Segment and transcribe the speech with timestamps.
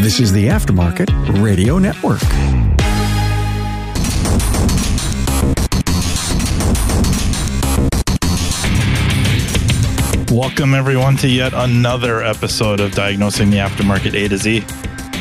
[0.00, 2.22] This is the Aftermarket Radio Network.
[10.30, 14.64] Welcome, everyone, to yet another episode of Diagnosing the Aftermarket A to Z.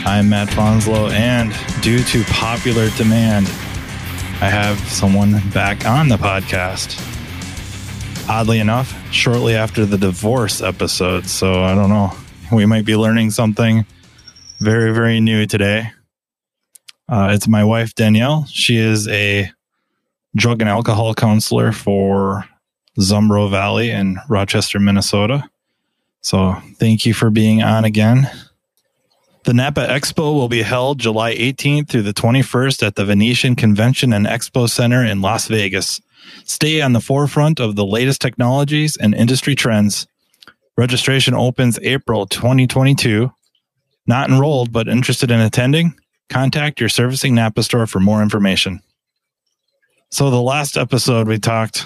[0.05, 1.53] I'm Matt Fanslow, and
[1.83, 3.47] due to popular demand,
[4.39, 6.97] I have someone back on the podcast.
[8.29, 12.13] Oddly enough, shortly after the divorce episode, so I don't know.
[12.49, 13.85] We might be learning something
[14.59, 15.91] very, very new today.
[17.07, 18.45] Uh, it's my wife, Danielle.
[18.45, 19.51] She is a
[20.35, 22.45] drug and alcohol counselor for
[22.99, 25.49] Zumbro Valley in Rochester, Minnesota.
[26.21, 28.29] So thank you for being on again.
[29.45, 34.13] The Napa Expo will be held July 18th through the 21st at the Venetian Convention
[34.13, 36.01] and Expo Center in Las Vegas.
[36.43, 40.05] Stay on the forefront of the latest technologies and industry trends.
[40.77, 43.31] Registration opens April 2022.
[44.09, 45.93] Not enrolled, but interested in attending?
[46.29, 48.81] Contact your servicing Napa store for more information.
[50.09, 51.85] So, the last episode we talked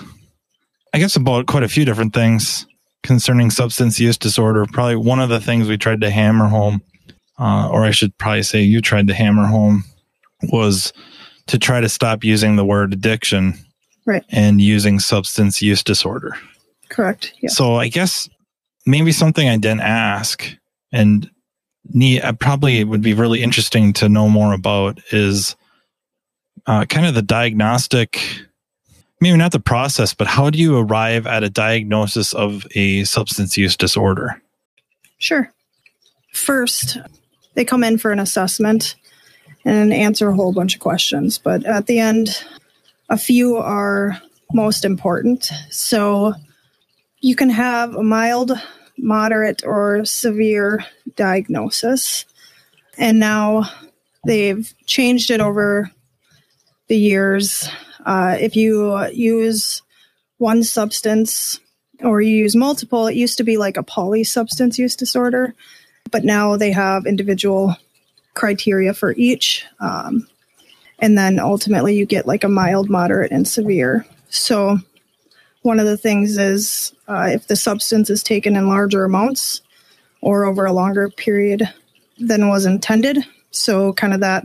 [0.93, 2.65] I guess about quite a few different things
[3.01, 4.65] concerning substance use disorder.
[4.71, 6.81] Probably one of the things we tried to hammer home,
[7.37, 9.83] uh, or I should probably say you tried to hammer home,
[10.43, 10.93] was
[11.47, 13.55] to try to stop using the word addiction
[14.05, 14.23] Right.
[14.29, 16.37] and using substance use disorder.
[16.87, 17.33] Correct.
[17.41, 17.49] Yeah.
[17.49, 18.29] So I guess
[18.85, 20.45] maybe something I didn't ask
[20.93, 21.29] and
[22.21, 25.55] uh, probably would be really interesting to know more about is
[26.65, 28.19] uh, kind of the diagnostic,
[29.19, 33.57] maybe not the process, but how do you arrive at a diagnosis of a substance
[33.57, 34.41] use disorder?
[35.17, 35.51] Sure.
[36.31, 36.97] First,
[37.53, 38.95] they come in for an assessment
[39.65, 42.43] and answer a whole bunch of questions, but at the end,
[43.09, 44.21] a few are
[44.53, 45.49] most important.
[45.69, 46.33] So
[47.19, 48.51] you can have a mild,
[48.97, 52.25] moderate, or severe diagnosis.
[52.97, 53.63] And now
[54.25, 55.91] they've changed it over
[56.87, 57.67] the years.
[58.05, 59.81] Uh, if you use
[60.37, 61.59] one substance
[62.01, 65.55] or you use multiple, it used to be like a polysubstance use disorder,
[66.11, 67.75] but now they have individual
[68.33, 69.65] criteria for each.
[69.79, 70.27] Um,
[70.99, 74.05] and then ultimately you get like a mild, moderate, and severe.
[74.29, 74.79] So
[75.63, 79.61] one of the things is uh, if the substance is taken in larger amounts
[80.21, 81.67] or over a longer period
[82.19, 83.25] than was intended.
[83.51, 84.43] So kind of that,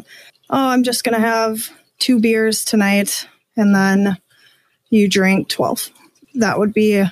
[0.51, 4.17] oh, I'm just going to have two beers tonight and then
[4.91, 5.91] you drink 12.
[6.35, 7.05] That would be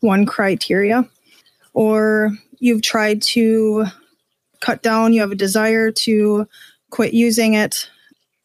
[0.00, 1.08] one criteria.
[1.74, 3.86] Or you've tried to
[4.60, 6.48] cut down, you have a desire to
[6.90, 7.90] quit using it,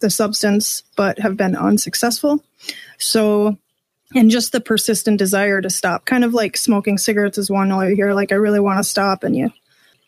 [0.01, 2.44] the substance, but have been unsuccessful.
[2.97, 3.57] So,
[4.16, 7.91] and just the persistent desire to stop, kind of like smoking cigarettes is one where
[7.91, 9.51] you're like, I really want to stop, and you,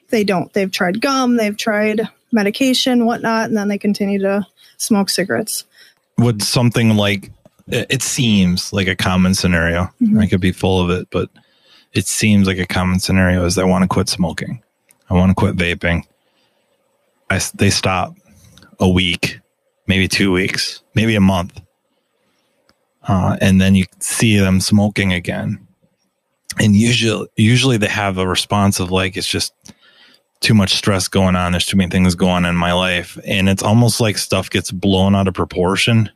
[0.09, 0.51] they don't.
[0.53, 4.45] They've tried gum, they've tried medication, whatnot, and then they continue to
[4.77, 5.66] smoke cigarettes.
[6.17, 7.31] Would something like
[7.67, 9.83] it it seems like a common scenario.
[10.01, 10.19] Mm-hmm.
[10.19, 11.29] I could be full of it, but
[11.93, 14.61] it seems like a common scenario is I want to quit smoking.
[15.09, 16.03] I want to quit vaping.
[17.29, 18.16] I, they stop
[18.79, 19.39] a week,
[19.87, 21.59] maybe two weeks, maybe a month.
[23.07, 25.66] Uh, and then you see them smoking again.
[26.59, 29.53] And usually, usually they have a response of like, it's just
[30.39, 31.51] too much stress going on.
[31.51, 33.17] There's too many things going on in my life.
[33.25, 36.09] And it's almost like stuff gets blown out of proportion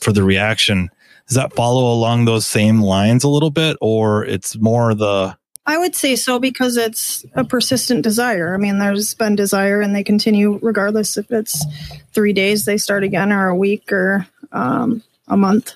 [0.00, 0.90] for the reaction.
[1.28, 5.78] Does that follow along those same lines a little bit, or it's more the I
[5.78, 8.54] would say so because it's a persistent desire.
[8.54, 11.64] I mean, there's been desire and they continue regardless if it's
[12.12, 15.74] three days, they start again, or a week, or um, a month.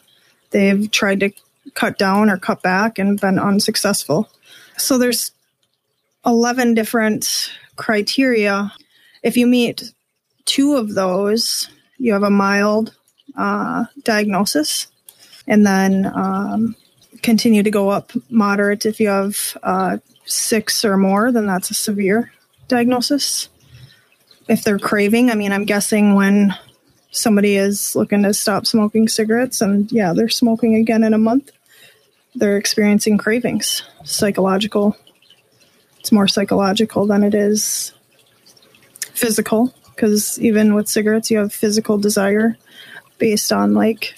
[0.54, 1.32] They've tried to
[1.74, 4.30] cut down or cut back and been unsuccessful.
[4.76, 5.32] So there's
[6.24, 8.72] 11 different criteria.
[9.24, 9.92] If you meet
[10.44, 12.94] two of those, you have a mild
[13.36, 14.86] uh, diagnosis.
[15.48, 16.76] And then um,
[17.20, 18.86] continue to go up moderate.
[18.86, 22.30] If you have uh, six or more, then that's a severe
[22.68, 23.48] diagnosis.
[24.48, 26.54] If they're craving, I mean, I'm guessing when
[27.16, 31.50] somebody is looking to stop smoking cigarettes and yeah, they're smoking again in a month,
[32.34, 34.96] they're experiencing cravings, psychological.
[36.00, 37.92] It's more psychological than it is
[39.12, 42.56] physical because even with cigarettes, you have physical desire
[43.18, 44.14] based on like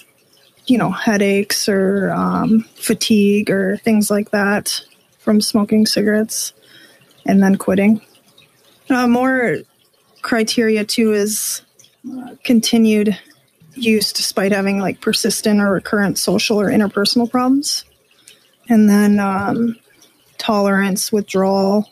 [0.67, 4.81] you know, headaches or um, fatigue or things like that
[5.19, 6.53] from smoking cigarettes
[7.25, 8.01] and then quitting.
[8.89, 9.57] Uh, more
[10.21, 11.61] criteria too is
[12.43, 13.17] continued
[13.75, 17.85] use despite having like persistent or recurrent social or interpersonal problems.
[18.69, 19.77] And then um,
[20.37, 21.89] tolerance, withdrawal.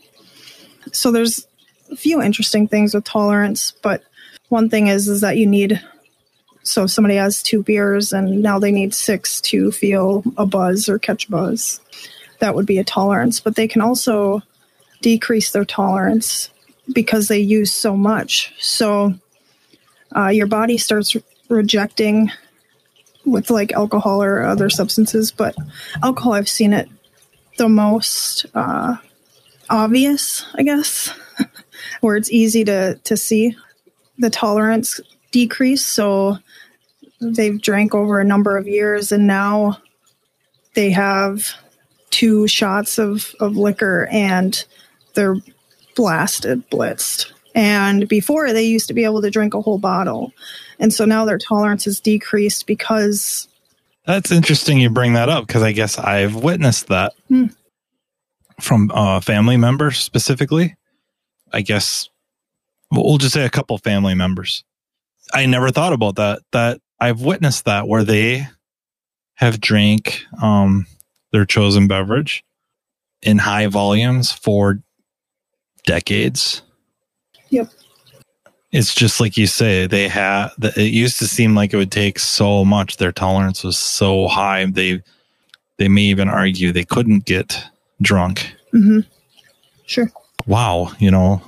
[0.91, 1.47] So there's
[1.91, 4.03] a few interesting things with tolerance, but
[4.49, 5.81] one thing is is that you need
[6.63, 10.89] so if somebody has two beers and now they need six to feel a buzz
[10.89, 11.79] or catch a buzz.
[12.39, 14.41] That would be a tolerance, but they can also
[15.01, 16.49] decrease their tolerance
[16.91, 18.53] because they use so much.
[18.59, 19.13] So
[20.15, 22.31] uh, your body starts re- rejecting
[23.25, 25.55] with like alcohol or other substances, but
[26.03, 26.89] alcohol, I've seen it
[27.57, 28.97] the most uh,
[29.69, 31.11] obvious, I guess,
[32.01, 33.55] where it's easy to, to see
[34.17, 34.99] the tolerance
[35.31, 35.85] decrease.
[35.85, 36.37] So
[37.19, 39.79] they've drank over a number of years and now
[40.75, 41.49] they have
[42.09, 44.63] two shots of, of liquor and
[45.15, 45.37] they're
[45.95, 47.31] blasted, blitzed.
[47.55, 50.33] And before they used to be able to drink a whole bottle.
[50.77, 53.47] And so now their tolerance has decreased because.
[54.05, 57.45] That's interesting you bring that up because I guess I've witnessed that hmm.
[58.59, 60.75] from uh, family members specifically.
[61.51, 62.09] I guess
[62.91, 64.63] we'll just say a couple family members.
[65.33, 66.41] I never thought about that.
[66.51, 68.47] That I've witnessed that where they
[69.35, 70.85] have drank um,
[71.31, 72.43] their chosen beverage
[73.21, 74.79] in high volumes for
[75.85, 76.61] decades.
[77.49, 77.69] Yep.
[78.71, 82.19] It's just like you say, they had, it used to seem like it would take
[82.19, 82.97] so much.
[82.97, 84.65] Their tolerance was so high.
[84.65, 85.01] They,
[85.77, 87.63] they may even argue they couldn't get
[88.01, 88.53] drunk.
[88.73, 88.99] Mm-hmm.
[89.85, 90.11] Sure.
[90.45, 90.91] Wow.
[90.99, 91.41] You know,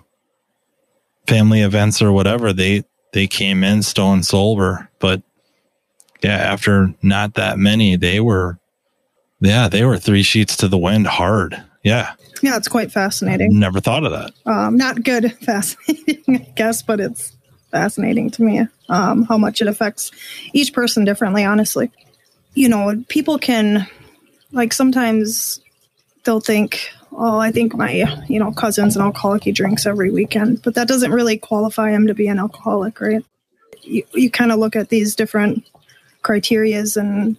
[1.28, 5.22] family events or whatever, they, they came in stone sober, but
[6.24, 8.58] yeah, after not that many, they were,
[9.42, 11.62] yeah, they were three sheets to the wind hard.
[11.88, 12.14] Yeah.
[12.42, 13.58] Yeah, it's quite fascinating.
[13.58, 14.34] Never thought of that.
[14.46, 17.36] Um, not good, fascinating, I guess, but it's
[17.72, 20.12] fascinating to me um, how much it affects
[20.54, 21.92] each person differently, honestly.
[22.54, 23.88] You know, people can,
[24.52, 25.60] like, sometimes
[26.24, 29.44] they'll think, oh, I think my, you know, cousin's an alcoholic.
[29.44, 33.24] He drinks every weekend, but that doesn't really qualify him to be an alcoholic, right?
[33.82, 35.68] You, you kind of look at these different
[36.24, 37.38] criterias and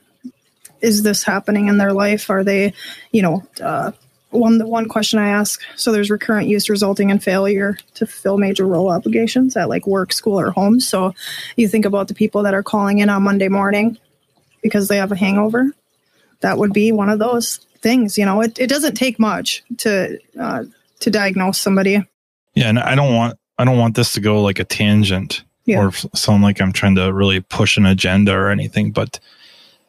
[0.80, 2.30] is this happening in their life?
[2.30, 2.72] Are they,
[3.12, 3.92] you know, uh,
[4.30, 5.60] one the one question I ask.
[5.76, 10.12] So there's recurrent use resulting in failure to fulfill major role obligations at like work,
[10.12, 10.80] school, or home.
[10.80, 11.14] So
[11.56, 13.98] you think about the people that are calling in on Monday morning
[14.62, 15.72] because they have a hangover.
[16.40, 18.18] That would be one of those things.
[18.18, 20.64] You know, it, it doesn't take much to uh,
[21.00, 22.04] to diagnose somebody.
[22.54, 25.80] Yeah, and I don't want I don't want this to go like a tangent yeah.
[25.80, 28.90] or sound like I'm trying to really push an agenda or anything.
[28.90, 29.20] But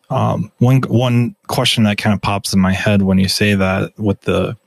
[0.10, 3.98] um, one one question that kind of pops in my head when you say that
[3.98, 4.58] with the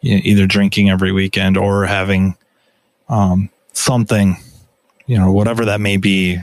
[0.00, 2.36] you know, either drinking every weekend or having
[3.08, 4.36] um, something,
[5.06, 6.38] you know, whatever that may be,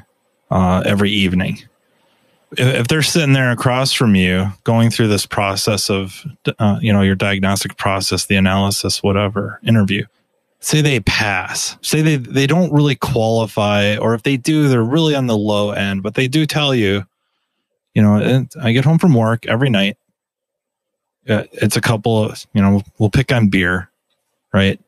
[0.52, 1.60] uh, every evening.
[2.52, 6.24] If, if, they're sitting there across from you, going through this process of,
[6.60, 10.06] uh, you know, your diagnostic process, the analysis, whatever interview,
[10.60, 15.16] say they pass, say they, they don't really qualify, or if they do, they're really
[15.16, 17.06] on the low end, but they do tell you,
[17.94, 19.98] you know, I get home from work every night.
[21.28, 23.90] Uh, it's a couple of, you know, we'll pick on beer,
[24.54, 24.80] right?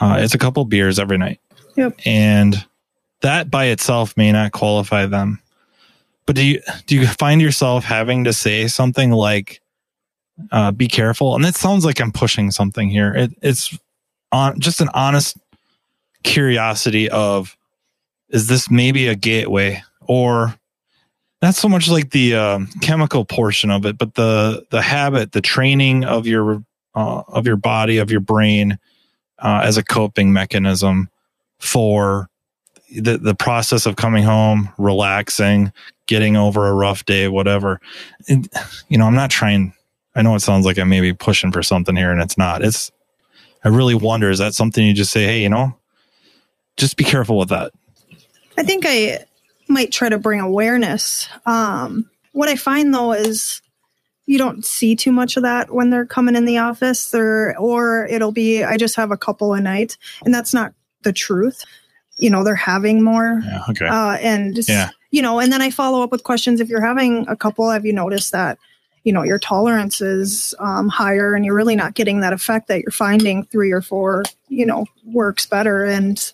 [0.00, 1.40] Uh, it's a couple beers every night.
[1.76, 2.00] Yep.
[2.04, 2.64] And
[3.22, 5.40] that by itself may not qualify them.
[6.26, 9.60] But do you do you find yourself having to say something like,
[10.52, 11.34] uh, "Be careful"?
[11.34, 13.12] And it sounds like I'm pushing something here.
[13.12, 13.76] It, it's
[14.30, 15.36] on just an honest
[16.22, 17.56] curiosity of
[18.28, 20.54] is this maybe a gateway or
[21.42, 25.40] not so much like the uh, chemical portion of it but the the habit the
[25.40, 26.62] training of your
[26.94, 28.78] uh, of your body of your brain
[29.38, 31.08] uh, as a coping mechanism
[31.58, 32.28] for
[32.96, 35.72] the the process of coming home relaxing
[36.06, 37.80] getting over a rough day whatever
[38.28, 38.48] and,
[38.88, 39.72] you know i'm not trying
[40.14, 42.62] i know it sounds like i may be pushing for something here and it's not
[42.62, 42.90] it's
[43.64, 45.76] I really wonder is that something you just say, hey, you know,
[46.76, 47.72] just be careful with that?
[48.56, 49.24] I think I
[49.70, 51.28] might try to bring awareness.
[51.46, 53.62] Um, what I find though is
[54.26, 58.06] you don't see too much of that when they're coming in the office or or
[58.06, 60.72] it'll be I just have a couple a night and that's not
[61.02, 61.64] the truth.
[62.18, 63.40] You know, they're having more.
[63.44, 63.86] Yeah, okay.
[63.86, 64.90] Uh, and yeah.
[65.10, 67.86] you know, and then I follow up with questions if you're having a couple, have
[67.86, 68.58] you noticed that
[69.04, 72.82] you know your tolerance is um, higher and you're really not getting that effect that
[72.82, 76.32] you're finding three or four you know works better and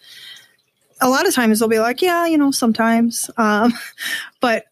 [1.00, 3.30] a lot of times they'll be like yeah you know sometimes.
[3.36, 3.72] Um,
[4.40, 4.64] but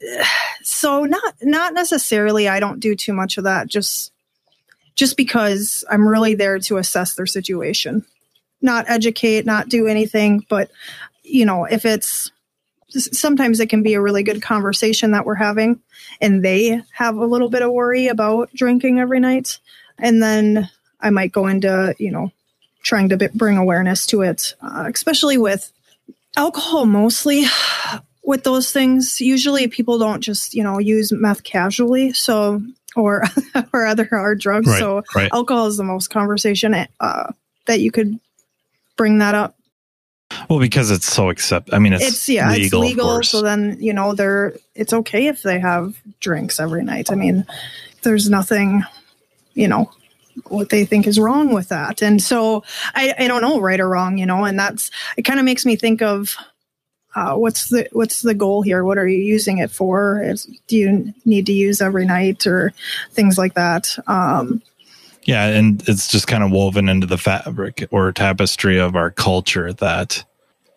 [0.62, 4.12] so not not necessarily i don't do too much of that just
[4.94, 8.04] just because i'm really there to assess their situation.
[8.60, 10.70] Not educate not do anything but
[11.22, 12.32] you know if it's
[12.88, 15.80] sometimes it can be a really good conversation that we're having
[16.20, 19.58] and they have a little bit of worry about drinking every night
[19.98, 20.68] and then
[21.00, 22.32] i might go into you know
[22.88, 25.70] trying to b- bring awareness to it, uh, especially with
[26.36, 27.44] alcohol mostly.
[28.24, 32.60] With those things, usually people don't just you know use meth casually, so
[32.94, 33.24] or
[33.72, 34.68] or other hard drugs.
[34.68, 35.30] Right, so right.
[35.32, 37.32] alcohol is the most conversation uh,
[37.66, 38.20] that you could
[38.98, 39.56] bring that up.
[40.50, 41.72] Well, because it's so accept.
[41.72, 43.22] I mean, it's, It's yeah, legal, it's legal.
[43.22, 47.10] So then you know they're it's okay if they have drinks every night.
[47.10, 47.46] I mean,
[48.02, 48.84] there's nothing,
[49.54, 49.90] you know,
[50.46, 52.02] what they think is wrong with that.
[52.02, 52.64] And so
[52.94, 55.22] I, I don't know right or wrong, you know, and that's it.
[55.22, 56.36] Kind of makes me think of.
[57.14, 58.84] Uh, what's the what's the goal here?
[58.84, 60.22] What are you using it for?
[60.22, 62.72] Is, do you need to use every night or
[63.10, 63.98] things like that?
[64.06, 64.62] Um,
[65.28, 69.74] Yeah, and it's just kind of woven into the fabric or tapestry of our culture
[69.74, 70.24] that,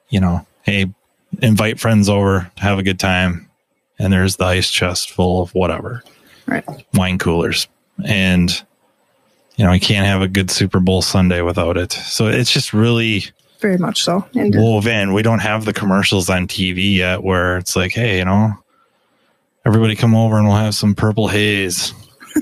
[0.09, 0.93] you know, hey,
[1.41, 3.49] invite friends over, have a good time,
[3.97, 6.03] and there's the ice chest full of whatever,
[6.47, 6.65] right.
[6.93, 7.69] wine coolers,
[8.03, 8.61] and
[9.61, 11.91] you know, you can't have a good Super Bowl Sunday without it.
[11.91, 13.25] So it's just really
[13.59, 14.27] Very much so.
[14.33, 15.13] And woven.
[15.13, 18.53] We don't have the commercials on TV yet where it's like, hey, you know,
[19.63, 21.93] everybody come over and we'll have some purple haze.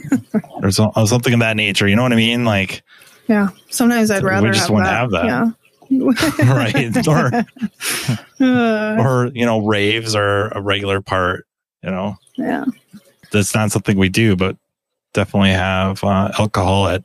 [0.63, 1.89] or so- or something of that nature.
[1.89, 2.45] You know what I mean?
[2.45, 2.83] Like,
[3.27, 5.25] yeah, sometimes I'd rather We just have, wouldn't have that.
[5.25, 5.51] Yeah.
[6.53, 7.31] right or
[8.39, 11.45] Uh, or you know raves are a regular part
[11.83, 12.63] you know yeah.
[13.31, 14.55] that's not something we do but
[15.13, 17.03] definitely have uh, alcohol at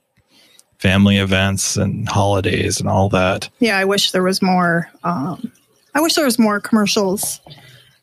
[0.78, 3.48] family events and holidays and all that.
[3.58, 5.52] Yeah i wish there was more um,
[5.94, 7.40] i wish there was more commercials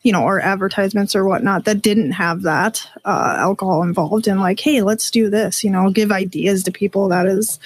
[0.03, 4.59] you know or advertisements or whatnot that didn't have that uh, alcohol involved and like
[4.59, 7.59] hey let's do this you know give ideas to people that is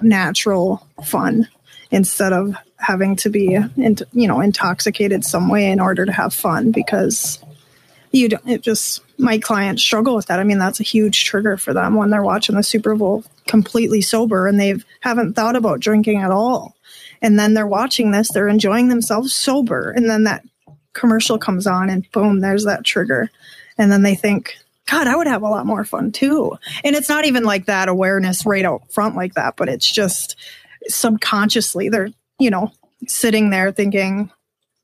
[0.00, 1.48] natural fun
[1.90, 6.34] instead of having to be in, you know intoxicated some way in order to have
[6.34, 7.38] fun because
[8.12, 10.40] you don't it just my clients struggle with that.
[10.40, 14.00] I mean that's a huge trigger for them when they're watching the super bowl completely
[14.00, 16.76] sober and they haven't thought about drinking at all.
[17.22, 19.90] And then they're watching this they're enjoying themselves sober.
[19.90, 20.44] And then that
[20.92, 23.30] commercial comes on and boom there's that trigger.
[23.78, 26.56] And then they think god i would have a lot more fun too.
[26.82, 30.36] And it's not even like that awareness right out front like that but it's just
[30.88, 32.08] subconsciously they're
[32.38, 32.72] you know
[33.06, 34.30] sitting there thinking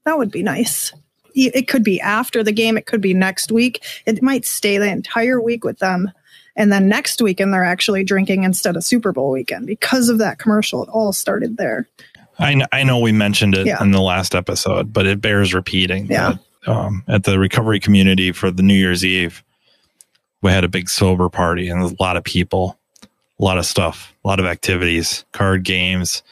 [0.04, 0.92] that would be nice
[1.36, 3.84] it could be after the game it could be next week.
[4.06, 6.10] It might stay the entire week with them
[6.56, 9.66] and then next weekend they're actually drinking instead of super bowl weekend.
[9.66, 11.86] Because of that commercial it all started there.
[12.38, 13.82] I, kn- I know we mentioned it Yeah.
[13.82, 16.34] in the last episode but it bears repeating Yeah.
[16.66, 19.42] that, um, at the recovery community for the new year's eve
[20.42, 22.78] we had a big sober party and a lot of people
[23.40, 26.22] a lot of stuff a lot of activities card games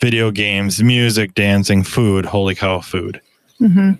[0.00, 3.20] video games music dancing food holy cow food.
[3.58, 3.92] Hmm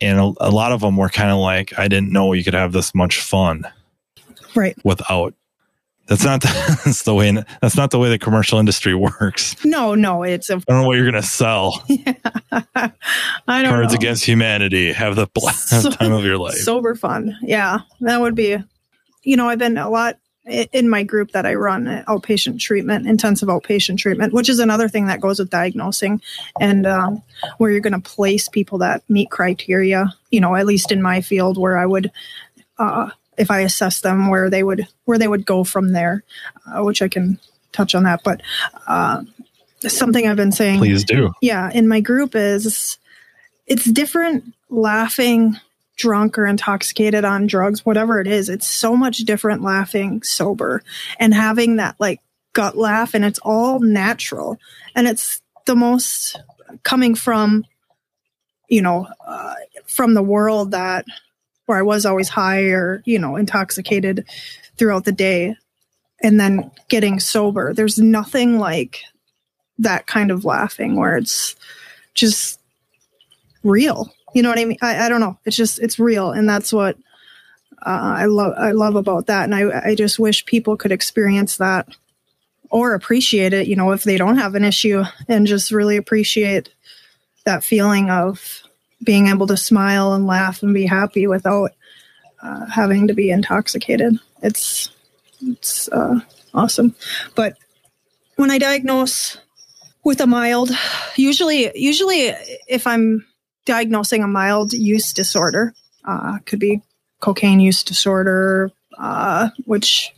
[0.00, 2.54] and a, a lot of them were kind of like i didn't know you could
[2.54, 3.66] have this much fun
[4.54, 4.76] right.
[4.84, 5.34] without.
[6.06, 6.48] That's not the,
[6.84, 7.32] that's the way
[7.62, 9.56] that's not the way the commercial industry works.
[9.64, 11.82] No no it's a i don't know what you're gonna sell.
[12.52, 13.96] I don't cards know.
[13.96, 16.54] against humanity have the So- time of your life.
[16.56, 17.36] sober fun.
[17.42, 18.58] Yeah that would be
[19.22, 23.06] you know i've been a lot in my group that i run uh, outpatient treatment
[23.06, 26.20] intensive outpatient treatment which is another thing that goes with diagnosing
[26.60, 27.22] and um,
[27.58, 31.20] where you're going to place people that meet criteria you know at least in my
[31.20, 32.10] field where i would
[32.78, 33.08] uh,
[33.38, 36.22] if i assess them where they would where they would go from there
[36.66, 37.38] uh, which i can
[37.74, 38.22] touch on that.
[38.24, 38.40] But
[38.86, 39.22] uh,
[39.80, 41.32] something i've been saying please do.
[41.42, 42.96] Yeah in my group is
[43.66, 45.58] it's different laughing
[45.96, 50.82] drunk or intoxicated on drugs whatever it is it's so much different laughing sober
[51.20, 52.20] and having that like
[52.52, 54.58] gut laugh and it's all natural
[54.94, 56.40] and it's the most
[56.82, 57.64] coming from
[58.68, 59.54] you know uh,
[59.86, 61.04] from the world that
[61.66, 64.24] where i was always high or you know intoxicated
[64.76, 65.56] throughout the day
[66.22, 69.04] and then getting sober there's nothing like
[69.78, 71.56] that kind of laughing where it's
[72.14, 72.60] just
[73.62, 74.13] real.
[74.34, 74.78] You know what I mean?
[74.82, 75.38] I, I don't know.
[75.44, 76.96] It's just it's real, and that's what
[77.84, 78.54] uh, I love.
[78.58, 81.88] I love about that, and I I just wish people could experience that
[82.70, 83.68] or appreciate it.
[83.68, 86.70] You know, if they don't have an issue, and just really appreciate
[87.44, 88.62] that feeling of
[89.02, 91.70] being able to smile and laugh and be happy without
[92.42, 94.18] uh, having to be intoxicated.
[94.42, 94.90] It's
[95.40, 96.20] it's uh,
[96.52, 96.96] awesome,
[97.36, 97.56] but
[98.36, 99.38] when I diagnose
[100.04, 100.70] with a mild
[101.16, 102.30] usually usually
[102.68, 103.24] if i'm
[103.64, 106.82] diagnosing a mild use disorder uh, could be
[107.20, 110.14] cocaine use disorder uh, which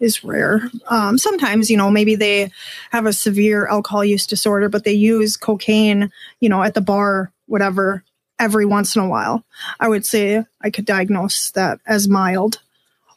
[0.00, 0.68] is rare.
[0.88, 2.50] Um, sometimes you know maybe they
[2.90, 7.32] have a severe alcohol use disorder but they use cocaine you know at the bar
[7.46, 8.02] whatever
[8.38, 9.44] every once in a while.
[9.78, 12.60] I would say i could diagnose that as mild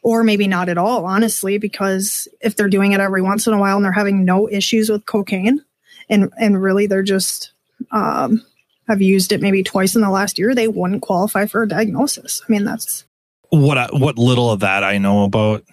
[0.02, 3.58] or maybe not at all honestly because if they're doing it every once in a
[3.58, 5.64] while and they're having no issues with cocaine
[6.08, 7.50] and and really they're just
[7.90, 8.42] um,
[8.88, 12.42] have used it maybe twice in the last year, they wouldn't qualify for a diagnosis.
[12.46, 13.04] I mean, that's
[13.50, 15.64] what I, what little of that I know about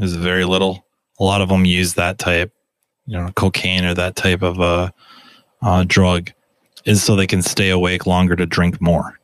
[0.00, 0.86] is very little.
[1.18, 2.52] A lot of them use that type,
[3.06, 4.90] you know, cocaine or that type of uh,
[5.62, 6.30] uh, drug,
[6.84, 9.18] is so they can stay awake longer to drink more.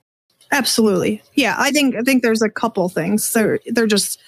[0.52, 1.56] Absolutely, yeah.
[1.58, 3.32] I think I think there's a couple things.
[3.32, 4.20] They're they're just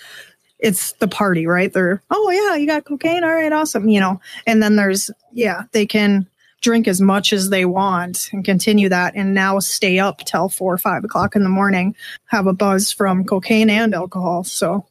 [0.59, 1.73] it's the party, right?
[1.73, 4.21] They're oh yeah, you got cocaine, all right, awesome, you know.
[4.47, 6.27] And then there's yeah, they can
[6.61, 10.75] drink as much as they want and continue that and now stay up till four
[10.75, 11.95] or five o'clock in the morning,
[12.27, 14.45] have a buzz from cocaine and alcohol.
[14.45, 14.87] So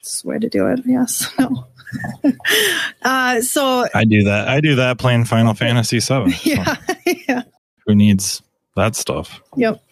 [0.00, 0.80] it's the way to do it.
[0.84, 1.30] Yes.
[1.38, 1.66] No.
[3.02, 4.48] uh, so I do that.
[4.48, 6.34] I do that playing Final Fantasy VII.
[6.42, 6.74] Yeah.
[6.74, 6.94] So
[7.28, 7.42] yeah.
[7.86, 8.42] Who needs
[8.76, 9.42] that stuff?
[9.56, 9.82] Yep.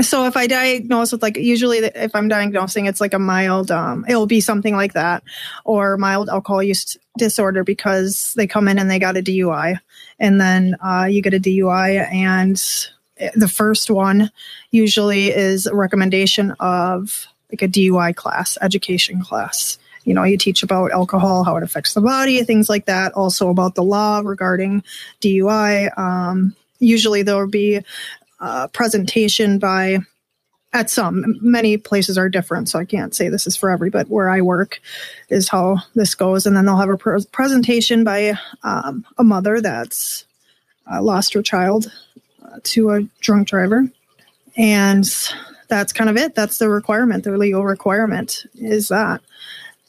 [0.00, 4.04] So if I diagnose with like usually if I'm diagnosing it's like a mild um
[4.08, 5.24] it'll be something like that
[5.64, 9.80] or mild alcohol use disorder because they come in and they got a DUI
[10.18, 12.60] and then uh, you get a DUI and
[13.34, 14.30] the first one
[14.70, 19.78] usually is a recommendation of like a DUI class, education class.
[20.04, 23.12] You know, you teach about alcohol, how it affects the body, things like that.
[23.12, 24.82] Also about the law regarding
[25.20, 25.96] DUI.
[25.98, 27.80] Um, usually there will be
[28.40, 29.98] a presentation by
[30.72, 34.08] at some many places are different so i can't say this is for every but
[34.08, 34.80] where i work
[35.28, 36.46] is how this goes.
[36.46, 40.24] And then they'll have a pr- presentation by um, a mother that's
[40.90, 41.92] uh, lost her child
[42.44, 43.88] uh, to a drunk driver.
[44.56, 45.04] And
[45.68, 46.34] that's kind of it.
[46.34, 49.20] That's the requirement the legal requirement is that.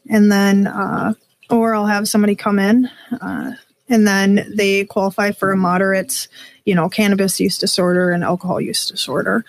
[0.10, 1.14] And then uh,
[1.50, 2.90] or i'll have somebody come in
[3.22, 3.54] uh,
[3.90, 6.28] and then they qualify for a moderate
[6.64, 9.44] you know cannabis use disorder and alcohol use disorder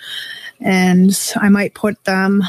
[0.60, 2.42] and I might put them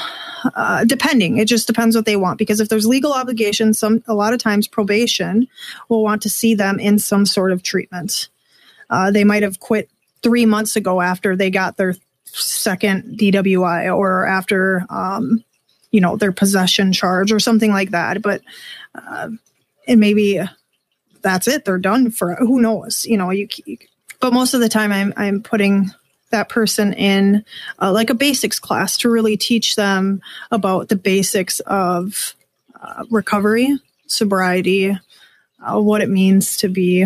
[0.56, 1.38] uh, depending.
[1.38, 4.39] It just depends what they want because if there's legal obligations, some a lot of
[4.39, 5.48] times probation
[5.89, 8.30] will want to see them in some sort of treatment.
[8.89, 9.89] Uh, they might have quit
[10.24, 15.44] three months ago after they got their second DWI or after um,
[15.92, 18.22] you know their possession charge or something like that.
[18.22, 18.42] But
[18.96, 19.29] uh,
[19.88, 20.42] and maybe
[21.22, 21.66] that's it.
[21.66, 23.05] They're done for who knows.
[23.05, 23.48] You know you.
[24.20, 25.92] But most of the time, I'm I'm putting
[26.31, 27.46] that person in
[27.79, 32.35] uh, like a basics class to really teach them about the basics of
[32.81, 34.98] uh, recovery, sobriety,
[35.61, 37.05] uh, what it means to be,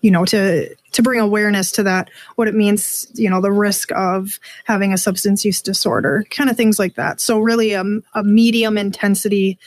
[0.00, 3.90] you know, to to bring awareness to that, what it means, you know, the risk
[3.92, 7.20] of having a substance use disorder, kind of things like that.
[7.20, 7.82] So really, a,
[8.14, 9.58] a medium intensity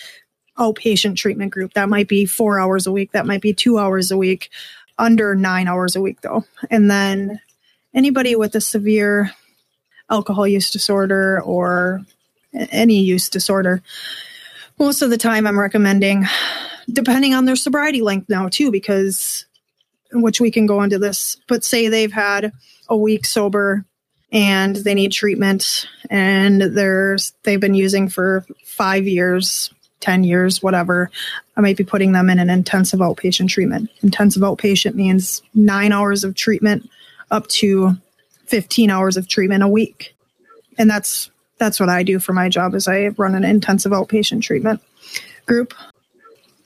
[0.58, 4.10] outpatient treatment group that might be four hours a week, that might be two hours
[4.10, 4.50] a week,
[4.98, 7.40] under nine hours a week though, and then
[7.98, 9.32] anybody with a severe
[10.10, 12.06] alcohol use disorder or
[12.54, 13.82] any use disorder,
[14.80, 16.26] most of the time I'm recommending,
[16.90, 19.46] depending on their sobriety length now too, because
[20.14, 22.54] which we can go into this, but say they've had
[22.88, 23.84] a week sober
[24.32, 31.10] and they need treatment and there's they've been using for five years 10 years whatever
[31.56, 33.90] i might be putting them in an intensive outpatient treatment.
[34.04, 36.90] Intensive outpatient means nine hours of treatment
[37.32, 37.98] up to
[38.46, 40.16] 15 hours of treatment a week.
[40.78, 44.44] And that's that's what I do for my job is I run an intensive outpatient
[44.44, 44.82] treatment
[45.48, 45.74] group.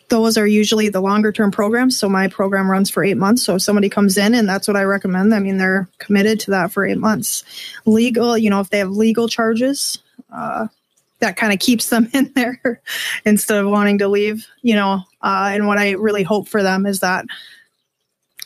[0.09, 1.97] Those are usually the longer term programs.
[1.97, 3.43] So my program runs for eight months.
[3.43, 6.51] So if somebody comes in and that's what I recommend, I mean, they're committed to
[6.51, 7.45] that for eight months.
[7.85, 9.99] Legal, you know, if they have legal charges,
[10.33, 10.67] uh,
[11.19, 12.81] that kind of keeps them in there
[13.23, 15.03] instead of wanting to leave, you know.
[15.21, 17.25] Uh, and what I really hope for them is that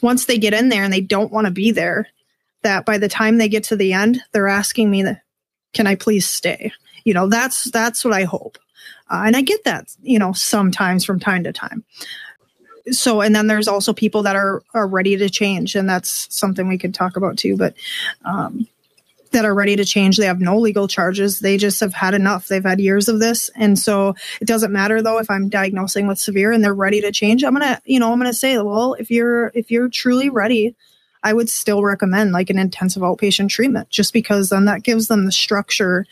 [0.02, 2.08] once they get in there and they don't want to be there,
[2.64, 5.06] that by the time they get to the end, they're asking me
[5.74, 6.72] can I please stay?
[7.04, 8.58] You know, that's, that's what I hope.
[9.10, 11.84] Uh, and I get that, you know, sometimes from time to time.
[12.92, 15.76] So, and then there's also people that are, are ready to change.
[15.76, 17.58] And that's something we could talk about too.
[17.58, 17.76] But,
[18.24, 18.68] um,
[19.36, 20.18] that are ready to change.
[20.18, 21.40] They have no legal charges.
[21.40, 22.48] They just have had enough.
[22.48, 23.50] They've had years of this.
[23.56, 27.12] And so it doesn't matter though if I'm diagnosing with severe and they're ready to
[27.12, 27.44] change.
[27.44, 30.30] I'm going to, you know, I'm going to say, well, if you're if you're truly
[30.30, 30.76] ready,
[31.22, 35.26] I would still recommend like an intensive outpatient treatment just because then that gives them
[35.26, 36.06] the structure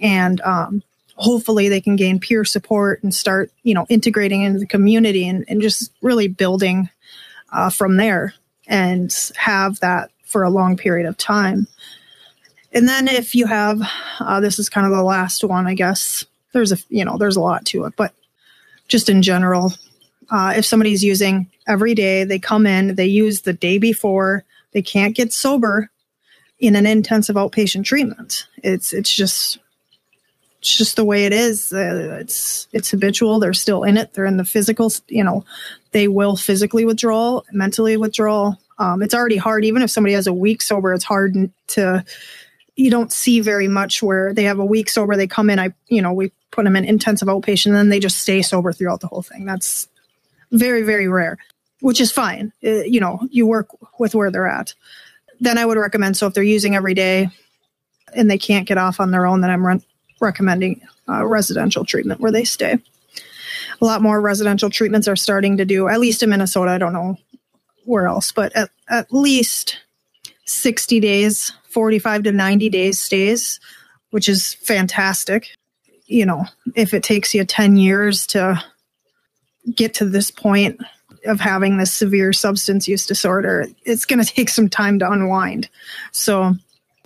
[0.00, 0.82] and um,
[1.14, 5.44] hopefully they can gain peer support and start, you know, integrating into the community and,
[5.48, 6.90] and just really building
[7.52, 8.34] uh, from there
[8.66, 11.66] and have that for a long period of time.
[12.76, 13.80] And then if you have,
[14.20, 16.26] uh, this is kind of the last one, I guess.
[16.52, 18.12] There's a, you know, there's a lot to it, but
[18.86, 19.72] just in general,
[20.30, 24.82] uh, if somebody's using every day, they come in, they use the day before, they
[24.82, 25.88] can't get sober
[26.58, 28.46] in an intensive outpatient treatment.
[28.62, 29.58] It's it's just
[30.60, 31.72] it's just the way it is.
[31.72, 33.40] Uh, it's it's habitual.
[33.40, 34.12] They're still in it.
[34.12, 34.92] They're in the physical.
[35.08, 35.46] You know,
[35.92, 38.54] they will physically withdraw, mentally withdraw.
[38.78, 42.04] Um, it's already hard, even if somebody has a week sober, it's hard to,
[42.76, 45.72] you don't see very much where they have a week sober, they come in, I,
[45.88, 49.00] you know, we put them in intensive outpatient and then they just stay sober throughout
[49.00, 49.46] the whole thing.
[49.46, 49.88] That's
[50.52, 51.38] very, very rare,
[51.80, 52.52] which is fine.
[52.64, 54.74] Uh, you know, you work with where they're at.
[55.40, 57.28] Then I would recommend, so if they're using every day
[58.14, 59.86] and they can't get off on their own, then I'm re-
[60.20, 62.78] recommending uh, residential treatment where they stay.
[63.80, 66.70] A lot more residential treatments are starting to do, at least in Minnesota.
[66.70, 67.16] I don't know
[67.84, 69.78] where else, but at, at least
[70.44, 73.60] 60 days, 45 to 90 days stays,
[74.08, 75.50] which is fantastic.
[76.06, 78.64] You know, if it takes you 10 years to
[79.74, 80.80] get to this point
[81.26, 85.68] of having this severe substance use disorder, it's going to take some time to unwind.
[86.12, 86.54] So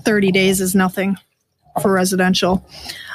[0.02, 1.16] 30 days is nothing
[1.83, 2.64] for residential.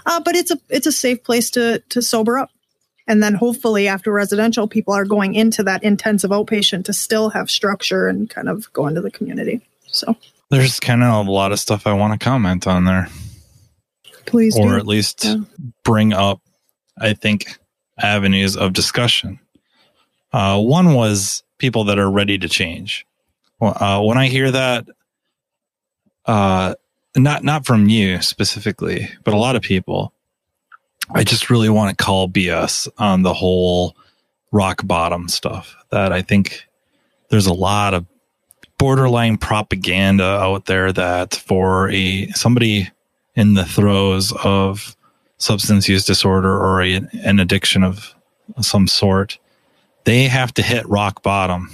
[0.05, 2.51] Uh, but it's a it's a safe place to to sober up.
[3.07, 7.49] And then hopefully after residential, people are going into that intensive outpatient to still have
[7.49, 9.61] structure and kind of go into the community.
[9.87, 10.17] So
[10.49, 13.08] there's kind of a lot of stuff I want to comment on there.
[14.25, 14.77] Please, or do.
[14.77, 15.38] at least yeah.
[15.84, 16.41] bring up,
[16.99, 17.58] I think,
[17.99, 19.39] avenues of discussion.
[20.34, 23.05] Uh, one was people that are ready to change.
[23.62, 24.88] Uh, when I hear that,
[26.25, 26.75] uh,
[27.15, 30.12] not not from you specifically, but a lot of people,
[31.13, 33.95] I just really want to call BS on the whole
[34.51, 35.75] rock bottom stuff.
[35.91, 36.65] That I think
[37.29, 38.05] there's a lot of
[38.77, 42.89] borderline propaganda out there that for a somebody
[43.35, 44.95] in the throes of
[45.38, 48.15] substance use disorder or a, an addiction of
[48.61, 49.38] some sort,
[50.05, 51.71] they have to hit rock bottom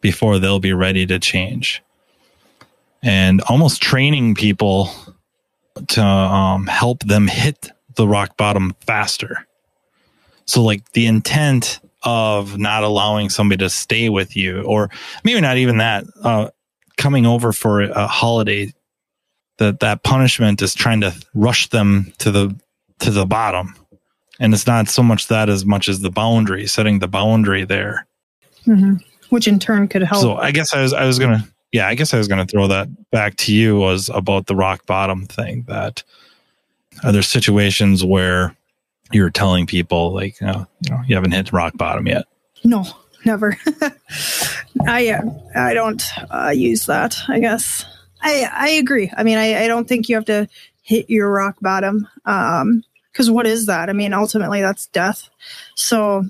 [0.00, 1.82] before they'll be ready to change.
[3.02, 4.90] And almost training people
[5.88, 9.46] to um, help them hit the rock bottom faster.
[10.46, 14.90] So, like the intent of not allowing somebody to stay with you, or
[15.24, 16.50] maybe not even that, uh,
[16.96, 18.72] coming over for a holiday,
[19.58, 22.54] that that punishment is trying to rush them to the
[23.00, 23.74] to the bottom,
[24.38, 28.06] and it's not so much that as much as the boundary, setting the boundary there,
[28.66, 28.94] mm-hmm.
[29.30, 30.22] which in turn could help.
[30.22, 32.66] So, I guess I was I was gonna yeah, I guess I was gonna throw
[32.68, 36.02] that back to you was about the rock bottom thing that
[37.04, 38.56] are there situations where
[39.12, 40.66] you're telling people like, you know,
[41.06, 42.26] you, haven't hit rock bottom yet?
[42.64, 42.84] No,
[43.24, 43.56] never.
[44.86, 45.22] I uh,
[45.54, 47.16] I don't uh, use that.
[47.28, 47.84] I guess
[48.22, 49.10] I I agree.
[49.16, 50.48] I mean, I, I don't think you have to
[50.82, 52.08] hit your rock bottom.
[52.24, 53.90] Um, because what is that?
[53.90, 55.28] I mean, ultimately, that's death.
[55.74, 56.24] So,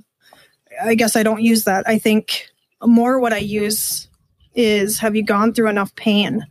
[0.82, 1.86] I guess I don't use that.
[1.86, 2.48] I think
[2.82, 4.08] more what I use
[4.54, 6.46] is: Have you gone through enough pain?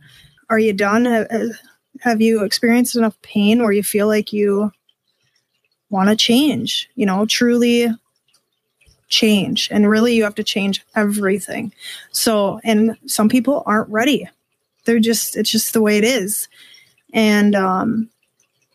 [0.48, 1.26] Are you done?
[2.00, 4.72] have you experienced enough pain where you feel like you
[5.90, 7.88] want to change, you know, truly
[9.08, 9.68] change?
[9.70, 11.72] And really, you have to change everything.
[12.12, 14.28] So, and some people aren't ready.
[14.84, 16.48] They're just, it's just the way it is.
[17.12, 18.08] And, um,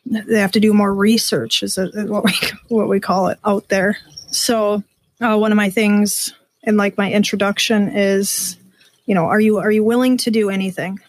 [0.06, 2.32] they have to do more research is what we
[2.68, 3.98] what we call it out there
[4.30, 4.84] so
[5.20, 8.56] uh, one of my things in like my introduction is
[9.08, 11.00] you know are you are you willing to do anything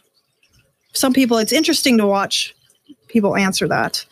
[0.97, 2.55] some people, it's interesting to watch
[3.09, 4.07] people answer that.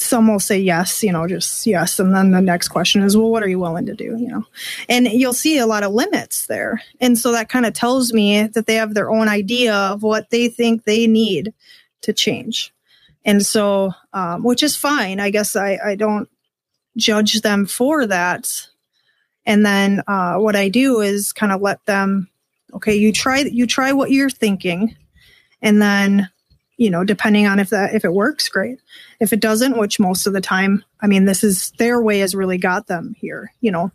[0.00, 1.98] Some will say yes, you know, just yes.
[1.98, 4.16] And then the next question is, well, what are you willing to do?
[4.16, 4.46] You know,
[4.88, 6.82] and you'll see a lot of limits there.
[7.00, 10.30] And so that kind of tells me that they have their own idea of what
[10.30, 11.52] they think they need
[12.02, 12.72] to change.
[13.24, 15.20] And so, um, which is fine.
[15.20, 16.28] I guess I, I don't
[16.96, 18.68] judge them for that.
[19.44, 22.28] And then uh, what I do is kind of let them,
[22.74, 24.94] okay, you try you try what you're thinking
[25.62, 26.28] and then
[26.78, 28.80] you know depending on if that if it works great.
[29.20, 32.34] If it doesn't which most of the time i mean this is their way has
[32.34, 33.92] really got them here you know.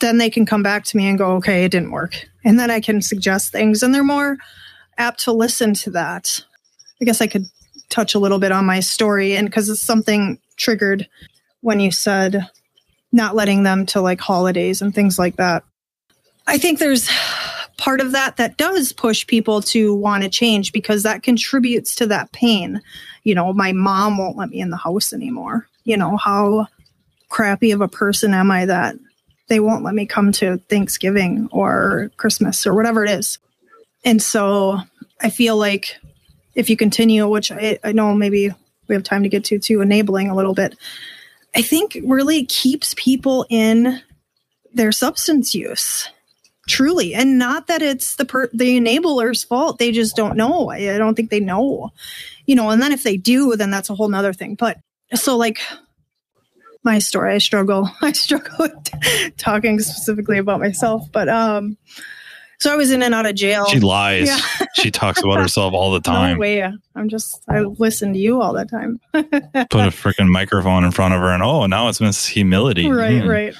[0.00, 2.28] Then they can come back to me and go okay it didn't work.
[2.44, 4.38] And then i can suggest things and they're more
[4.98, 6.44] apt to listen to that.
[7.00, 7.46] I guess i could
[7.90, 11.08] touch a little bit on my story and because it's something triggered
[11.60, 12.48] when you said
[13.14, 15.62] not letting them to like holidays and things like that.
[16.46, 17.08] I think there's
[17.76, 22.06] part of that that does push people to want to change because that contributes to
[22.06, 22.80] that pain.
[23.24, 25.66] You know, my mom won't let me in the house anymore.
[25.84, 26.66] You know, how
[27.28, 28.96] crappy of a person am I that
[29.48, 33.38] they won't let me come to Thanksgiving or Christmas or whatever it is.
[34.04, 34.80] And so
[35.20, 35.98] I feel like
[36.54, 38.50] if you continue, which I, I know maybe
[38.88, 40.76] we have time to get to, to enabling a little bit,
[41.54, 44.00] I think really keeps people in
[44.72, 46.08] their substance use
[46.66, 50.94] truly and not that it's the per- the enabler's fault they just don't know I,
[50.94, 51.90] I don't think they know
[52.46, 54.78] you know and then if they do then that's a whole nother thing but
[55.14, 55.60] so like
[56.82, 61.76] my story i struggle i struggle with talking specifically about myself but um
[62.60, 63.66] So I was in and out of jail.
[63.66, 64.28] She lies.
[64.28, 64.66] Yeah.
[64.74, 66.34] she talks about herself all the time.
[66.36, 66.62] No way.
[66.94, 69.00] I'm just, I listen to you all the time.
[69.12, 69.26] Put
[69.84, 72.88] a freaking microphone in front of her and oh, now it's Miss Humility.
[72.88, 73.28] right, Hmm.
[73.28, 73.54] right.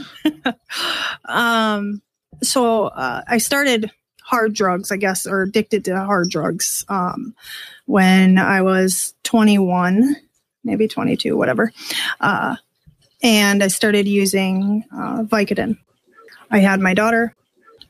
[1.25, 2.01] um,
[2.43, 3.91] so uh, I started
[4.25, 7.35] hard drugs, I guess, or addicted to hard drugs um,
[7.87, 10.17] when I was 21,
[10.65, 11.73] maybe 22, whatever.
[12.21, 12.57] Uh,
[13.23, 15.79] and I started using uh, Vicodin.
[16.51, 17.35] I had my daughter,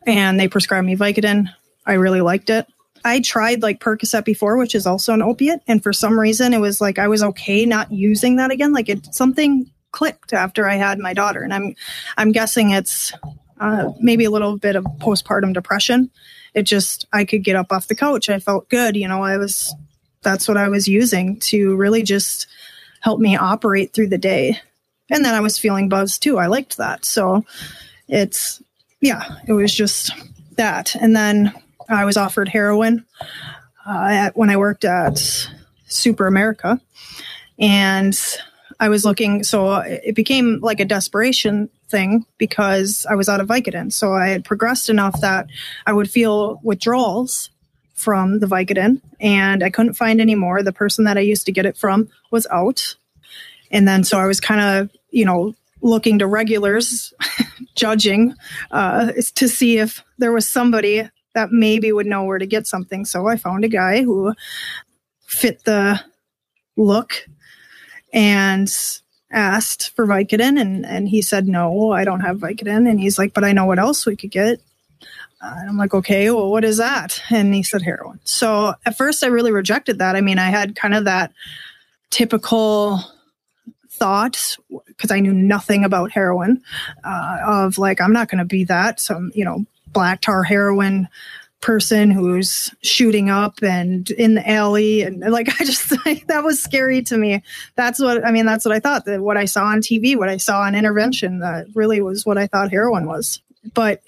[0.07, 1.48] and they prescribed me Vicodin.
[1.87, 2.66] I really liked it.
[3.04, 6.61] I tried like Percocet before, which is also an opiate, and for some reason, it
[6.61, 8.72] was like I was okay not using that again.
[8.72, 11.74] Like it something clicked after I had my daughter, and I'm
[12.16, 13.12] I'm guessing it's
[13.61, 16.11] uh, maybe a little bit of postpartum depression.
[16.55, 18.29] It just I could get up off the couch.
[18.29, 19.23] I felt good, you know.
[19.23, 19.75] I was
[20.23, 22.47] that's what I was using to really just
[23.01, 24.61] help me operate through the day,
[25.11, 26.38] and then I was feeling buzzed too.
[26.38, 27.45] I liked that, so
[28.09, 28.62] it's
[29.01, 30.12] yeah, it was just
[30.57, 31.53] that, and then
[31.88, 33.05] I was offered heroin
[33.87, 35.19] uh, at, when I worked at
[35.87, 36.81] Super America,
[37.59, 38.19] and
[38.81, 39.43] I was looking.
[39.43, 43.92] So it became like a desperation thing because I was out of Vicodin.
[43.92, 45.47] So I had progressed enough that
[45.87, 47.51] I would feel withdrawals
[47.94, 50.62] from the Vicodin, and I couldn't find any more.
[50.62, 52.97] The person that I used to get it from was out,
[53.70, 57.12] and then so I was kind of you know looking to regulars,
[57.75, 58.35] judging
[58.70, 63.05] uh, to see if there was somebody that maybe would know where to get something.
[63.05, 64.35] So I found a guy who
[65.27, 66.01] fit the
[66.77, 67.27] look
[68.12, 68.73] and
[69.35, 72.88] asked for Vicodin and, and he said, no, I don't have Vicodin.
[72.88, 74.61] And he's like, but I know what else we could get.
[75.42, 77.20] Uh, and I'm like, okay, well, what is that?
[77.31, 78.20] And he said heroin.
[78.25, 80.16] So at first I really rejected that.
[80.16, 81.33] I mean, I had kind of that
[82.11, 83.01] typical
[83.90, 86.62] thought because I knew nothing about heroin
[87.05, 89.01] uh, of like, I'm not going to be that.
[89.01, 91.09] Some, you know, black tar heroin
[91.64, 95.00] person who's shooting up and in the alley.
[95.00, 95.88] And like i just
[96.27, 97.42] that was scary to me.
[97.74, 100.29] That's what i mean that's what i thought that what i saw on tv what
[100.29, 103.40] i saw on intervention that really was what i thought heroin was.
[103.72, 104.03] But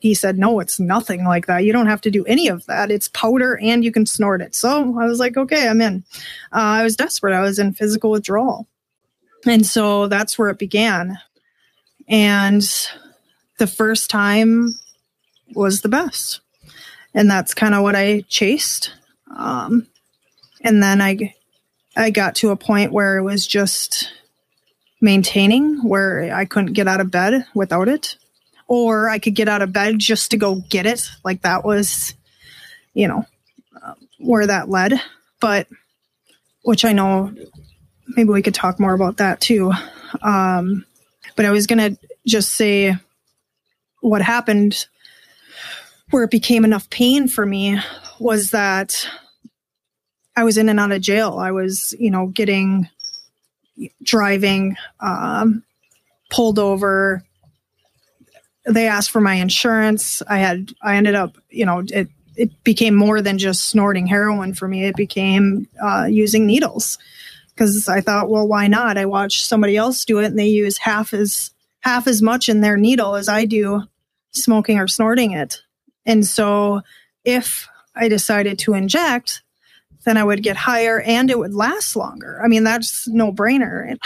[0.00, 1.64] he said no it's nothing like that.
[1.64, 2.90] You don't have to do any of that.
[2.90, 4.56] It's powder and you can snort it.
[4.56, 6.02] So i was like okay i'm in.
[6.52, 7.34] Uh, i was desperate.
[7.34, 8.66] I was in physical withdrawal.
[9.46, 11.20] And so that's where it began.
[12.08, 12.68] And
[13.58, 14.74] the first time
[15.54, 16.40] was the best.
[17.16, 18.92] And that's kind of what I chased.
[19.34, 19.88] Um,
[20.60, 21.34] and then I,
[21.96, 24.12] I got to a point where it was just
[25.00, 28.16] maintaining, where I couldn't get out of bed without it,
[28.68, 31.10] or I could get out of bed just to go get it.
[31.24, 32.14] Like that was,
[32.92, 33.24] you know,
[33.82, 35.00] uh, where that led.
[35.40, 35.68] But
[36.64, 37.34] which I know
[38.08, 39.72] maybe we could talk more about that too.
[40.20, 40.84] Um,
[41.34, 42.94] but I was going to just say
[44.00, 44.86] what happened
[46.10, 47.78] where it became enough pain for me
[48.18, 49.08] was that
[50.36, 51.38] I was in and out of jail.
[51.38, 52.88] I was, you know, getting
[54.02, 55.62] driving, um,
[56.30, 57.22] pulled over.
[58.64, 60.22] They asked for my insurance.
[60.28, 64.54] I had, I ended up, you know, it, it became more than just snorting heroin
[64.54, 64.84] for me.
[64.84, 66.98] It became uh, using needles
[67.54, 68.98] because I thought, well, why not?
[68.98, 72.60] I watched somebody else do it and they use half as half as much in
[72.60, 73.84] their needle as I do
[74.32, 75.62] smoking or snorting it.
[76.06, 76.80] And so
[77.24, 79.42] if I decided to inject,
[80.04, 82.40] then I would get higher and it would last longer.
[82.42, 83.96] I mean, that's no brainer.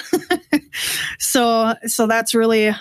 [1.18, 2.74] so, so that's really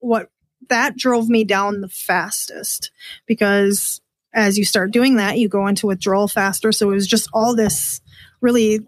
[0.00, 0.28] what
[0.68, 2.90] that drove me down the fastest
[3.26, 4.00] because
[4.34, 6.72] as you start doing that, you go into withdrawal faster.
[6.72, 8.00] So it was just all this
[8.40, 8.80] really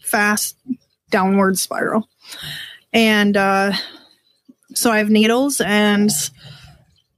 [0.00, 0.56] fast
[1.10, 2.08] downward spiral.
[2.92, 3.72] And, uh,
[4.74, 6.10] so I have needles and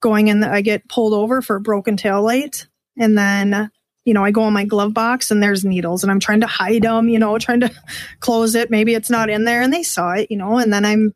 [0.04, 2.66] going in, the, I get pulled over for a broken tail light.
[2.98, 3.70] And then,
[4.04, 6.46] you know, I go in my glove box and there's needles and I'm trying to
[6.46, 7.72] hide them, you know, trying to
[8.20, 8.70] close it.
[8.70, 11.14] Maybe it's not in there and they saw it, you know, and then I'm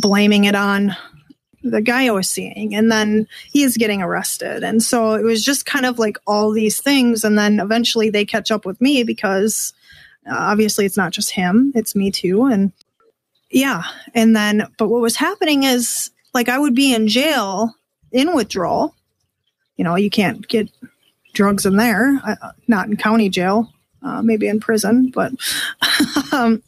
[0.00, 0.96] blaming it on
[1.62, 2.74] the guy I was seeing.
[2.74, 4.64] And then he is getting arrested.
[4.64, 7.22] And so it was just kind of like all these things.
[7.22, 9.72] And then eventually they catch up with me because
[10.28, 12.46] uh, obviously it's not just him, it's me too.
[12.46, 12.72] And
[13.48, 13.84] yeah.
[14.12, 17.75] And then, but what was happening is like I would be in jail
[18.12, 18.94] in withdrawal.
[19.76, 20.70] You know, you can't get
[21.34, 23.70] drugs in there, uh, not in county jail,
[24.02, 25.32] uh, maybe in prison, but
[26.32, 26.62] um,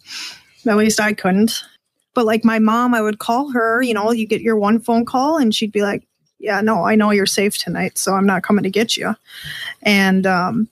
[0.66, 1.64] at least I couldn't.
[2.14, 5.04] But like my mom, I would call her, you know, you get your one phone
[5.04, 6.04] call and she'd be like,
[6.38, 9.14] yeah, no, I know you're safe tonight, so I'm not coming to get you.
[9.82, 10.68] And um,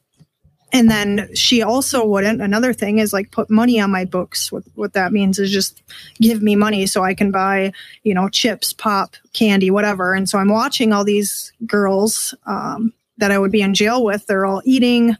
[0.72, 4.50] and then she also wouldn't another thing is like put money on my books.
[4.50, 5.82] What, what that means is just
[6.20, 10.14] give me money so i can buy you know chips pop candy whatever.
[10.14, 14.26] And so i'm watching all these girls um, that i would be in jail with.
[14.26, 15.16] They're all eating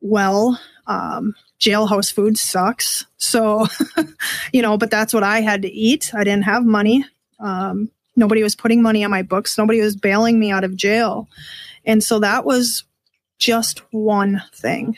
[0.00, 0.60] well.
[0.86, 3.04] Um, jailhouse food sucks.
[3.18, 3.66] So
[4.52, 6.12] you know but that's what i had to eat.
[6.14, 7.04] I didn't have money.
[7.40, 9.58] Um, nobody was putting money on my books.
[9.58, 11.28] Nobody was bailing me out of jail.
[11.84, 12.84] And so that was
[13.38, 14.96] just one thing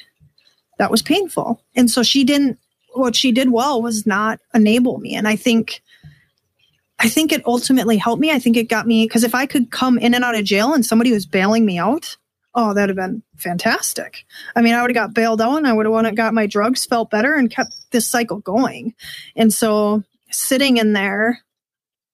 [0.79, 1.62] that was painful.
[1.76, 2.59] And so she didn't,
[2.94, 5.14] what she did well was not enable me.
[5.14, 5.83] And I think,
[6.98, 8.31] I think it ultimately helped me.
[8.31, 10.74] I think it got me, because if I could come in and out of jail
[10.74, 12.16] and somebody was bailing me out,
[12.55, 14.24] oh, that'd have been fantastic.
[14.57, 16.85] I mean, I would have got bailed out and I would have got my drugs,
[16.85, 18.94] felt better, and kept this cycle going.
[19.37, 21.40] And so sitting in there,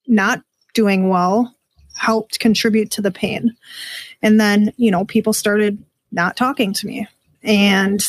[0.07, 0.43] not
[0.75, 1.55] doing well,
[1.97, 3.57] helped contribute to the pain.
[4.23, 7.07] And then, you know, people started not talking to me
[7.43, 8.05] and,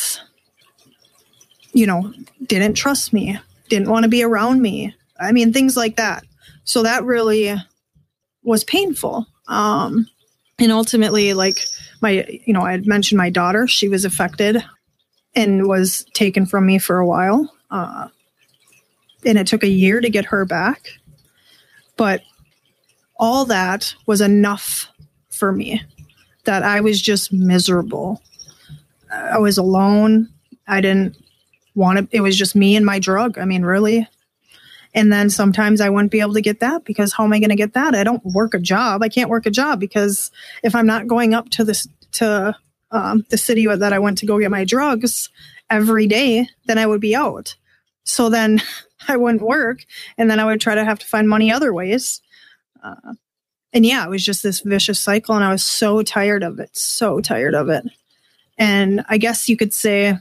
[1.73, 2.13] you know,
[2.45, 3.37] didn't trust me,
[3.69, 4.95] didn't want to be around me.
[5.19, 6.23] I mean, things like that.
[6.63, 7.55] So that really
[8.43, 9.27] was painful.
[9.47, 10.07] Um,
[10.59, 11.59] and ultimately, like
[12.01, 14.63] my, you know, I had mentioned my daughter, she was affected
[15.35, 17.53] and was taken from me for a while.
[17.69, 18.07] Uh,
[19.25, 20.89] and it took a year to get her back.
[21.95, 22.21] But
[23.17, 24.87] all that was enough
[25.29, 25.83] for me
[26.47, 28.21] that I was just miserable.
[29.11, 30.29] I was alone.
[30.67, 31.15] I didn't
[31.75, 33.37] want to, it was just me and my drug.
[33.37, 34.07] I mean, really.
[34.93, 37.49] And then sometimes I wouldn't be able to get that because how am I going
[37.49, 37.93] to get that?
[37.93, 39.03] I don't work a job.
[39.03, 40.31] I can't work a job because
[40.63, 42.55] if I'm not going up to this, to
[42.89, 45.29] um, the city that I went to go get my drugs
[45.69, 47.55] every day, then I would be out.
[48.05, 48.61] So then
[49.07, 49.85] I wouldn't work
[50.17, 52.21] and then I would try to have to find money other ways.
[52.81, 53.13] Uh,
[53.77, 55.35] and yeah, it was just this vicious cycle.
[55.35, 57.85] And I was so tired of it, so tired of it.
[58.57, 60.17] And I guess you could say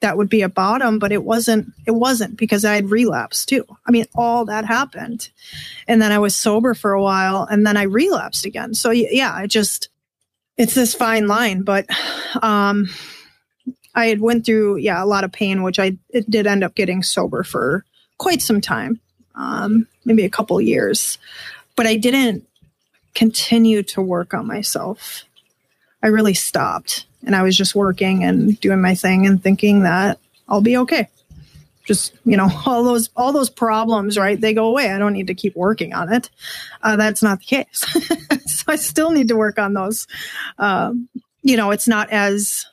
[0.00, 3.66] that would be a bottom, but it wasn't, it wasn't because I had relapsed too.
[3.86, 5.28] I mean, all that happened.
[5.86, 8.72] And then I was sober for a while and then I relapsed again.
[8.72, 9.90] So yeah, I just,
[10.56, 11.84] it's this fine line, but,
[12.42, 12.88] um,
[13.94, 15.98] I had went through, yeah, a lot of pain, which I
[16.30, 17.84] did end up getting sober for
[18.16, 19.00] quite some time,
[19.34, 21.18] um, maybe a couple years,
[21.76, 22.46] but I didn't
[23.14, 25.24] continue to work on myself.
[26.02, 30.18] I really stopped and I was just working and doing my thing and thinking that
[30.48, 31.08] I'll be okay.
[31.84, 34.40] Just, you know, all those, all those problems, right?
[34.40, 34.90] They go away.
[34.90, 36.30] I don't need to keep working on it.
[36.82, 37.84] Uh, that's not the case.
[38.46, 40.06] so I still need to work on those.
[40.58, 41.08] Um,
[41.42, 42.66] you know, it's not as,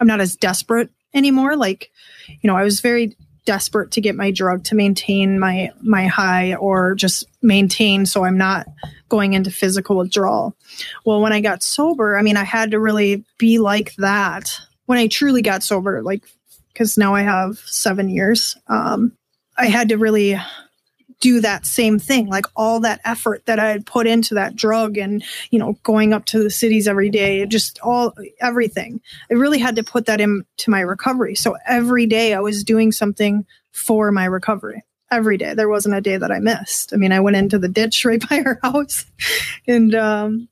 [0.00, 1.56] I'm not as desperate anymore.
[1.56, 1.90] Like,
[2.28, 6.54] you know, I was very desperate to get my drug to maintain my my high
[6.54, 8.66] or just maintain so I'm not
[9.14, 10.56] going into physical withdrawal.
[11.04, 14.50] Well, when I got sober, I mean I had to really be like that.
[14.86, 16.24] When I truly got sober, like
[16.72, 19.12] because now I have seven years, um,
[19.56, 20.36] I had to really
[21.20, 24.98] do that same thing like all that effort that i had put into that drug
[24.98, 29.00] and you know going up to the cities every day just all everything
[29.30, 32.90] i really had to put that into my recovery so every day i was doing
[32.92, 37.12] something for my recovery every day there wasn't a day that i missed i mean
[37.12, 39.06] i went into the ditch right by her house
[39.66, 40.48] and um,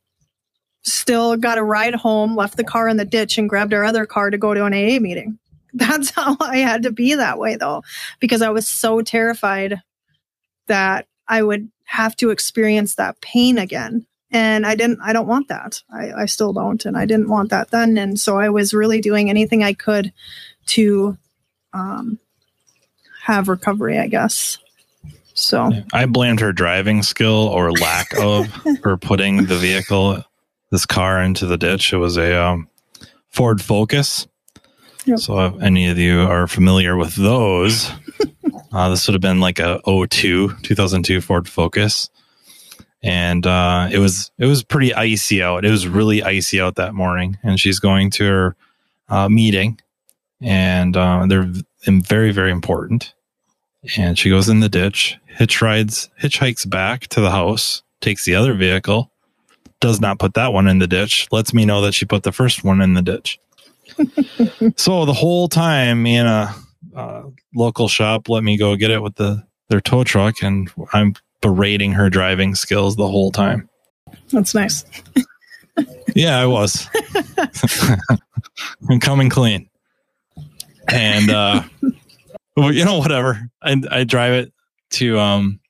[0.83, 4.07] still got a ride home left the car in the ditch and grabbed our other
[4.07, 5.39] car to go to an aa meeting
[5.75, 7.83] that's how i had to be that way though
[8.21, 9.81] because i was so terrified
[10.67, 14.07] that I would have to experience that pain again.
[14.31, 15.83] And I didn't, I don't want that.
[15.91, 16.85] I, I still don't.
[16.87, 17.99] And I didn't want that then.
[17.99, 20.13] And so I was really doing anything I could
[20.67, 21.19] to
[21.75, 22.19] um,
[23.23, 24.59] have recovery, I guess.
[25.35, 28.47] So I blamed her driving skill or lack of
[28.83, 30.25] her putting the vehicle,
[30.71, 31.93] this car into the ditch.
[31.93, 32.69] It was a um,
[33.29, 34.27] Ford Focus.
[35.07, 35.19] Yep.
[35.21, 37.91] So if any of you are familiar with those,
[38.73, 42.11] uh, this would have been like a 02, 2002 Ford Focus.
[43.05, 45.65] And uh, it was it was pretty icy out.
[45.65, 48.57] It was really icy out that morning, and she's going to her
[49.09, 49.81] uh, meeting,
[50.41, 51.51] and uh, they're
[51.87, 53.15] very very important.
[53.97, 58.37] And she goes in the ditch, hitch rides, hitchhikes back to the house, takes the
[58.37, 59.11] other vehicle,
[59.81, 62.33] does not put that one in the ditch, lets me know that she put the
[62.33, 63.41] first one in the ditch.
[64.77, 66.55] so the whole time, me and a
[66.95, 67.23] uh,
[67.55, 71.93] local shop let me go get it with the their tow truck, and I'm berating
[71.93, 73.69] her driving skills the whole time.
[74.31, 74.85] That's nice.
[76.15, 76.89] yeah, I was.
[78.91, 79.69] I'm coming clean,
[80.89, 81.63] and uh,
[82.57, 83.51] you know, whatever.
[83.63, 84.53] I I drive it
[84.91, 85.61] to um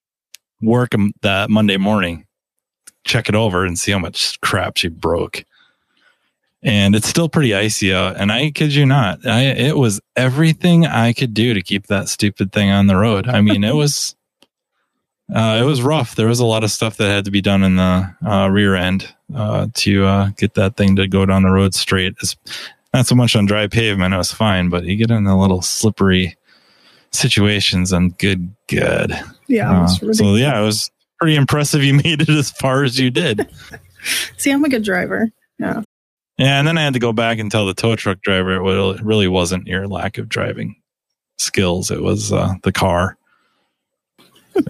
[0.61, 0.93] work
[1.23, 2.27] that Monday morning,
[3.05, 5.45] check it over, and see how much crap she broke.
[6.63, 8.17] and it's still pretty icy out.
[8.17, 12.09] And I kid you not, I, it was everything I could do to keep that
[12.09, 13.27] stupid thing on the road.
[13.29, 14.15] I mean, it was,
[15.35, 16.15] uh, it was rough.
[16.15, 18.77] There was a lot of stuff that had to be done in the uh, rear
[18.77, 22.15] end uh, to uh, get that thing to go down the road straight.
[22.23, 22.37] It's
[22.93, 25.63] not so much on dry pavement; it was fine, but you get in a little
[25.63, 26.37] slippery
[27.13, 29.19] situations, and good, good.
[29.49, 29.85] Yeah.
[29.85, 31.83] Uh, so yeah, it was pretty impressive.
[31.83, 33.49] You made it as far as you did.
[34.37, 35.31] See, I'm a good driver.
[35.59, 35.83] Yeah.
[36.39, 39.03] Yeah, and then I had to go back and tell the tow truck driver it
[39.03, 40.77] really wasn't your lack of driving
[41.39, 43.17] skills; it was uh, the car.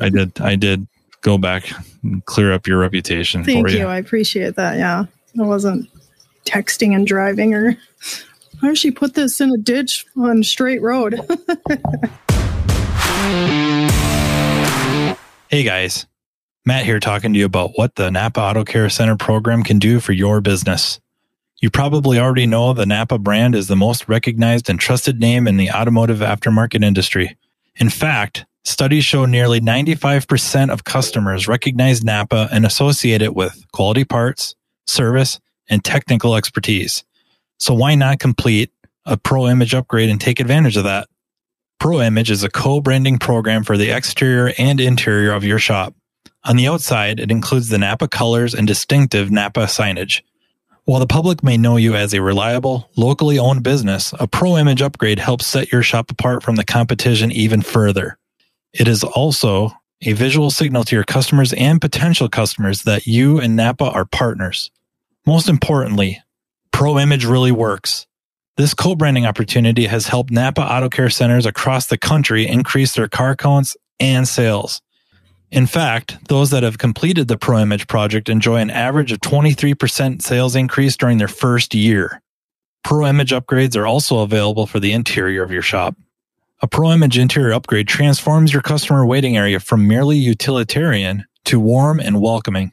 [0.01, 0.41] I did.
[0.41, 0.87] I did
[1.23, 1.70] go back
[2.03, 3.45] and clear up your reputation.
[3.45, 3.79] Thank you.
[3.79, 3.87] you.
[3.87, 4.77] I appreciate that.
[4.77, 5.05] Yeah,
[5.35, 5.89] it wasn't
[6.45, 7.76] texting and driving or.
[8.61, 11.14] Why did she put this in a ditch on straight road?
[15.49, 16.07] hey guys,
[16.64, 19.99] Matt here talking to you about what the Napa Auto Care Center program can do
[19.99, 21.01] for your business.
[21.61, 25.57] You probably already know the Napa brand is the most recognized and trusted name in
[25.57, 27.36] the automotive aftermarket industry.
[27.74, 34.05] In fact, studies show nearly 95% of customers recognize Napa and associate it with quality
[34.05, 34.55] parts,
[34.86, 35.40] service,
[35.73, 37.03] and technical expertise.
[37.59, 38.70] So why not complete
[39.07, 41.09] a Pro Image upgrade and take advantage of that?
[41.81, 45.95] Pro Image is a co-branding program for the exterior and interior of your shop.
[46.45, 50.23] On the outside, it includes the Napa colors and distinctive Napa signage.
[50.85, 54.83] While the public may know you as a reliable, locally owned business, a Pro Image
[54.83, 58.18] upgrade helps set your shop apart from the competition even further.
[58.73, 59.70] It is also
[60.03, 64.70] a visual signal to your customers and potential customers that you and Napa are partners.
[65.25, 66.20] Most importantly,
[66.73, 68.07] Pro Image really works.
[68.57, 73.37] This co-branding opportunity has helped Napa Auto Care centers across the country increase their car
[73.37, 74.83] counts and sales.
[75.53, 80.57] In fact, those that have completed the ProImage project enjoy an average of 23% sales
[80.57, 82.20] increase during their first year.
[82.85, 85.95] ProImage upgrades are also available for the interior of your shop.
[86.62, 92.20] A ProImage interior upgrade transforms your customer waiting area from merely utilitarian to warm and
[92.20, 92.73] welcoming.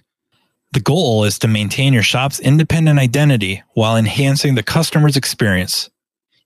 [0.72, 5.90] The goal is to maintain your shop's independent identity while enhancing the customer's experience.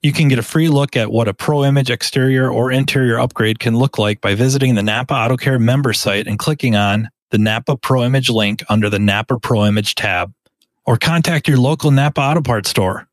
[0.01, 3.59] You can get a free look at what a Pro Image exterior or interior upgrade
[3.59, 7.37] can look like by visiting the Napa Auto Care member site and clicking on the
[7.37, 10.33] Napa Pro Image link under the Napa Pro Image tab.
[10.85, 13.09] Or contact your local Napa Auto Parts store.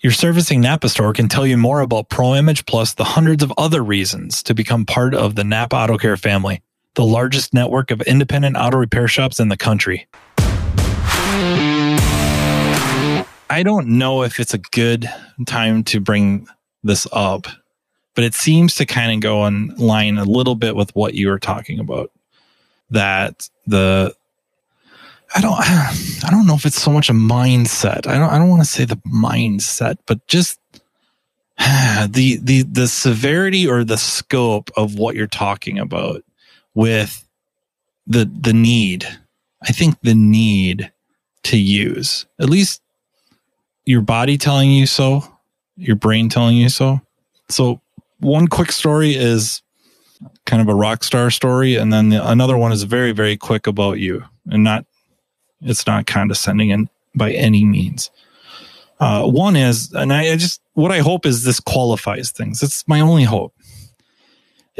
[0.00, 3.52] Your servicing Napa store can tell you more about Pro Image plus the hundreds of
[3.58, 6.62] other reasons to become part of the Napa Auto Care family,
[6.98, 10.08] the largest network of independent auto repair shops in the country.
[13.48, 15.08] I don't know if it's a good
[15.46, 16.48] time to bring
[16.82, 17.46] this up,
[18.16, 21.28] but it seems to kind of go in line a little bit with what you
[21.28, 22.10] were talking about.
[22.90, 24.12] That the
[25.36, 25.52] I don't
[26.26, 28.08] I don't know if it's so much a mindset.
[28.08, 30.58] I don't I don't want to say the mindset, but just
[31.58, 36.24] the the the severity or the scope of what you're talking about
[36.74, 37.24] with
[38.06, 39.06] the the need.
[39.62, 40.92] I think the need
[41.44, 42.80] to use at least
[43.84, 45.24] your body telling you so,
[45.76, 47.00] your brain telling you so.
[47.48, 47.80] So,
[48.20, 49.62] one quick story is
[50.44, 53.66] kind of a rock star story, and then the, another one is very, very quick
[53.66, 54.84] about you, and not
[55.62, 58.10] it's not condescending and by any means.
[59.00, 62.62] Uh, one is, and I, I, just what I hope is this qualifies things.
[62.62, 63.54] It's my only hope.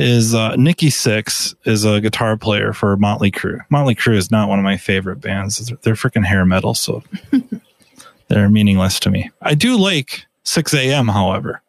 [0.01, 3.59] Is uh, Nikki Sixx is a guitar player for Motley Crue.
[3.69, 5.59] Motley Crue is not one of my favorite bands.
[5.59, 7.03] They're, they're freaking hair metal, so
[8.29, 9.31] they're meaningless to me.
[9.43, 11.63] I do like Sixx:A.M., however,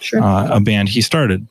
[0.00, 0.22] sure.
[0.22, 1.46] uh, a band he started.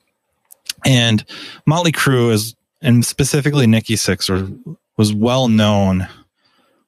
[0.84, 1.24] And
[1.68, 6.08] Motley Crue is, and specifically Nikki Sixx, was well known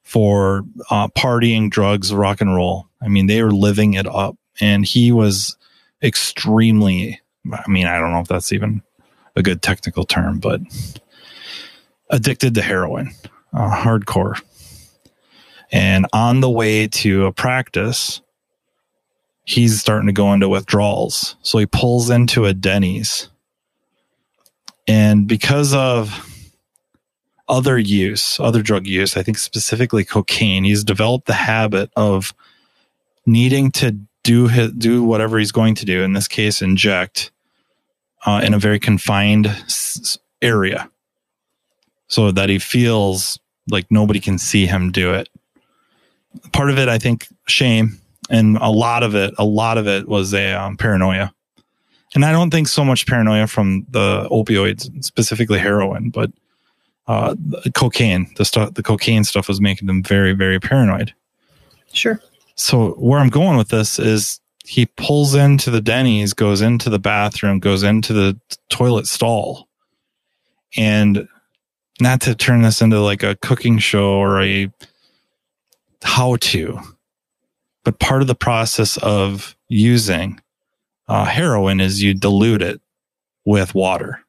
[0.02, 2.86] for uh, partying, drugs, rock and roll.
[3.00, 4.36] I mean, they were living it up.
[4.60, 5.56] And he was
[6.02, 7.20] extremely,
[7.52, 8.82] I mean, I don't know if that's even
[9.36, 10.60] a good technical term, but
[12.10, 13.10] addicted to heroin,
[13.52, 14.40] uh, hardcore.
[15.70, 18.20] And on the way to a practice,
[19.44, 21.36] he's starting to go into withdrawals.
[21.42, 23.28] So he pulls into a Denny's.
[24.88, 26.32] And because of
[27.48, 32.34] other use, other drug use, I think specifically cocaine, he's developed the habit of
[33.24, 36.02] needing to do his, do whatever he's going to do.
[36.02, 37.30] In this case, inject
[38.24, 39.48] uh, in a very confined
[40.42, 40.90] area,
[42.08, 43.38] so that he feels
[43.68, 45.28] like nobody can see him do it
[46.52, 48.00] part of it, I think, shame,
[48.30, 51.32] and a lot of it, a lot of it was a um, paranoia.
[52.14, 56.30] And I don't think so much paranoia from the opioids, specifically heroin, but
[57.08, 58.32] uh, the cocaine.
[58.36, 61.12] The stuff, the cocaine stuff was making them very, very paranoid.
[61.92, 62.20] Sure.
[62.54, 66.98] So where I'm going with this is he pulls into the Denny's, goes into the
[66.98, 68.38] bathroom, goes into the
[68.68, 69.68] toilet stall.
[70.76, 71.28] And
[72.00, 74.70] not to turn this into like a cooking show or a
[76.02, 76.80] how to,
[77.84, 80.40] but part of the process of using
[81.08, 82.80] uh, heroin is you dilute it
[83.44, 84.20] with water.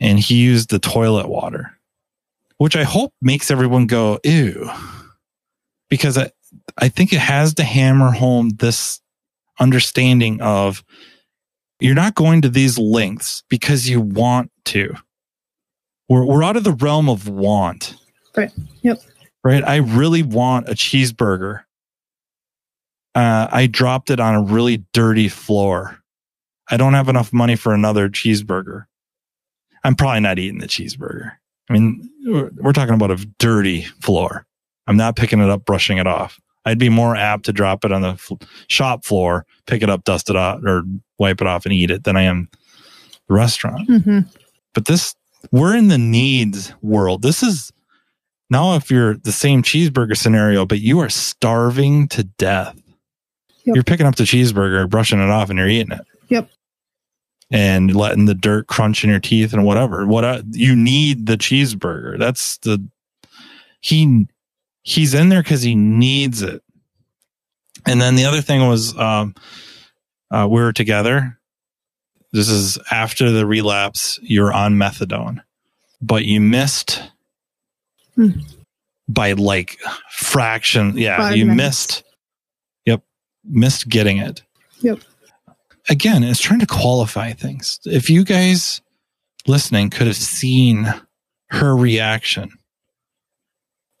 [0.00, 1.78] And he used the toilet water,
[2.58, 4.70] which I hope makes everyone go, ew.
[5.88, 6.18] Because
[6.76, 9.00] I think it has to hammer home this
[9.58, 10.82] understanding of
[11.80, 14.94] you're not going to these lengths because you want to.
[16.08, 17.94] We're, we're out of the realm of want.
[18.36, 18.50] Right.
[18.82, 19.00] Yep.
[19.42, 19.64] Right.
[19.64, 21.62] I really want a cheeseburger.
[23.14, 25.98] Uh, I dropped it on a really dirty floor.
[26.70, 28.84] I don't have enough money for another cheeseburger.
[29.82, 31.32] I'm probably not eating the cheeseburger.
[31.68, 34.46] I mean, we're, we're talking about a dirty floor.
[34.86, 36.40] I'm not picking it up, brushing it off.
[36.64, 38.32] I'd be more apt to drop it on the f-
[38.68, 40.82] shop floor, pick it up, dust it off, or
[41.18, 42.48] wipe it off and eat it than I am
[43.28, 43.86] the restaurant.
[43.86, 44.20] hmm
[44.74, 45.14] But this,
[45.52, 47.22] we're in the needs world.
[47.22, 47.72] This is
[48.50, 52.76] now if you're the same cheeseburger scenario, but you are starving to death.
[53.64, 53.74] Yep.
[53.74, 56.06] You're picking up the cheeseburger, brushing it off, and you're eating it.
[56.28, 56.50] Yep.
[57.52, 60.06] And letting the dirt crunch in your teeth and whatever.
[60.06, 62.18] What uh, you need the cheeseburger.
[62.18, 62.86] That's the
[63.80, 64.26] he
[64.82, 66.62] he's in there because he needs it.
[67.86, 69.34] And then the other thing was um,
[70.30, 71.38] uh, we were together.
[72.32, 74.18] This is after the relapse.
[74.22, 75.42] You're on methadone,
[76.00, 77.02] but you missed
[78.16, 78.30] Hmm.
[79.08, 79.78] by like
[80.10, 80.96] fraction.
[80.98, 81.56] Yeah, Five you minutes.
[81.56, 82.04] missed.
[82.86, 83.02] Yep,
[83.44, 84.42] missed getting it.
[84.80, 85.00] Yep.
[85.88, 87.80] Again, it's trying to qualify things.
[87.84, 88.80] If you guys
[89.46, 90.92] listening could have seen
[91.50, 92.50] her reaction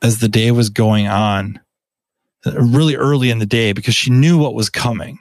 [0.02, 1.60] as the day was going on,
[2.46, 5.18] really early in the day, because she knew what was coming.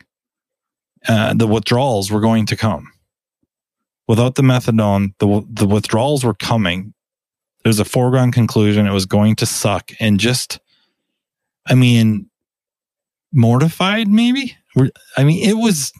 [1.07, 2.91] Uh, the withdrawals were going to come.
[4.07, 6.93] Without the methadone, the the withdrawals were coming.
[7.63, 8.87] It was a foregone conclusion.
[8.87, 10.59] It was going to suck, and just,
[11.67, 12.29] I mean,
[13.31, 14.07] mortified.
[14.07, 14.55] Maybe.
[15.17, 15.91] I mean, it was.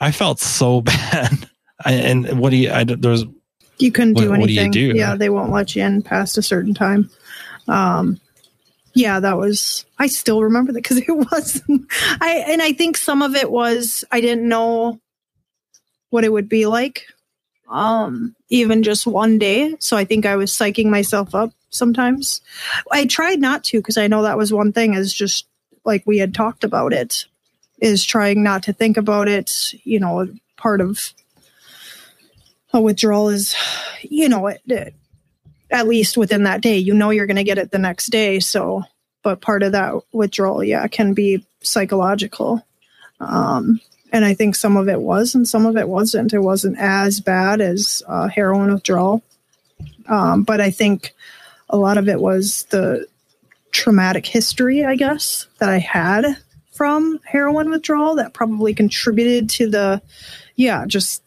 [0.00, 1.48] I felt so bad.
[1.84, 2.70] I, and what do you?
[2.70, 3.24] I there was
[3.78, 4.92] You couldn't do What- what do you anything.
[4.92, 4.98] do?
[4.98, 7.10] Yeah, they won't let you in past a certain time.
[7.68, 8.20] Um,
[8.94, 9.84] yeah, that was.
[9.98, 11.62] I still remember that because it was.
[12.20, 15.00] I and I think some of it was I didn't know
[16.10, 17.04] what it would be like,
[17.68, 19.76] um, even just one day.
[19.78, 22.40] So I think I was psyching myself up sometimes.
[22.90, 24.94] I tried not to because I know that was one thing.
[24.94, 25.46] Is just
[25.84, 27.26] like we had talked about it,
[27.80, 29.74] is trying not to think about it.
[29.84, 30.98] You know, part of
[32.72, 33.54] a withdrawal is,
[34.02, 34.94] you know, it, it-
[35.70, 38.40] at least within that day, you know, you're going to get it the next day.
[38.40, 38.82] So,
[39.22, 42.64] but part of that withdrawal, yeah, can be psychological.
[43.20, 43.80] Um,
[44.12, 46.32] and I think some of it was, and some of it wasn't.
[46.32, 49.22] It wasn't as bad as uh, heroin withdrawal.
[50.06, 51.12] Um, but I think
[51.68, 53.06] a lot of it was the
[53.70, 56.24] traumatic history, I guess, that I had
[56.72, 60.00] from heroin withdrawal that probably contributed to the,
[60.56, 61.22] yeah, just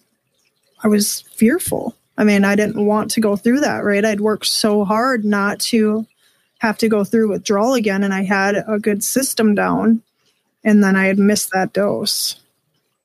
[0.84, 1.96] I was fearful.
[2.22, 4.05] I mean, I didn't want to go through that, right?
[4.05, 6.05] I'd worked so hard not to
[6.59, 10.03] have to go through withdrawal again, and I had a good system down,
[10.63, 12.39] and then I had missed that dose.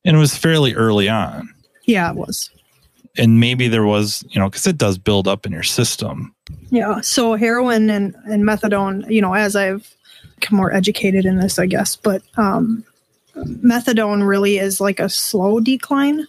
[0.05, 1.49] and it was fairly early on.
[1.85, 2.51] Yeah, it was.
[3.17, 6.35] And maybe there was, you know, because it does build up in your system.
[6.69, 7.01] Yeah.
[7.01, 9.97] So heroin and, and methadone, you know, as I've
[10.35, 12.85] become more educated in this, I guess, but um,
[13.35, 16.27] methadone really is like a slow decline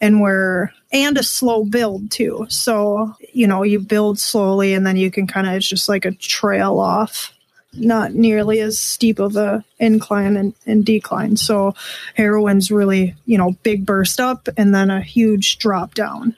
[0.00, 2.46] and where and a slow build too.
[2.48, 6.04] So, you know, you build slowly and then you can kind of it's just like
[6.04, 7.34] a trail off.
[7.72, 11.36] Not nearly as steep of a incline and, and decline.
[11.36, 11.74] So
[12.14, 16.36] heroin's really, you know, big burst up and then a huge drop down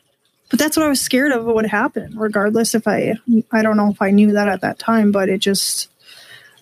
[0.52, 3.14] but that's what I was scared of what would happen, regardless if I
[3.52, 5.88] I don't know if I knew that at that time, but it just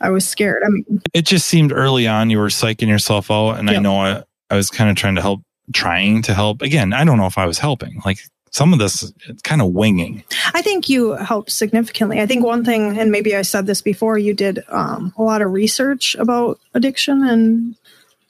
[0.01, 0.63] I was scared.
[0.65, 3.59] I mean, It just seemed early on you were psyching yourself out.
[3.59, 5.43] And I know I, I was kind of trying to help,
[5.73, 6.63] trying to help.
[6.63, 8.01] Again, I don't know if I was helping.
[8.05, 8.19] Like
[8.51, 10.25] some of this, it's kind of winging.
[10.55, 12.21] I think you helped significantly.
[12.21, 15.43] I think one thing, and maybe I said this before, you did um, a lot
[15.43, 17.77] of research about addiction, and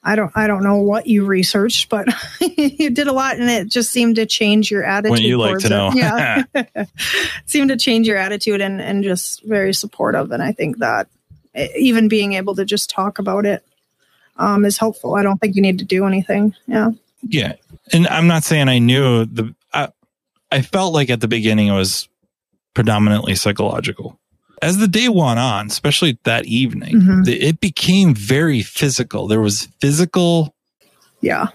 [0.02, 2.08] I don't I don't know what you researched, but
[2.40, 5.10] you did a lot, and it just seemed to change your attitude.
[5.10, 5.90] Wouldn't you like to know?
[5.94, 6.88] Yeah, it
[7.46, 10.32] seemed to change your attitude and and just very supportive.
[10.32, 11.08] And I think that
[11.54, 13.64] eh, even being able to just talk about it
[14.36, 15.14] um, is helpful.
[15.14, 16.54] I don't think you need to do anything.
[16.66, 16.90] Yeah.
[17.22, 17.54] Yeah.
[17.92, 19.88] And I'm not saying I knew the, I,
[20.50, 22.08] I felt like at the beginning it was
[22.74, 24.18] predominantly psychological.
[24.62, 27.24] as the day went on, especially that evening, Mhm.
[27.24, 29.26] the- it became very physical.
[29.26, 30.54] There was physical
[31.22, 31.46] Yeah.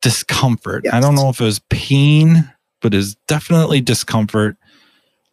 [0.00, 0.82] discomfort.
[0.84, 0.94] Yes.
[0.94, 2.48] I don't know if it was pain,
[2.80, 4.56] but it's definitely discomfort.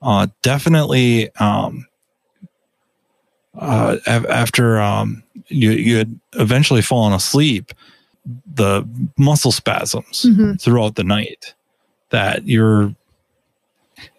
[0.02, 1.86] Uh, definitely, um,
[3.60, 7.72] uh, after um, you you had eventually fallen asleep,
[8.56, 10.62] the muscle spasms Mhm.
[10.62, 11.54] throughout the night
[12.10, 12.96] that you're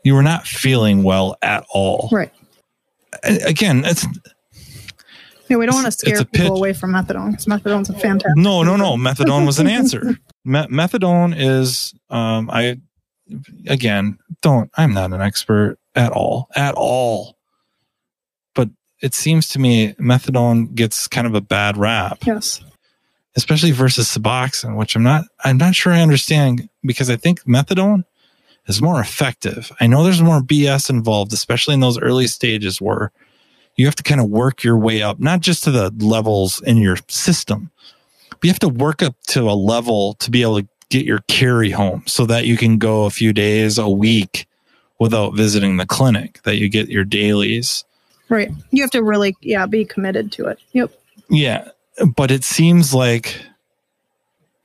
[0.03, 2.09] you were not feeling well at all.
[2.13, 2.33] Right.
[3.23, 4.07] Again, it's
[5.49, 8.37] Yeah, we don't want to scare people away from methadone because methadone's a fantastic.
[8.37, 8.97] no, no, no.
[8.97, 10.17] Methadone was an answer.
[10.45, 12.79] Me- methadone is, um, I,
[13.67, 17.37] again, don't, I'm not an expert at all, at all.
[18.55, 18.71] But
[19.03, 22.61] it seems to me methadone gets kind of a bad rap, Yes.
[23.37, 28.05] Especially versus Suboxone, which I'm not, I'm not sure I understand because I think methadone
[28.66, 29.72] is more effective.
[29.80, 33.12] I know there's more BS involved, especially in those early stages where
[33.76, 36.76] you have to kind of work your way up, not just to the levels in
[36.78, 37.70] your system,
[38.30, 41.20] but you have to work up to a level to be able to get your
[41.28, 44.47] carry home so that you can go a few days, a week
[45.01, 47.85] without visiting the clinic, that you get your dailies.
[48.28, 48.51] Right.
[48.70, 50.59] You have to really, yeah, be committed to it.
[50.72, 50.93] Yep.
[51.28, 51.68] Yeah.
[52.16, 53.40] But it seems like,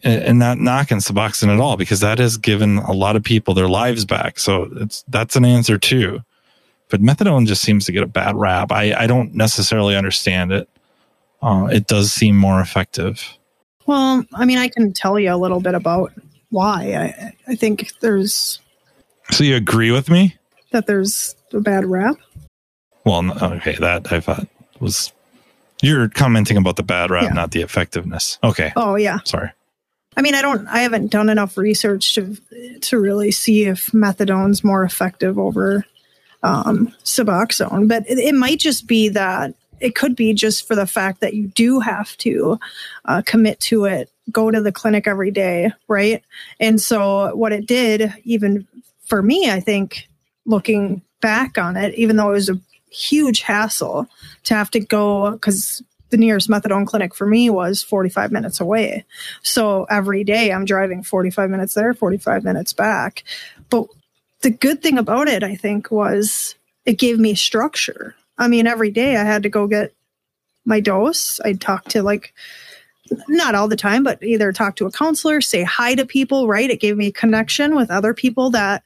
[0.04, 3.68] and not knocking Suboxone at all, because that has given a lot of people their
[3.68, 4.40] lives back.
[4.40, 6.22] So it's, that's an answer too.
[6.90, 8.72] But methadone just seems to get a bad rap.
[8.72, 10.68] I, I don't necessarily understand it.
[11.42, 13.24] Uh, it does seem more effective.
[13.86, 16.12] Well, I mean, I can tell you a little bit about
[16.50, 16.94] why.
[16.94, 18.60] I, I think there's
[19.32, 20.36] So you agree with me?
[20.72, 22.16] that there's a bad rap.
[23.06, 24.48] Well, okay, that I thought
[24.80, 25.12] was
[25.82, 27.30] you're commenting about the bad rap, Yeah.
[27.34, 28.38] not the effectiveness.
[28.44, 29.20] Okay, Oh yeah.
[29.26, 29.52] sorry.
[30.18, 30.68] I mean, I don't.
[30.68, 32.36] I haven't done enough research to
[32.82, 35.86] to really see if methadone's more effective over
[36.44, 40.88] um, Suboxone, but it, it might just be that it could be just for the
[40.88, 42.60] fact that you do have to
[43.06, 46.22] uh, commit to it, go to the clinic every day, right?
[46.60, 48.68] And so, what it did, even
[49.06, 50.08] for me, I think
[50.46, 52.60] looking back on it, even though it was a
[52.90, 54.08] huge hassle
[54.44, 59.06] to have to go because the nearest methadone clinic for me was 45 minutes away.
[59.44, 63.24] So every day I'm driving 45 minutes there, 45 minutes back.
[63.70, 63.88] But
[64.42, 68.16] the good thing about it, I think, was it gave me structure.
[68.38, 69.94] I mean, every day I had to go get
[70.66, 71.40] my dose.
[71.44, 72.34] I'd talk to like,
[73.28, 76.70] not all the time, but either talk to a counselor, say hi to people, right?
[76.70, 78.84] It gave me a connection with other people that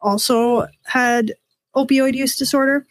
[0.00, 1.34] also had
[1.74, 2.86] opioid use disorder.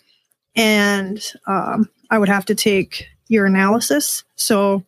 [0.55, 4.23] And um, I would have to take urinalysis.
[4.35, 4.83] So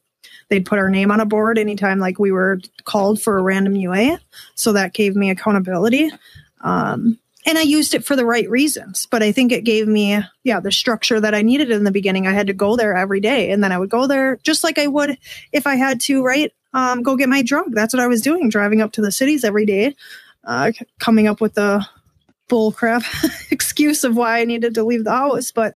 [0.50, 3.76] they'd put our name on a board anytime like we were called for a random
[3.76, 4.20] UA.
[4.56, 6.12] So that gave me accountability.
[6.62, 10.20] Um, and I used it for the right reasons, but I think it gave me,
[10.44, 12.28] yeah, the structure that I needed in the beginning.
[12.28, 14.78] I had to go there every day and then I would go there just like
[14.78, 15.18] I would
[15.54, 16.52] if I had to, right?
[16.74, 17.74] Um, go get my drug.
[17.74, 19.96] That's what I was doing, driving up to the cities every day,
[20.44, 21.88] uh, coming up with the
[22.48, 23.04] bull crap
[23.52, 25.52] excuse of why I needed to leave the house.
[25.52, 25.76] But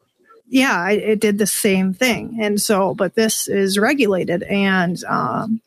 [0.48, 2.38] yeah, I, it did the same thing.
[2.42, 5.62] And so, but this is regulated and um,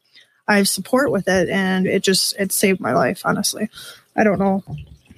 [0.49, 1.49] I have support with it.
[1.49, 3.69] And it just, it saved my life, honestly.
[4.17, 4.65] I don't know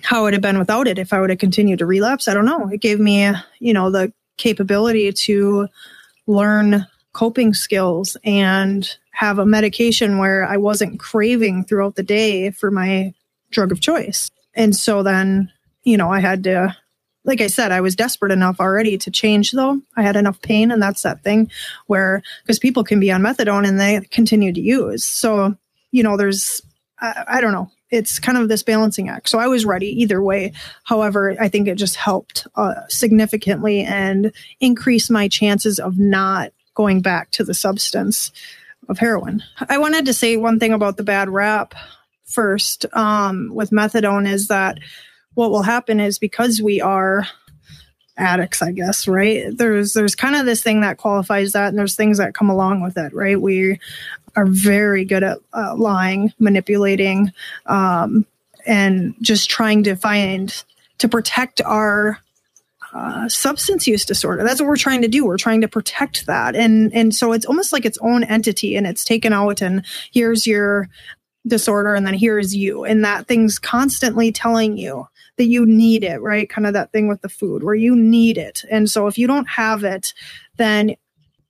[0.02, 2.28] how it would have been without it if I would have continued to relapse.
[2.28, 2.68] I don't know.
[2.68, 5.68] It gave me, you know, the capability to
[6.26, 12.70] learn coping skills and have a medication where I wasn't craving throughout the day for
[12.70, 13.14] my
[13.50, 14.30] drug of choice.
[14.54, 15.50] And so then,
[15.84, 16.76] you know, I had to
[17.26, 19.80] like I said, I was desperate enough already to change though.
[19.96, 21.50] I had enough pain and that's that thing
[21.86, 25.04] where because people can be on methadone and they continue to use.
[25.04, 25.56] So,
[25.90, 26.62] you know, there's
[27.00, 27.70] I, I don't know.
[27.90, 29.28] It's kind of this balancing act.
[29.28, 30.52] So I was ready either way.
[30.82, 37.02] However, I think it just helped uh, significantly and increase my chances of not going
[37.02, 38.32] back to the substance
[38.88, 39.42] of heroin.
[39.68, 41.74] I wanted to say one thing about the bad rap
[42.24, 44.78] first um, with methadone is that
[45.34, 47.26] what will happen is because we are
[48.16, 49.56] addicts i guess right?
[49.56, 52.80] There's there's kind of this thing that qualifies that and there's things that come along
[52.80, 53.40] with it right?
[53.40, 53.80] We
[54.36, 57.32] are very good at uh, lying manipulating
[57.66, 58.26] um,
[58.66, 60.64] and just trying to find
[60.98, 62.18] to protect our
[62.94, 64.44] uh, substance use disorder.
[64.44, 65.26] That's what we're trying to do.
[65.26, 66.54] We're trying to protect that.
[66.54, 70.46] And and so it's almost like its own entity and it's taken out and here's
[70.46, 70.88] your
[71.46, 72.84] disorder and then here's you.
[72.84, 76.48] And that thing's constantly telling you that you need it, right?
[76.48, 78.64] Kind of that thing with the food where you need it.
[78.70, 80.14] And so if you don't have it,
[80.56, 80.96] then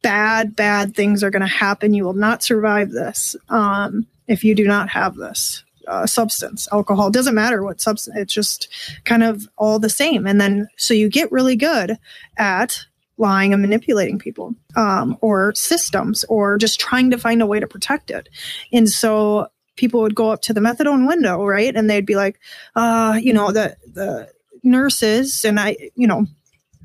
[0.03, 1.95] bad, bad things are going to happen.
[1.95, 6.68] You will not survive this um, if you do not have this uh, substance.
[6.72, 8.68] Alcohol doesn't matter what substance, it's just
[9.05, 10.26] kind of all the same.
[10.26, 11.99] And then so you get really good
[12.37, 17.61] at lying and manipulating people um, or systems or just trying to find a way
[17.61, 18.28] to protect it.
[18.72, 21.75] And so people would go up to the methadone window, right?
[21.75, 22.41] And they'd be like,
[22.77, 24.31] uh, you know, the, the
[24.62, 26.27] nurses and I, you know,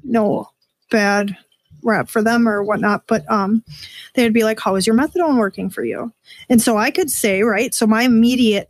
[0.04, 0.50] no
[0.92, 1.38] bad
[1.84, 3.64] rap for them or whatnot, but um,
[4.14, 6.14] they'd be like, how is your methadone working for you?
[6.50, 8.70] And so I could say, right, so my immediate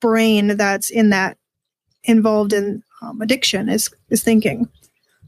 [0.00, 1.38] brain that's in that
[2.04, 4.68] involved in um, addiction is is thinking,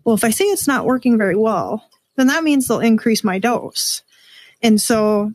[0.04, 1.84] well, if I say it's not working very well,
[2.16, 4.02] then that means they'll increase my dose.
[4.62, 5.32] And so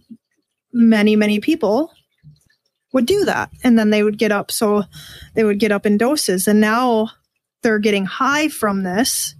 [0.71, 1.91] many, many people
[2.93, 3.49] would do that.
[3.63, 4.51] And then they would get up.
[4.51, 4.83] So
[5.33, 6.47] they would get up in doses.
[6.47, 7.09] And now
[7.61, 9.35] they're getting high from this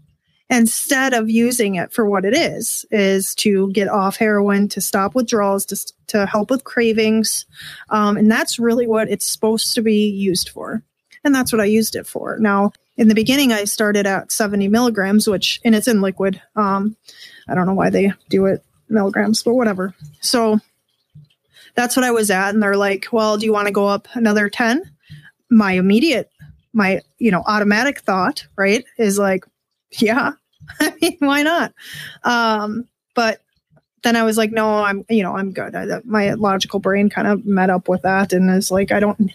[0.49, 5.15] instead of using it for what it is, is to get off heroin, to stop
[5.15, 7.45] withdrawals, to, to help with cravings.
[7.89, 10.83] Um, and that's really what it's supposed to be used for.
[11.23, 12.37] And that's what I used it for.
[12.39, 16.41] Now, in the beginning, I started at 70 milligrams, which, and it's in liquid.
[16.55, 16.95] Um,
[17.47, 19.95] I don't know why they do it milligrams, but whatever.
[20.21, 20.59] So
[21.75, 22.53] that's what I was at.
[22.53, 24.83] And they're like, well, do you want to go up another 10?
[25.49, 26.29] My immediate,
[26.73, 29.45] my, you know, automatic thought, right, is like,
[29.91, 30.33] yeah,
[30.79, 31.73] I mean, why not?
[32.23, 33.41] Um, but
[34.03, 35.75] then I was like, no, I'm, you know, I'm good.
[35.75, 39.31] I, my logical brain kind of met up with that and is like, I don't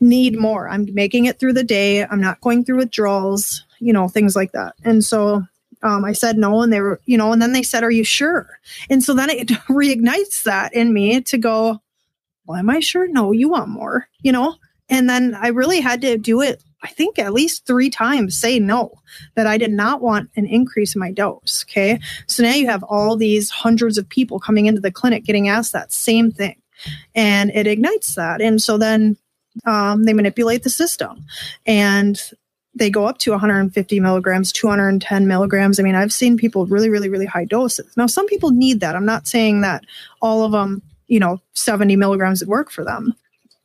[0.00, 0.68] need more.
[0.68, 2.04] I'm making it through the day.
[2.04, 4.74] I'm not going through withdrawals, you know, things like that.
[4.84, 5.42] And so
[5.86, 8.04] um, I said no, and they were, you know, and then they said, Are you
[8.04, 8.48] sure?
[8.90, 11.80] And so then it reignites that in me to go,
[12.46, 13.08] Well, am I sure?
[13.08, 14.56] No, you want more, you know?
[14.88, 18.58] And then I really had to do it, I think at least three times, say
[18.60, 18.92] no,
[19.34, 21.64] that I did not want an increase in my dose.
[21.68, 21.98] Okay.
[22.26, 25.72] So now you have all these hundreds of people coming into the clinic getting asked
[25.72, 26.56] that same thing.
[27.14, 28.40] And it ignites that.
[28.40, 29.16] And so then
[29.64, 31.24] um, they manipulate the system
[31.64, 32.20] and
[32.76, 35.80] they go up to 150 milligrams, 210 milligrams.
[35.80, 37.96] I mean, I've seen people really, really, really high doses.
[37.96, 38.94] Now, some people need that.
[38.94, 39.84] I'm not saying that
[40.20, 43.14] all of them, you know, 70 milligrams would work for them.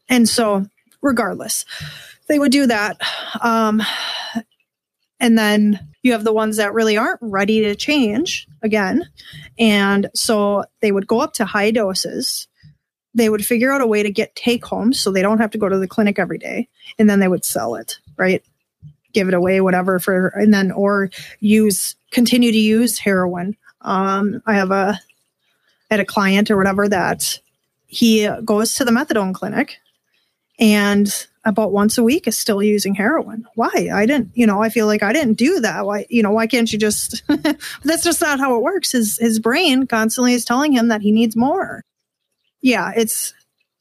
[0.07, 0.65] And so,
[1.01, 1.65] regardless,
[2.27, 3.01] they would do that.
[3.41, 3.81] Um,
[5.19, 9.03] and then you have the ones that really aren't ready to change again.
[9.59, 12.47] And so they would go up to high doses
[13.13, 15.57] they would figure out a way to get take home so they don't have to
[15.57, 18.43] go to the clinic every day and then they would sell it right
[19.13, 21.09] give it away whatever for and then or
[21.39, 23.55] use continue to use heroin.
[23.81, 24.99] Um, i have a
[25.89, 27.39] at a client or whatever that
[27.87, 29.77] he goes to the methadone clinic
[30.59, 33.47] and about once a week is still using heroin.
[33.55, 33.89] Why?
[33.91, 35.85] I didn't you know i feel like i didn't do that.
[35.85, 37.23] Why you know why can't you just
[37.83, 38.91] that's just not how it works.
[38.91, 41.83] His his brain constantly is telling him that he needs more.
[42.61, 43.33] Yeah, it's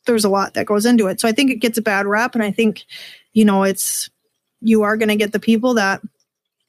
[0.06, 1.20] there's a lot that goes into it.
[1.20, 2.84] So I think it gets a bad rap, and I think
[3.32, 4.10] you know it's
[4.60, 6.00] you are going to get the people that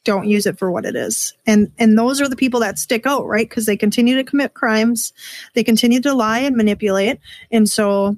[0.03, 3.05] don't use it for what it is and and those are the people that stick
[3.05, 5.13] out right because they continue to commit crimes
[5.53, 7.19] they continue to lie and manipulate
[7.51, 8.17] and so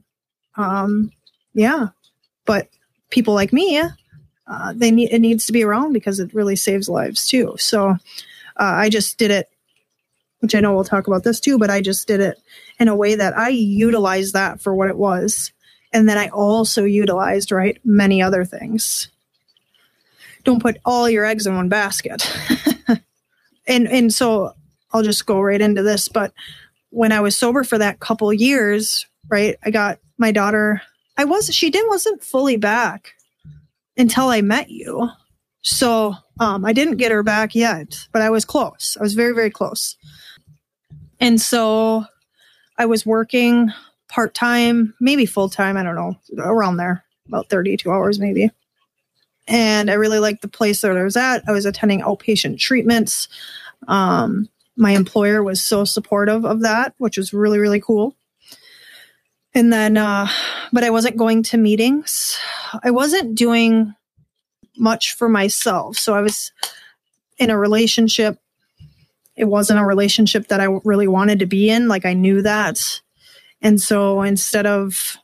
[0.55, 1.11] um
[1.53, 1.87] yeah
[2.45, 2.69] but
[3.09, 3.81] people like me
[4.45, 7.89] uh, they need it needs to be around because it really saves lives too so
[7.89, 7.95] uh,
[8.57, 9.49] i just did it
[10.43, 12.37] which I know we'll talk about this too, but I just did it
[12.77, 15.53] in a way that I utilized that for what it was.
[15.93, 19.07] And then I also utilized, right, many other things.
[20.43, 22.29] Don't put all your eggs in one basket.
[23.67, 24.53] and and so
[24.91, 26.33] I'll just go right into this, but
[26.89, 30.81] when I was sober for that couple years, right, I got my daughter
[31.17, 33.13] I was she didn't wasn't fully back
[33.97, 35.09] until I met you.
[35.61, 38.97] So um, I didn't get her back yet, but I was close.
[38.99, 39.95] I was very, very close.
[41.19, 42.05] And so
[42.77, 43.71] I was working
[44.09, 48.51] part time, maybe full time, I don't know, around there, about 32 hours maybe.
[49.47, 51.43] And I really liked the place that I was at.
[51.47, 53.27] I was attending outpatient treatments.
[53.87, 58.15] Um, my employer was so supportive of that, which was really, really cool.
[59.53, 60.27] And then, uh,
[60.71, 62.39] but I wasn't going to meetings.
[62.83, 63.93] I wasn't doing
[64.77, 65.97] much for myself.
[65.97, 66.51] So I was
[67.37, 68.39] in a relationship
[69.35, 71.87] it wasn't a relationship that I really wanted to be in.
[71.87, 73.01] Like I knew that.
[73.61, 75.17] And so instead of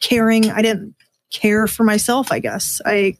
[0.00, 0.94] caring, I didn't
[1.30, 2.80] care for myself, I guess.
[2.84, 3.16] I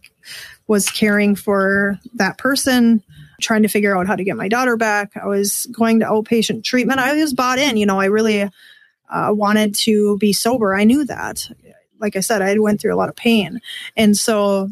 [0.66, 3.03] was caring for that person,
[3.41, 5.16] trying to figure out how to get my daughter back.
[5.16, 7.01] I was going to outpatient treatment.
[7.01, 10.74] I was bought in, you know, I really uh, wanted to be sober.
[10.74, 11.49] I knew that.
[11.99, 13.61] Like I said, I went through a lot of pain.
[13.97, 14.70] And so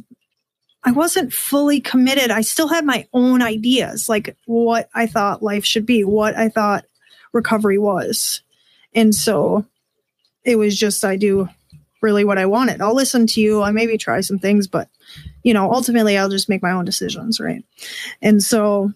[0.85, 2.31] I wasn't fully committed.
[2.31, 6.49] I still had my own ideas, like what I thought life should be, what I
[6.49, 6.85] thought
[7.33, 8.43] recovery was.
[8.95, 9.67] And so
[10.45, 11.49] it was just, I do
[12.01, 12.81] really what I wanted.
[12.81, 13.63] I'll listen to you.
[13.63, 14.89] I maybe try some things, but
[15.43, 17.41] you know, ultimately I'll just make my own decisions.
[17.41, 17.65] Right.
[18.23, 18.93] And so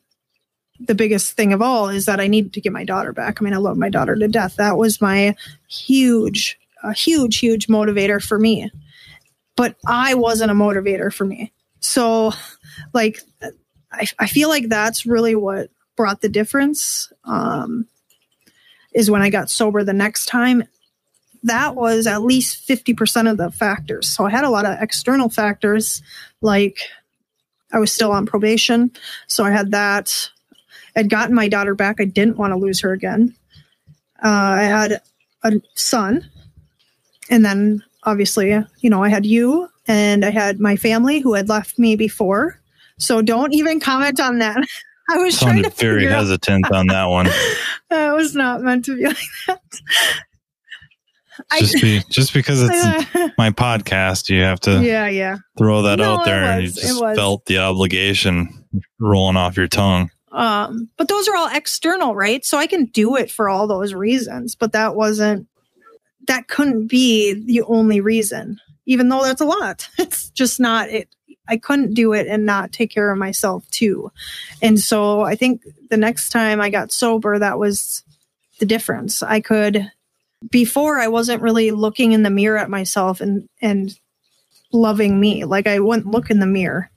[0.81, 3.41] the biggest thing of all is that I needed to get my daughter back.
[3.41, 4.57] I mean, I love my daughter to death.
[4.57, 5.37] That was my
[5.69, 8.71] huge, a huge, huge motivator for me.
[9.57, 11.53] But I wasn't a motivator for me.
[11.81, 12.33] So,
[12.95, 13.21] like,
[13.93, 17.13] I, I feel like that's really what brought the difference.
[17.25, 17.87] Um,
[18.95, 20.65] is when I got sober the next time.
[21.45, 24.09] That was at least 50% of the factors.
[24.09, 26.03] So I had a lot of external factors
[26.41, 26.79] like
[27.73, 28.91] I was still on probation.
[29.27, 30.31] So I had that.
[30.95, 32.01] I'd gotten my daughter back.
[32.01, 33.35] I didn't want to lose her again.
[34.23, 35.01] Uh, I had
[35.43, 36.29] a son.
[37.31, 41.49] And then obviously, you know, I had you and I had my family who had
[41.49, 42.61] left me before.
[42.99, 44.59] So don't even comment on that.
[45.11, 47.27] I was Sounded trying to very hesitant on that one.
[47.91, 49.17] that was not meant to be like
[49.49, 49.61] that.
[51.51, 52.75] I- Just be just because it's
[53.39, 55.39] my podcast, you have to yeah, yeah.
[55.59, 58.65] throw that No, out there, and you just felt the obligation
[59.01, 60.11] rolling off your tongue.
[60.33, 62.45] Um, but those are all external, right?
[62.45, 65.47] So I can do it for all those reasons, but that wasn't,
[66.27, 69.89] that couldn't be the only reason, even though that's a lot.
[69.99, 71.09] It's just not it.
[71.49, 74.11] I couldn't do it and not take care of myself too.
[74.63, 78.03] And so I think the next time I got sober, that was
[78.59, 79.23] the difference.
[79.23, 79.91] I could,
[80.51, 83.99] before I wasn't really looking in the mirror at myself and, and
[84.73, 85.45] loving me.
[85.45, 86.91] Like I wouldn't look in the mirror.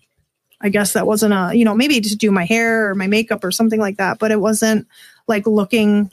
[0.62, 3.44] I guess that wasn't a, you know, maybe just do my hair or my makeup
[3.44, 4.88] or something like that, but it wasn't
[5.28, 6.10] like looking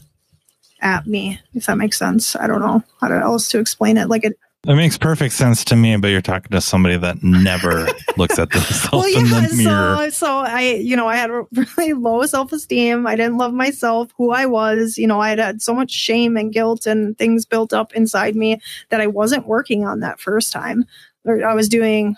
[0.81, 2.35] at me, if that makes sense.
[2.37, 4.09] I don't know how else to explain it.
[4.09, 7.89] Like it, It makes perfect sense to me, but you're talking to somebody that never
[8.17, 10.11] looks at themselves well, in the mirror.
[10.11, 13.05] So, so I, you know, I had a really low self esteem.
[13.05, 14.99] I didn't love myself, who I was.
[14.99, 18.37] You know, I had had so much shame and guilt and things built up inside
[18.37, 18.61] me
[18.91, 20.85] that I wasn't working on that first time.
[21.27, 22.15] I was doing,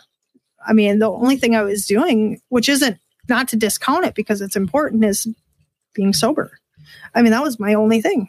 [0.67, 4.43] I mean, the only thing I was doing, which isn't not to discount it because
[4.43, 5.27] it's important, is
[5.95, 6.59] being sober.
[7.15, 8.29] I mean, that was my only thing.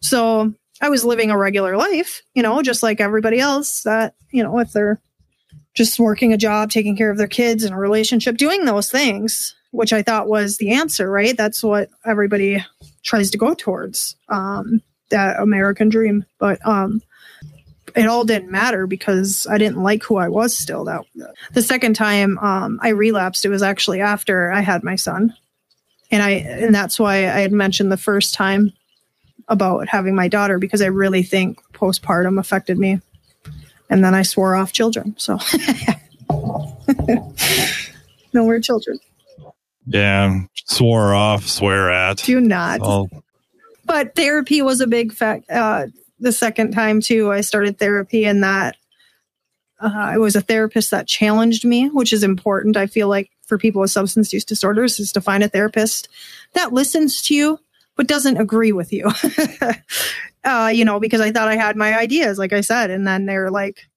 [0.00, 4.42] So I was living a regular life, you know, just like everybody else that, you
[4.42, 5.00] know, if they're
[5.74, 9.54] just working a job, taking care of their kids in a relationship, doing those things,
[9.70, 11.36] which I thought was the answer, right?
[11.36, 12.64] That's what everybody
[13.04, 16.24] tries to go towards, um, that American dream.
[16.38, 17.02] But um,
[17.96, 20.84] it all didn't matter because I didn't like who I was still.
[20.84, 21.02] That
[21.52, 25.34] the second time um, I relapsed, it was actually after I had my son,
[26.10, 28.72] and I and that's why I had mentioned the first time
[29.48, 33.00] about having my daughter because I really think postpartum affected me.
[33.90, 35.14] And then I swore off children.
[35.16, 35.38] So
[38.32, 38.98] no more children.
[39.86, 42.18] Yeah, swore off, swear at.
[42.18, 43.08] Do not.
[43.86, 45.50] But therapy was a big fact.
[45.50, 45.86] Uh,
[46.20, 48.76] the second time too, I started therapy, and that
[49.80, 52.76] uh, I was a therapist that challenged me, which is important.
[52.76, 56.08] I feel like for people with substance use disorders is to find a therapist
[56.52, 57.58] that listens to you
[57.98, 59.10] but doesn't agree with you.
[60.44, 63.26] uh, you know, because I thought I had my ideas, like I said, and then
[63.26, 63.88] they're like,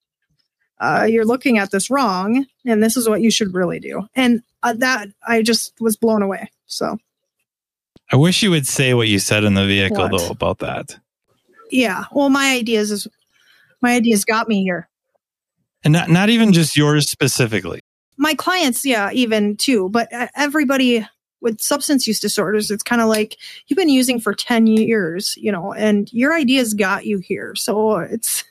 [0.80, 4.42] uh, "You're looking at this wrong, and this is what you should really do." And
[4.64, 6.50] uh, that I just was blown away.
[6.66, 6.98] So
[8.12, 10.18] I wish you would say what you said in the vehicle What?
[10.18, 10.98] though about that,
[11.70, 13.08] yeah, well, my ideas is
[13.82, 14.90] my ideas got me here.
[15.84, 17.82] and not not even just yours specifically.
[18.18, 21.06] my clients, yeah, even too, but uh, everybody
[21.42, 23.38] with substance use disorders, it's kind of like
[23.68, 27.56] you've been using for 10 years, you know, and your ideas got you here.
[27.56, 28.44] So it's,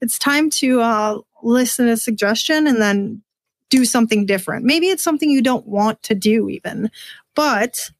[0.00, 3.22] it's time to uh, listen to suggestion and then
[3.70, 4.64] do something different.
[4.64, 6.90] Maybe it's something you don't want to do even,
[7.34, 7.90] but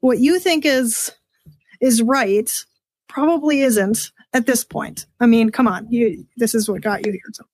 [0.00, 1.12] what you think is,
[1.80, 2.50] is right
[3.08, 5.06] probably isn't at this point.
[5.20, 7.20] I mean, come on, you, this is what got you here.
[7.32, 7.44] So.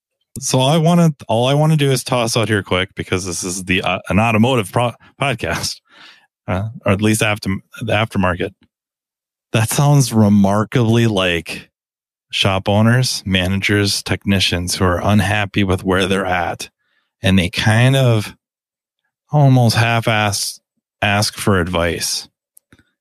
[0.40, 1.24] So I want to.
[1.26, 4.00] All I want to do is toss out here quick because this is the uh,
[4.08, 5.80] an automotive pro- podcast,
[6.46, 8.54] uh, or at least after the aftermarket.
[9.52, 11.70] That sounds remarkably like
[12.30, 16.70] shop owners, managers, technicians who are unhappy with where they're at,
[17.22, 18.36] and they kind of
[19.30, 20.60] almost half-ass
[21.00, 22.28] ask for advice.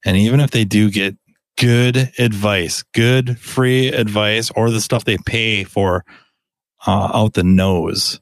[0.06, 1.16] And even if they do get
[1.58, 6.04] good advice, good free advice, or the stuff they pay for
[6.86, 8.20] uh, out the nose,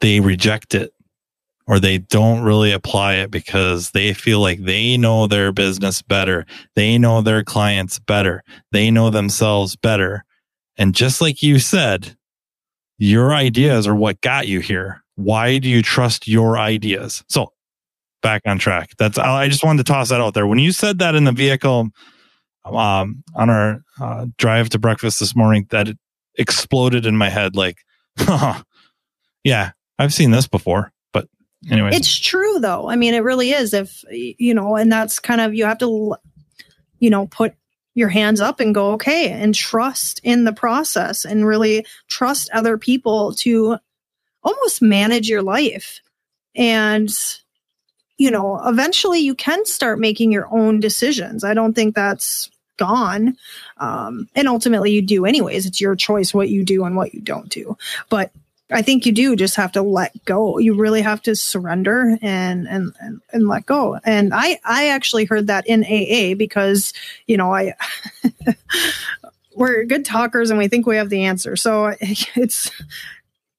[0.00, 0.92] they reject it
[1.66, 6.46] or they don't really apply it because they feel like they know their business better.
[6.74, 8.42] They know their clients better.
[8.72, 10.24] They know themselves better.
[10.76, 12.16] And just like you said,
[12.98, 15.02] your ideas are what got you here.
[15.16, 17.24] Why do you trust your ideas?
[17.28, 17.52] So
[18.22, 18.90] back on track.
[18.98, 20.46] That's, I just wanted to toss that out there.
[20.46, 21.90] When you said that in the vehicle,
[22.64, 25.98] um, on our uh, drive to breakfast this morning, that it
[26.36, 27.78] exploded in my head like,
[29.44, 30.91] yeah, I've seen this before,
[31.62, 32.88] but Anyways, It's true though.
[32.88, 33.72] I mean, it really is.
[33.72, 36.16] If you know, and that's kind of you have to,
[36.98, 37.54] you know, put
[37.94, 42.78] your hands up and go okay and trust in the process and really trust other
[42.78, 43.76] people to
[44.42, 46.00] almost manage your life
[46.54, 47.10] and
[48.16, 53.36] you know eventually you can start making your own decisions i don't think that's gone
[53.76, 57.20] um, and ultimately you do anyways it's your choice what you do and what you
[57.20, 57.76] don't do
[58.08, 58.32] but
[58.72, 60.58] I think you do just have to let go.
[60.58, 63.98] You really have to surrender and and and, and let go.
[64.04, 66.92] And I I actually heard that in AA because
[67.26, 67.74] you know I
[69.56, 71.56] we're good talkers and we think we have the answer.
[71.56, 72.70] So it's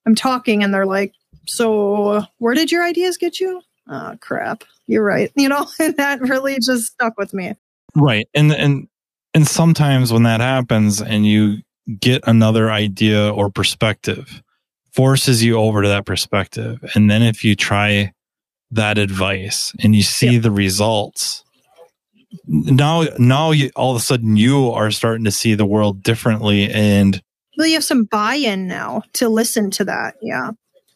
[0.05, 1.14] I'm talking and they're like,
[1.47, 3.61] so where did your ideas get you?
[3.88, 5.32] Oh crap, you're right.
[5.38, 7.53] You know, and that really just stuck with me.
[7.95, 8.28] right.
[8.34, 8.88] And and
[9.34, 11.57] and sometimes when that happens and you
[11.99, 14.41] get another idea or perspective,
[14.94, 16.84] forces you over to that perspective.
[16.94, 18.14] And then if you try
[18.72, 21.44] that advice and you see the results,
[22.48, 26.70] now now you all of a sudden you are starting to see the world differently
[26.72, 27.22] and
[27.58, 30.16] Well, you have some buy-in now to listen to that.
[30.22, 30.52] Yeah.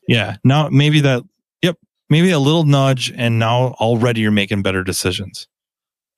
[0.08, 1.24] yeah, now maybe that
[1.62, 1.78] yep,
[2.10, 5.48] maybe a little nudge and now already you're making better decisions.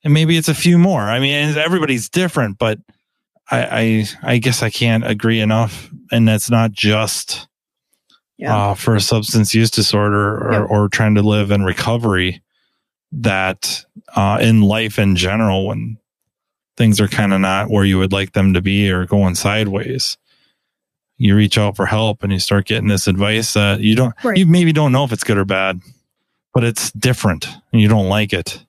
[0.02, 1.02] And maybe it's a few more.
[1.02, 2.78] I mean, everybody's different, but
[3.50, 7.46] I I, I guess I can't agree enough and that's not just
[8.40, 8.70] Yeah.
[8.70, 10.58] uh, for a substance use disorder or, Yeah.
[10.62, 12.42] or trying to live in recovery
[13.12, 13.84] that
[14.16, 15.98] uh, in life in general when
[16.76, 20.16] things are kind of not where you would like them to be or going sideways
[21.18, 24.38] you reach out for help and you start getting this advice that you don't Right.
[24.38, 25.80] you maybe don't know if it's good or bad
[26.54, 28.64] but it's different and you don't like it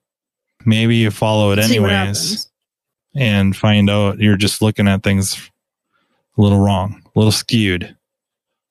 [0.65, 2.49] maybe you follow it See anyways
[3.15, 5.49] and find out you're just looking at things
[6.37, 7.95] a little wrong, a little skewed,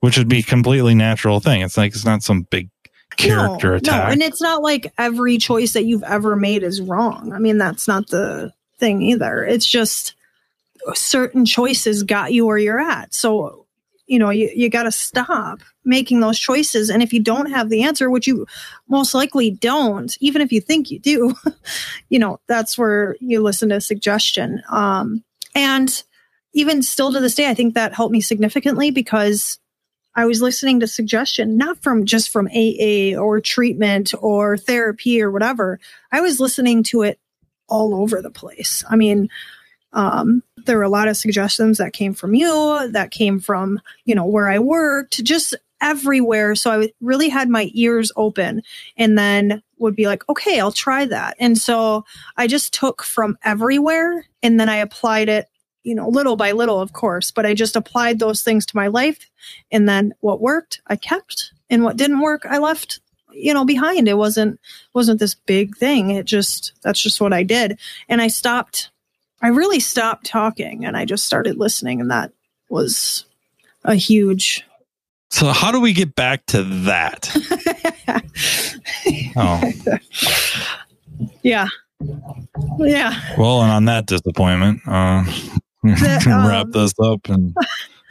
[0.01, 1.63] which would be a completely natural thing.
[1.63, 2.71] It's like it's not some big
[3.17, 4.07] character no, attack.
[4.07, 7.33] No, and it's not like every choice that you've ever made is wrong.
[7.33, 9.45] I mean, that's not the thing either.
[9.45, 10.15] It's just
[10.95, 13.15] certain choices got you where you're at.
[13.15, 13.67] So,
[14.07, 16.91] you know, you, you got to stop making those choices.
[16.91, 18.47] And if you don't have the answer, which you
[18.89, 21.35] most likely don't, even if you think you do,
[22.09, 24.63] you know, that's where you listen to suggestion.
[24.71, 25.23] Um,
[25.55, 26.03] and
[26.53, 29.59] even still to this day, I think that helped me significantly because
[30.15, 35.31] I was listening to suggestion, not from just from AA or treatment or therapy or
[35.31, 35.79] whatever.
[36.11, 37.19] I was listening to it
[37.69, 38.85] all over the place.
[38.91, 39.29] I mean,
[39.93, 44.15] um, there were a lot of suggestions that came from you, that came from, you
[44.15, 46.55] know, where I worked, just everywhere.
[46.55, 48.63] So I really had my ears open
[48.97, 51.37] and then would be like, okay, I'll try that.
[51.39, 52.05] And so
[52.37, 55.49] I just took from everywhere and then I applied it,
[55.83, 58.89] you know, little by little, of course, but I just applied those things to my
[58.89, 59.31] life.
[59.73, 61.53] And then what worked i kept.
[61.69, 63.01] And what didn't work i left
[63.33, 64.09] you know behind.
[64.09, 64.61] It wasn't
[64.93, 66.11] wasn't this big thing.
[66.11, 67.79] It just that's just what i did.
[68.09, 68.91] And i stopped
[69.41, 72.01] i really stopped talking and i just started listening.
[72.01, 72.33] And that
[72.69, 73.25] was
[73.85, 74.65] a huge
[75.31, 77.31] so how do we get back to that?
[79.37, 79.63] Oh,
[81.43, 81.69] yeah.
[82.79, 83.21] Yeah.
[83.39, 85.25] Well, and on that disappointment, uh,
[85.83, 87.55] That, um, wrap this up, and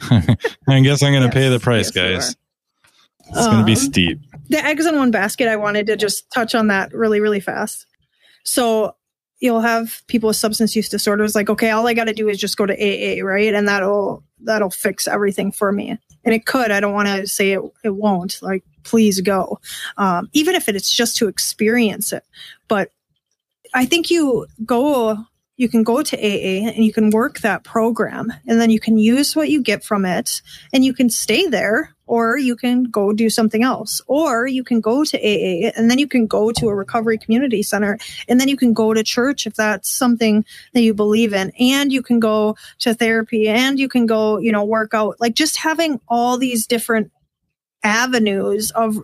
[0.68, 2.36] I guess I'm going to Yes, pay the price, yes, guys.
[3.28, 4.20] It's going to be Um, steep.
[4.48, 7.86] the eggs in one basket i wanted to just touch on that really really fast.
[8.44, 8.96] So
[9.38, 12.38] you'll have people with substance use disorders like okay all i got to do is
[12.38, 13.54] just go to aa right?
[13.54, 15.96] And that'll that'll fix everything for me.
[16.24, 19.60] And it could i don't want to say it, it won't like please go.
[19.98, 22.24] Um, even if it's just to experience it.
[22.66, 22.90] But
[23.74, 25.24] i think you go
[25.60, 28.96] you can go to aa and you can work that program and then you can
[28.96, 30.40] use what you get from it
[30.72, 34.80] and you can stay there or you can go do something else or you can
[34.80, 38.48] go to aa and then you can go to a recovery community center and then
[38.48, 42.18] you can go to church if that's something that you believe in and you can
[42.18, 45.20] go to therapy and you can go you know work out.
[45.20, 47.12] Like just having all these different
[47.84, 48.98] avenues of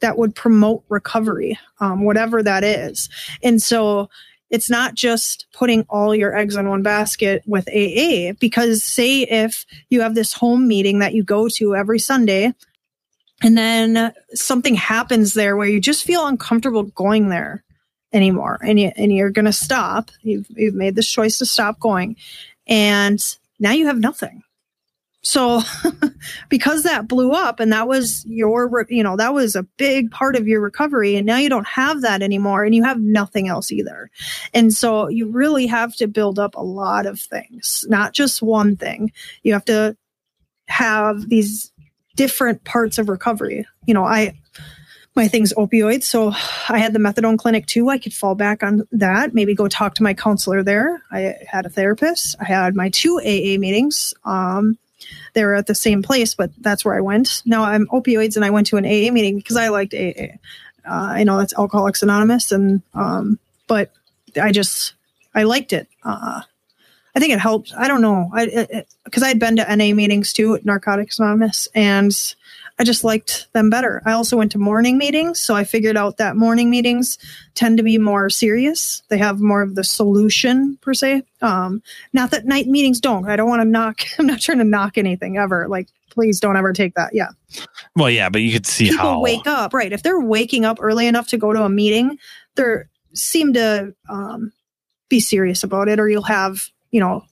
[0.00, 3.08] that would promote recovery um, whatever that is.
[3.42, 4.08] And so
[4.50, 9.64] it's not just putting all your eggs in one basket with AA because say if
[9.88, 12.52] you have this home meeting that you go to every Sunday
[13.42, 17.64] and then something happens there where you just feel uncomfortable going there
[18.12, 20.10] anymore and you and you're going to stop.
[20.22, 22.16] You've you've made this choice to stop going
[22.66, 23.22] and
[23.58, 24.42] now you have nothing
[25.22, 25.60] so
[26.48, 30.36] because that blew up and that was your you know that was a big part
[30.36, 33.70] of your recovery and now you don't have that anymore and you have nothing else
[33.70, 34.10] either
[34.54, 38.76] and so you really have to build up a lot of things not just one
[38.76, 39.12] thing
[39.42, 39.96] you have to
[40.68, 41.72] have these
[42.16, 44.34] different parts of recovery you know i
[45.16, 46.04] my things opioids.
[46.04, 46.28] So
[46.68, 47.88] I had the methadone clinic too.
[47.88, 51.02] I could fall back on that, maybe go talk to my counselor there.
[51.10, 52.36] I had a therapist.
[52.40, 54.14] I had my two AA meetings.
[54.24, 54.78] Um,
[55.32, 57.42] they were at the same place, but that's where I went.
[57.44, 60.36] Now I'm opioids and I went to an AA meeting because I liked AA.
[60.84, 63.92] Uh, I know that's Alcoholics Anonymous and, um, but
[64.40, 64.94] I just,
[65.34, 65.88] I liked it.
[66.04, 66.40] Uh,
[67.14, 67.72] I think it helped.
[67.76, 68.30] I don't know.
[68.32, 72.12] I, because I'd been to NA meetings too at Narcotics Anonymous and
[72.80, 74.00] I just liked them better.
[74.06, 77.18] I also went to morning meetings, so I figured out that morning meetings
[77.54, 79.02] tend to be more serious.
[79.10, 81.24] They have more of the solution per se.
[81.42, 81.82] Um,
[82.14, 83.28] not that night meetings don't.
[83.28, 84.00] I don't want to knock.
[84.18, 85.68] I'm not trying to knock anything ever.
[85.68, 87.10] Like, please don't ever take that.
[87.12, 87.28] Yeah.
[87.96, 90.64] Well, yeah, but you could see how People how wake up right if they're waking
[90.64, 92.16] up early enough to go to a meeting.
[92.54, 92.76] They
[93.12, 94.52] seem to um,
[95.10, 97.24] be serious about it, or you'll have you know,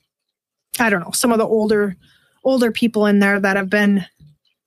[0.79, 1.97] I don't know, some of the older
[2.45, 4.05] older people in there that have been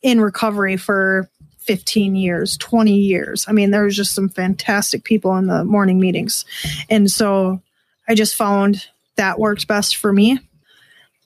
[0.02, 1.30] in recovery for
[1.60, 3.46] 15 years, 20 years.
[3.48, 6.46] I mean, there's just some fantastic people in the morning meetings.
[6.90, 7.62] And so
[8.08, 10.40] I just found that worked best for me.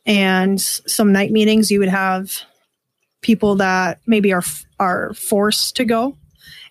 [0.06, 2.42] And some night meetings, you would have
[3.22, 4.44] people that maybe are
[4.80, 6.18] are forced to go.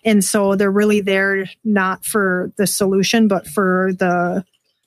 [0.05, 4.45] And so they're really there not for the solution, but for the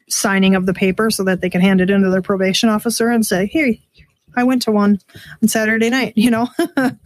[0.09, 3.27] signing of the paper so that they can hand it into their probation officer and
[3.27, 3.75] say, here,
[4.37, 4.99] I went to one
[5.43, 6.99] on Saturday night, you know, um,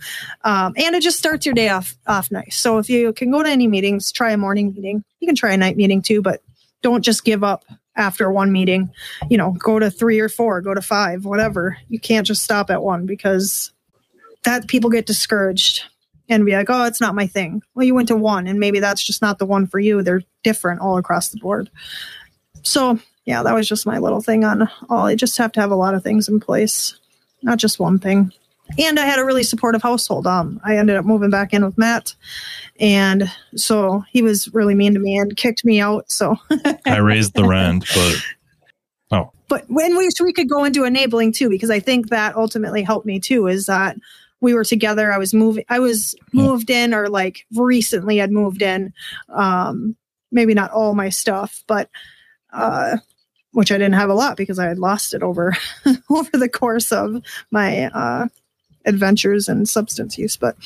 [0.77, 2.57] and it just starts your day off off nice.
[2.57, 5.05] So if you can go to any meetings, try a morning meeting.
[5.21, 6.41] You can try a night meeting too, but
[6.83, 7.65] don't just give up
[7.97, 8.91] after one meeting.
[9.31, 11.79] You know, go to three or four, go to five, whatever.
[11.89, 13.73] You can't just stop at one because
[14.45, 15.85] that people get discouraged
[16.29, 17.63] and be like, oh, it's not my thing.
[17.75, 20.03] Well, you went to one, and maybe that's just not the one for you.
[20.03, 21.71] They're different all across the board.
[22.63, 25.07] So yeah, that was just my little thing on all.
[25.07, 26.99] I just have to have a lot of things in place
[27.43, 28.33] not just one thing.
[28.79, 30.27] And I had a really supportive household.
[30.27, 32.15] Um, I ended up moving back in with Matt,
[32.81, 36.11] and so he was really mean to me and kicked me out.
[36.11, 36.37] So
[36.87, 38.17] I raised the rent, but
[39.11, 42.83] oh, but when we we could go into enabling too, because I think that ultimately
[42.83, 43.47] helped me too.
[43.47, 43.97] Is that
[44.41, 45.13] we were together.
[45.13, 45.65] I was moving.
[45.69, 48.95] I was moved in, or like recently had moved in.
[49.29, 49.97] Um,
[50.31, 51.91] maybe not all my stuff, but
[52.53, 52.97] uh,
[53.53, 55.57] which I didn't have a lot because I had lost it over
[56.11, 58.29] over the course of my uh,
[58.85, 60.37] adventures and substance use.
[60.37, 60.57] But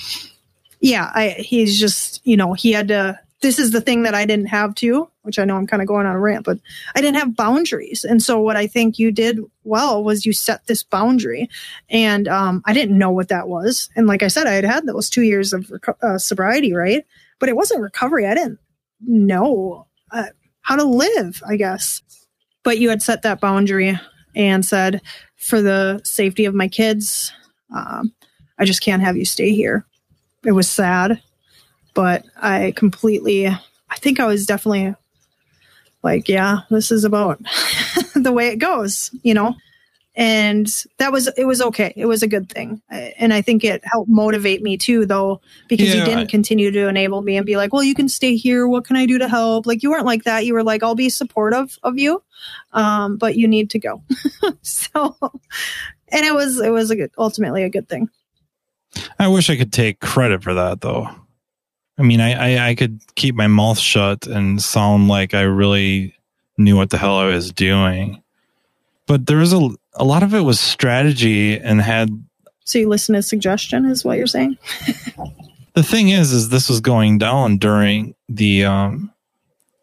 [0.81, 3.19] yeah, I, he's just you know he had to.
[3.43, 5.87] This is the thing that I didn't have too, which I know I'm kind of
[5.87, 6.59] going on a rant, but
[6.95, 8.03] I didn't have boundaries.
[8.03, 11.51] And so what I think you did well was you set this boundary,
[11.91, 13.91] and um, I didn't know what that was.
[13.95, 15.71] And like I said, I had had those two years of
[16.01, 17.05] uh, sobriety, right?
[17.39, 18.27] But it wasn't recovery.
[18.27, 18.59] I didn't
[19.01, 20.27] know uh,
[20.63, 21.43] how to live.
[21.47, 22.03] I guess
[22.67, 23.97] but you had set that boundary
[24.35, 25.01] and said,
[25.37, 27.33] for the safety of my kids,
[27.73, 28.13] um,
[28.59, 29.87] I just can't have you stay here.
[30.45, 31.23] It was sad,
[31.95, 34.97] but I completely, I think I was definitely
[36.03, 37.39] like, yeah, this is about
[38.17, 39.55] the way it goes, you know?
[40.17, 41.93] And that was it was okay.
[41.95, 42.81] It was a good thing.
[42.91, 46.71] And i think it helped motivate me too though because yeah, you didn't I, continue
[46.71, 48.67] to enable me and be like well you can stay here.
[48.67, 49.67] What can i do to help?
[49.67, 50.47] Like you weren't like that.
[50.47, 52.23] You were like i'll be supportive of you
[52.73, 54.03] um, but you need to go.
[54.63, 55.17] So
[56.09, 58.09] and it was it was a good ultimately a good thing.
[59.19, 61.09] I wish i could take credit for that though.
[61.99, 66.15] I mean i i, I could keep my mouth shut and sound like i really
[66.59, 68.23] knew what the hell i was doing.
[69.07, 72.11] But there was a a lot of it was strategy and had.
[72.65, 74.59] So you listen to suggestion, is what you're saying.
[75.75, 79.13] the thing is, is this was going down during the, um,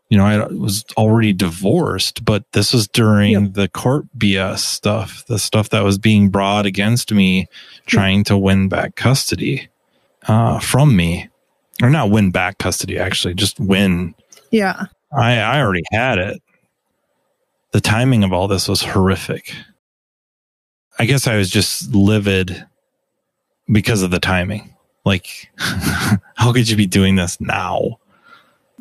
[0.09, 3.53] you know, I was already divorced, but this was during yep.
[3.53, 7.47] the court BS stuff, the stuff that was being brought against me,
[7.85, 8.27] trying yep.
[8.27, 9.69] to win back custody
[10.27, 11.29] uh, from me,
[11.81, 14.13] or not win back custody, actually, just win.
[14.51, 16.41] Yeah, I I already had it.
[17.71, 19.55] The timing of all this was horrific.
[20.99, 22.65] I guess I was just livid
[23.71, 24.75] because of the timing.
[25.05, 27.99] Like, how could you be doing this now?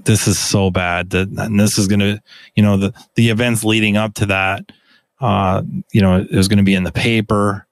[0.04, 2.22] This is so bad that, and this is going to,
[2.54, 4.72] you know, the, the events leading up to that,
[5.20, 5.62] uh,
[5.92, 7.66] you know, it was going to be in the paper,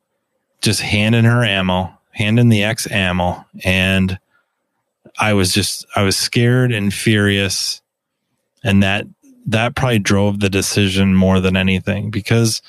[0.61, 3.45] just handing her ammo, handing the ex ammo.
[3.65, 4.19] And
[5.19, 7.83] I was just, I was scared and furious.
[8.63, 9.07] And that,
[9.47, 12.63] that probably drove the decision more than anything because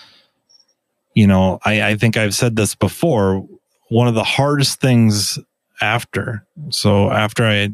[1.13, 3.47] you know, I, I think I've said this before.
[3.89, 5.37] One of the hardest things
[5.81, 7.69] after, so after I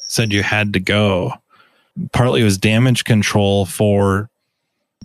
[0.00, 1.34] said you had to go,
[2.12, 4.28] partly it was damage control for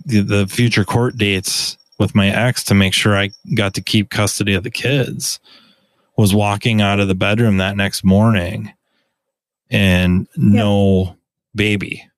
[0.04, 4.10] the, the future court dates with my ex to make sure I got to keep
[4.10, 5.40] custody of the kids.
[6.16, 8.72] Was walking out of the bedroom that next morning
[9.70, 11.16] and no
[11.54, 12.08] baby.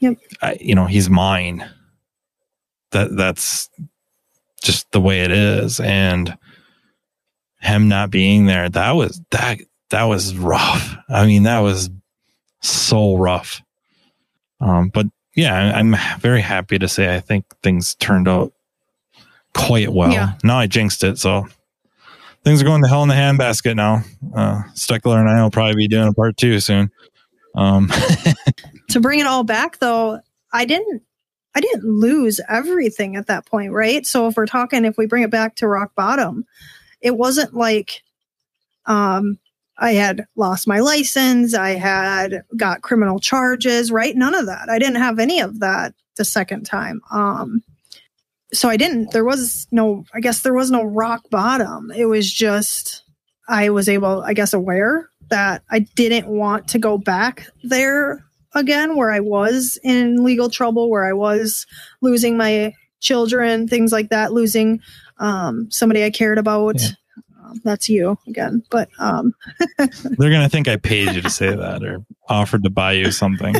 [0.00, 0.16] Yep.
[0.40, 1.68] I, you know, he's mine.
[2.92, 3.68] That that's
[4.66, 6.36] just the way it is, and
[7.60, 9.60] him not being there, that was that
[9.90, 10.96] that was rough.
[11.08, 11.88] I mean, that was
[12.60, 13.62] so rough.
[14.60, 18.52] Um, but yeah, I'm very happy to say I think things turned out
[19.54, 20.12] quite well.
[20.12, 20.32] Yeah.
[20.42, 21.46] Now I jinxed it, so
[22.42, 24.02] things are going to hell in the handbasket now.
[24.34, 26.90] Uh, Steckler and I will probably be doing a part two soon.
[27.54, 27.90] Um,
[28.90, 30.20] to bring it all back though,
[30.52, 31.02] I didn't
[31.56, 34.06] I didn't lose everything at that point, right?
[34.06, 36.44] So if we're talking if we bring it back to rock bottom,
[37.00, 38.02] it wasn't like
[38.84, 39.38] um
[39.78, 44.14] I had lost my license, I had got criminal charges, right?
[44.14, 44.68] None of that.
[44.68, 47.00] I didn't have any of that the second time.
[47.10, 47.62] Um
[48.52, 51.90] so I didn't there was no I guess there was no rock bottom.
[51.90, 53.02] It was just
[53.48, 58.26] I was able I guess aware that I didn't want to go back there
[58.56, 61.66] again where I was in legal trouble, where I was
[62.00, 64.80] losing my children, things like that, losing
[65.18, 66.80] um, somebody I cared about.
[66.80, 66.88] Yeah.
[67.44, 69.32] Um, that's you again, but um,
[69.78, 73.54] they're gonna think I paid you to say that or offered to buy you something.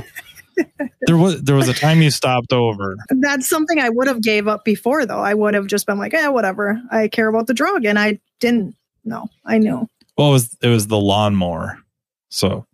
[1.06, 2.96] there was there was a time you stopped over.
[3.20, 5.20] that's something I would have gave up before, though.
[5.20, 6.80] I would have just been like, "Yeah, whatever.
[6.90, 8.74] I care about the drug," and I didn't.
[9.04, 9.88] No, I knew.
[10.18, 11.78] Well, it was it was the lawnmower.
[12.28, 12.66] So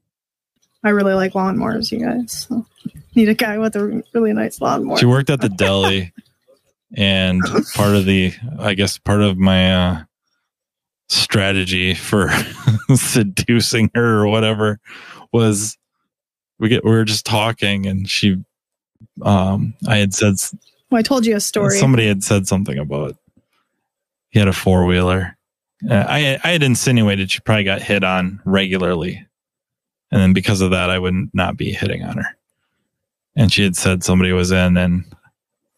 [0.84, 2.46] I really like lawnmowers, you guys.
[2.48, 2.66] So
[3.14, 4.98] need a guy with a really nice lawnmower.
[4.98, 6.12] she worked at the deli,
[6.96, 7.40] and
[7.74, 10.02] part of the I guess part of my uh,
[11.08, 12.30] strategy for
[12.94, 14.80] seducing her or whatever
[15.32, 15.76] was
[16.58, 18.36] we get we were just talking and she
[19.22, 20.34] um I had said
[20.90, 21.76] Well, I told you a story.
[21.78, 23.16] somebody had said something about
[24.30, 25.36] he had a four wheeler.
[25.88, 29.26] Uh, I I had insinuated she probably got hit on regularly,
[30.12, 32.36] and then because of that, I would not be hitting on her.
[33.34, 35.04] And she had said somebody was in and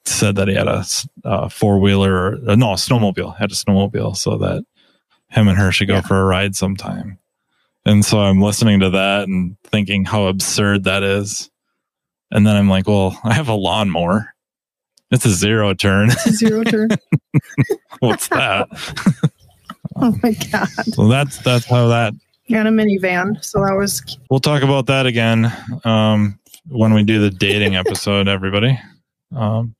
[0.04, 4.14] said that he had a four wheeler or uh, no a snowmobile had a snowmobile,
[4.16, 4.64] so that
[5.30, 6.00] him and her should go Yeah.
[6.02, 7.18] for a ride sometime.
[7.86, 11.50] And so I'm listening to that and thinking how absurd that is.
[12.30, 14.34] And then I'm like, well, I have a lawnmower.
[15.10, 16.10] It's a zero turn.
[16.10, 16.88] Zero turn.
[18.00, 18.68] What's that?
[19.96, 20.68] oh my god.
[20.92, 22.14] So that's that's how that.
[22.50, 23.42] And a minivan.
[23.44, 25.50] So that was We'll talk about that again
[25.84, 26.38] um,
[26.68, 28.28] when we do the dating episode.
[28.28, 28.78] Everybody,
[29.34, 29.74] um,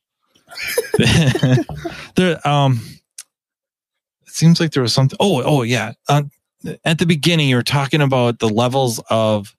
[2.14, 2.46] there.
[2.46, 2.80] Um,
[4.26, 5.16] it seems like there was something.
[5.20, 5.92] Oh, oh yeah.
[6.08, 6.22] Uh,
[6.84, 9.54] at the beginning, you were talking about the levels of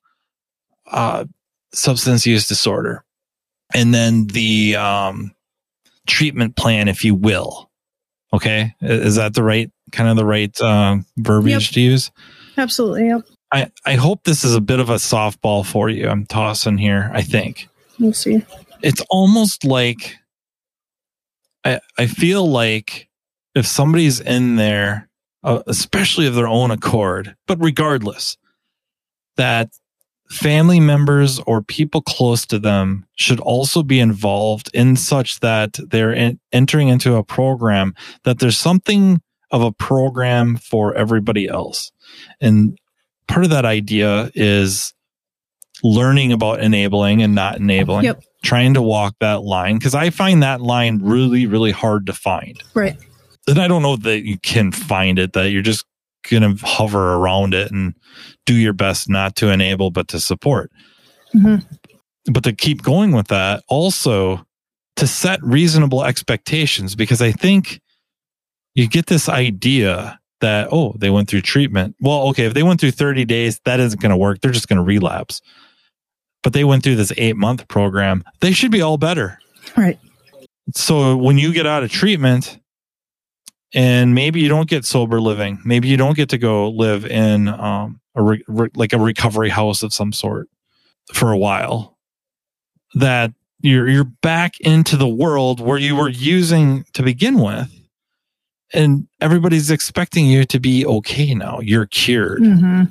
[0.92, 1.26] uh,
[1.74, 3.04] substance use disorder,
[3.74, 5.36] and then the um,
[6.08, 7.70] treatment plan, if you will.
[8.34, 11.74] Okay, is that the right kind of the right uh, verbiage Yep.
[11.74, 12.12] to use?
[12.58, 13.22] Absolutely yep.
[13.52, 16.10] I, I hope this is a bit of a softball for you.
[16.10, 17.10] I'm tossing here.
[17.14, 17.70] I think
[18.00, 18.44] We'll see.
[18.82, 20.18] it's almost like
[21.64, 23.08] I I feel like
[23.54, 25.08] if somebody's in there,
[25.44, 28.36] uh, especially of their own accord, but regardless,
[29.38, 29.70] that
[30.30, 36.12] family members or people close to them should also be involved in such that they're
[36.12, 41.92] in, entering into a program that there's something of a program for everybody else
[42.42, 42.78] and
[43.28, 44.94] part of that idea is
[45.84, 48.24] learning about enabling and not enabling Yep.
[48.44, 52.62] trying to walk that line because i find that line really really hard to find
[52.74, 52.96] Right.
[53.48, 55.86] and i don't know that you can find it that you're just
[56.30, 57.94] gonna hover around it and
[58.46, 60.72] do your best not to enable but to support
[61.36, 61.66] Mhm.
[62.32, 64.46] but to keep going with that also
[64.96, 67.82] to set reasonable expectations because i think
[68.76, 71.96] you get this idea that oh they went through treatment.
[72.00, 74.42] Well okay if they went through 30 days that isn't going to work.
[74.42, 75.42] They're just going to relapse.
[76.44, 78.24] But they went through this eight month program.
[78.42, 79.40] They should be all better.
[79.76, 79.98] Right.
[80.76, 82.60] so when you get out of treatment
[83.74, 87.48] and maybe you don't get sober living maybe you don't get to go live in
[87.48, 90.48] um, a re- re- like a recovery house of some sort
[91.14, 91.98] for a while
[92.94, 97.75] that you're you're back into the world where you were using to begin with
[98.74, 102.84] and everybody's expecting you to be okay now you're cured hmm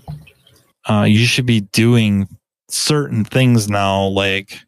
[0.86, 2.28] uh, you should be doing
[2.68, 4.60] certain things now like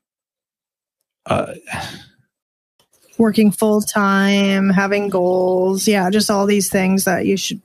[1.26, 1.52] uh,
[3.18, 5.88] Working full time, having goals.
[5.88, 6.10] Yeah.
[6.10, 7.62] Just all these things that you should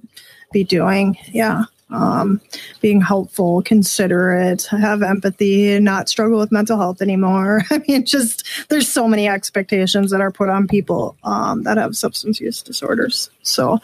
[0.54, 1.18] be doing.
[1.34, 1.64] Yeah.
[1.92, 2.40] Um,
[2.80, 7.64] being helpful, considerate, have empathy, not struggle with mental health anymore.
[7.70, 11.98] I mean, just there's so many expectations that are put on people um, that have
[11.98, 13.30] substance use disorders.
[13.44, 13.80] So,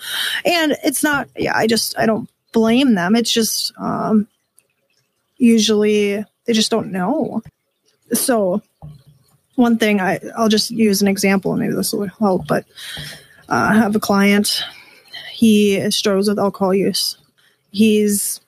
[0.45, 3.15] and it's not, yeah, I just, I don't blame them.
[3.15, 4.27] It's just, um,
[5.37, 7.41] usually they just don't know.
[8.13, 8.61] So,
[9.55, 12.63] one thing I, I'll just use an example, maybe this will help, but
[13.49, 14.63] uh, I have a client.
[15.31, 17.17] He struggles with alcohol use.
[17.71, 18.41] He's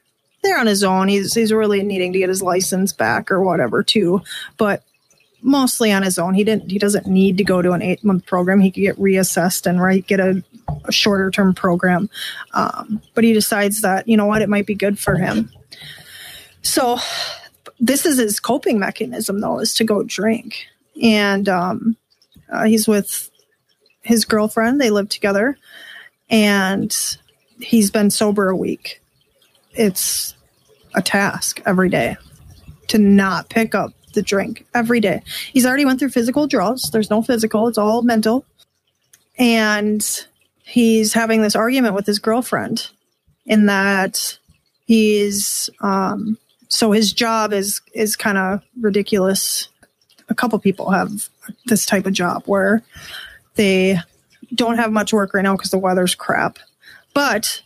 [0.43, 1.07] there on his own.
[1.07, 4.21] He's he's really needing to get his license back or whatever too,
[4.57, 4.83] but
[5.41, 6.33] mostly on his own.
[6.33, 6.71] He didn't.
[6.71, 8.59] He doesn't need to go to an eight month program.
[8.59, 10.43] He could get reassessed and right get a,
[10.85, 12.09] a shorter term program.
[12.53, 15.51] Um, but he decides that you know what, it might be good for him.
[16.61, 16.97] So
[17.79, 20.67] this is his coping mechanism though, is to go drink.
[21.01, 21.97] And um,
[22.51, 23.29] uh, he's with
[24.01, 24.81] his girlfriend.
[24.81, 25.57] They live together,
[26.29, 26.95] and
[27.59, 29.01] he's been sober a week.
[29.79, 30.35] It's
[30.93, 32.17] a task every day
[32.89, 35.21] to not pick up the drink every day.
[35.53, 36.89] He's already went through physical draws.
[36.91, 38.45] There's no physical, it's all mental.
[39.37, 40.05] And
[40.63, 42.89] he's having this argument with his girlfriend
[43.45, 44.37] in that
[44.85, 46.37] he's um
[46.67, 49.69] so his job is is kind of ridiculous.
[50.27, 51.29] A couple people have
[51.67, 52.83] this type of job where
[53.55, 53.97] they
[54.53, 56.59] don't have much work right now because the weather's crap.
[57.13, 57.61] But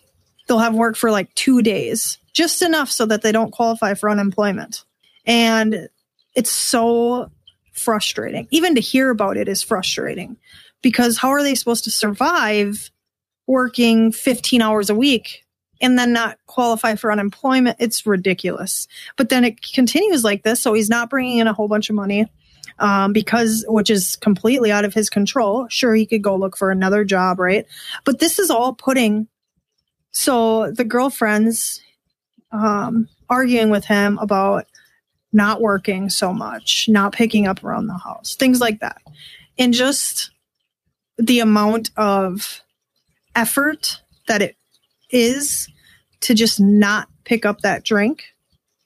[0.48, 4.10] they'll have work for like 2 days, just enough so that they don't qualify for
[4.10, 4.84] unemployment.
[5.26, 5.90] And
[6.36, 7.30] it's so
[7.74, 8.48] frustrating.
[8.52, 10.38] Even to hear about it is frustrating
[10.82, 12.91] because how are they supposed to survive
[13.48, 15.44] working 15 hours a week
[15.82, 17.78] and then not qualify for unemployment?
[17.80, 18.88] It's ridiculous.
[19.18, 20.61] But then it continues like this.
[20.61, 22.28] So he's not bringing in a whole bunch of money.
[22.80, 25.68] Um, because which is completely out of his control.
[25.70, 27.68] Sure, he could go look for another job, right?
[28.03, 29.28] But this is all putting
[30.14, 31.81] so the girlfriends
[32.52, 34.65] um, arguing with him about
[35.34, 39.02] not working so much, not picking up around the house, things like that.
[39.57, 40.30] And just
[41.18, 42.61] the amount of
[43.35, 44.56] effort that it
[45.10, 45.68] is
[46.22, 48.23] to just not pick up that drink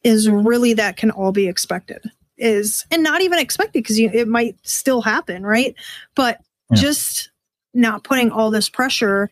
[0.03, 2.01] is really that can all be expected
[2.37, 5.73] is and not even expected because it might still happen right
[6.13, 6.39] but
[6.69, 6.77] yeah.
[6.77, 7.31] just
[7.73, 9.31] not putting all this pressure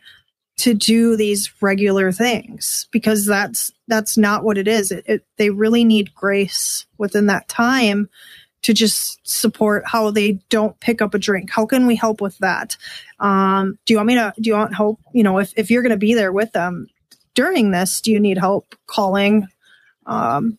[0.57, 4.91] to do these regular things because that's that's not what it is.
[4.91, 8.09] It, it, they really need grace within that time
[8.63, 11.51] to just support how they don't pick up a drink.
[11.51, 12.77] How can we help with that?
[13.19, 14.33] Um, do you want me to?
[14.39, 14.99] Do you want help?
[15.13, 16.87] You know, if if you're going to be there with them
[17.35, 19.47] during this, do you need help calling?
[20.05, 20.57] Um,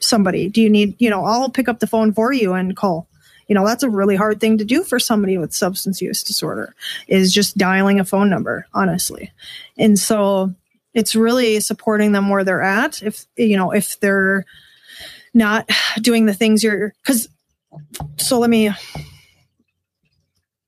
[0.00, 3.06] somebody do you need you know i'll pick up the phone for you and call
[3.50, 6.72] you know that's a really hard thing to do for somebody with substance use disorder
[7.08, 9.32] is just dialing a phone number honestly.
[9.76, 10.54] And so
[10.94, 14.46] it's really supporting them where they're at if you know if they're
[15.34, 15.68] not
[16.00, 17.28] doing the things you're because
[18.18, 18.70] so let me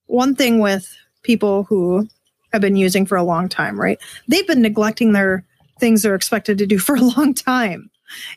[0.06, 0.92] one thing with
[1.22, 2.08] people who
[2.52, 4.00] have been using for a long time right?
[4.26, 5.44] They've been neglecting their
[5.78, 7.90] things they're expected to do for a long time.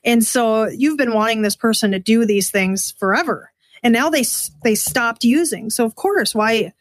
[0.04, 3.52] And so you've been wanting this person to do these things forever
[3.86, 4.24] and now they
[4.64, 5.70] they stopped using.
[5.70, 6.74] So of course, why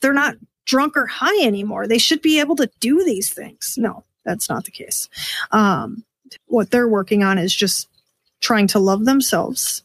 [0.00, 1.86] they're not drunk or high anymore?
[1.86, 3.76] They should be able to do these things.
[3.78, 5.08] No, that's not the case.
[5.52, 6.04] Um,
[6.46, 7.88] what they're working on is just
[8.40, 9.84] trying to love themselves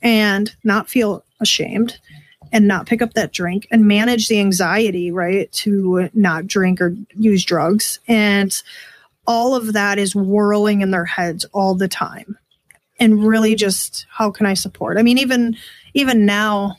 [0.00, 1.98] and not feel ashamed
[2.52, 5.50] and not pick up that drink and manage the anxiety, right?
[5.52, 7.98] To not drink or use drugs.
[8.06, 8.56] And
[9.26, 12.38] all of that is whirling in their heads all the time
[13.02, 14.96] and really just how can I support?
[14.96, 15.56] I mean, even
[15.92, 16.76] even now,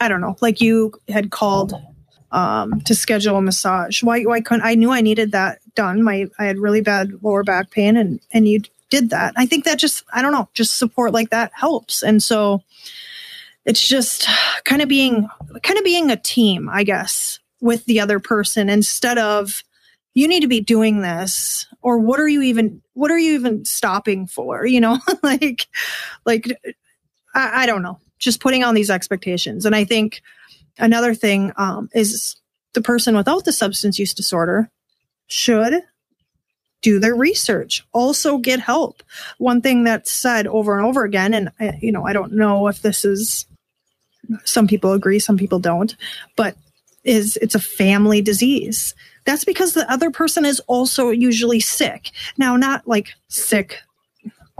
[0.00, 0.36] I don't know.
[0.40, 1.72] Like you had called
[2.30, 4.02] um, to schedule a massage.
[4.02, 6.02] Why why couldn't I knew I needed that done?
[6.02, 8.60] My I had really bad lower back pain, and and you
[8.90, 9.32] did that.
[9.36, 12.02] I think that just I don't know, just support like that helps.
[12.02, 12.62] And so
[13.64, 14.28] it's just
[14.64, 15.26] kind of being
[15.62, 19.64] kind of being a team, I guess, with the other person instead of
[20.14, 23.64] you need to be doing this or what are you even what are you even
[23.64, 24.66] stopping for?
[24.70, 25.66] You know like
[26.24, 26.46] like
[27.34, 27.98] I, I, don't know.
[28.18, 29.66] Just putting on these expectations.
[29.66, 30.22] And i think
[30.78, 32.36] another thing um, is
[32.74, 34.70] the person without the substance use disorder
[35.26, 35.82] should
[36.82, 39.02] do their research also get help.
[39.38, 42.68] One thing that's said over and over again and I, you know i don't know
[42.68, 43.46] if this is
[44.44, 45.96] some people agree some people don't
[46.36, 46.56] but
[47.04, 48.94] is it's a family disease
[49.24, 52.10] that's because the other person is also usually sick.
[52.38, 53.78] Now, not like sick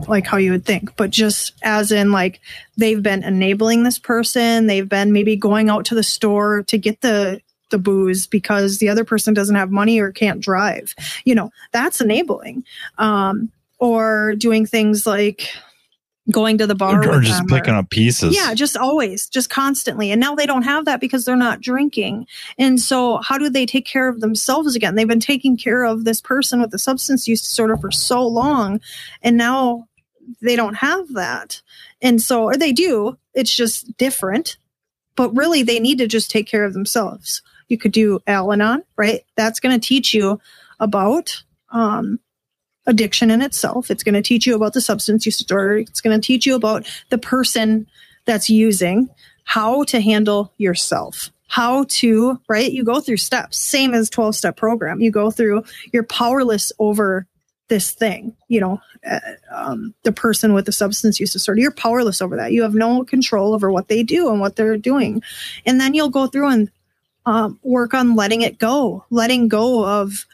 [0.08, 2.40] like how you would think, but just as in like
[2.76, 7.00] they've been enabling this person, they've been maybe going out to the store to get
[7.00, 10.94] the the booze because the other person doesn't have money or can't drive.
[11.24, 12.64] You know, that's enabling.
[12.98, 15.48] Um, or doing things like
[16.30, 18.34] going to the bar or, just picking or, up pieces.
[18.34, 20.10] Yeah, just always, just constantly.
[20.10, 22.26] And now they don't have that because they're not drinking.
[22.58, 24.94] And so, how do they take care of themselves again?
[24.94, 28.80] They've been taking care of this person with the substance use disorder for so long,
[29.22, 29.88] and now
[30.40, 31.62] they don't have that.
[32.02, 34.56] And so, or they do, it's just different.
[35.16, 37.42] But really, they need to just take care of themselves.
[37.68, 39.22] You could do Al Anon, right?
[39.36, 40.40] That's going to teach you
[40.78, 42.18] about um,
[42.90, 43.90] addiction in itself.
[43.90, 45.78] It's going to teach you about the substance use disorder.
[45.78, 47.86] It's going to teach you about the person
[48.26, 49.08] that's using,
[49.44, 52.70] how to handle yourself, how to, right?
[52.70, 55.00] You go through steps, same as 12 step program.
[55.00, 57.26] You go through, you're powerless over
[57.68, 61.60] this thing, you know, uh, um, the person with the substance use disorder.
[61.60, 62.52] You're powerless over that.
[62.52, 65.22] You have no control over what they do and what they're doing.
[65.64, 66.70] And then you'll go through and
[67.26, 70.26] um, work on letting it go, letting go of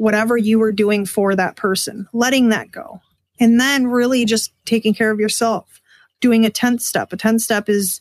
[0.00, 3.02] whatever you were doing for that person, letting that go.
[3.38, 5.80] And then really just taking care of yourself,
[6.20, 7.12] doing a 10th step.
[7.12, 8.00] A 10th step is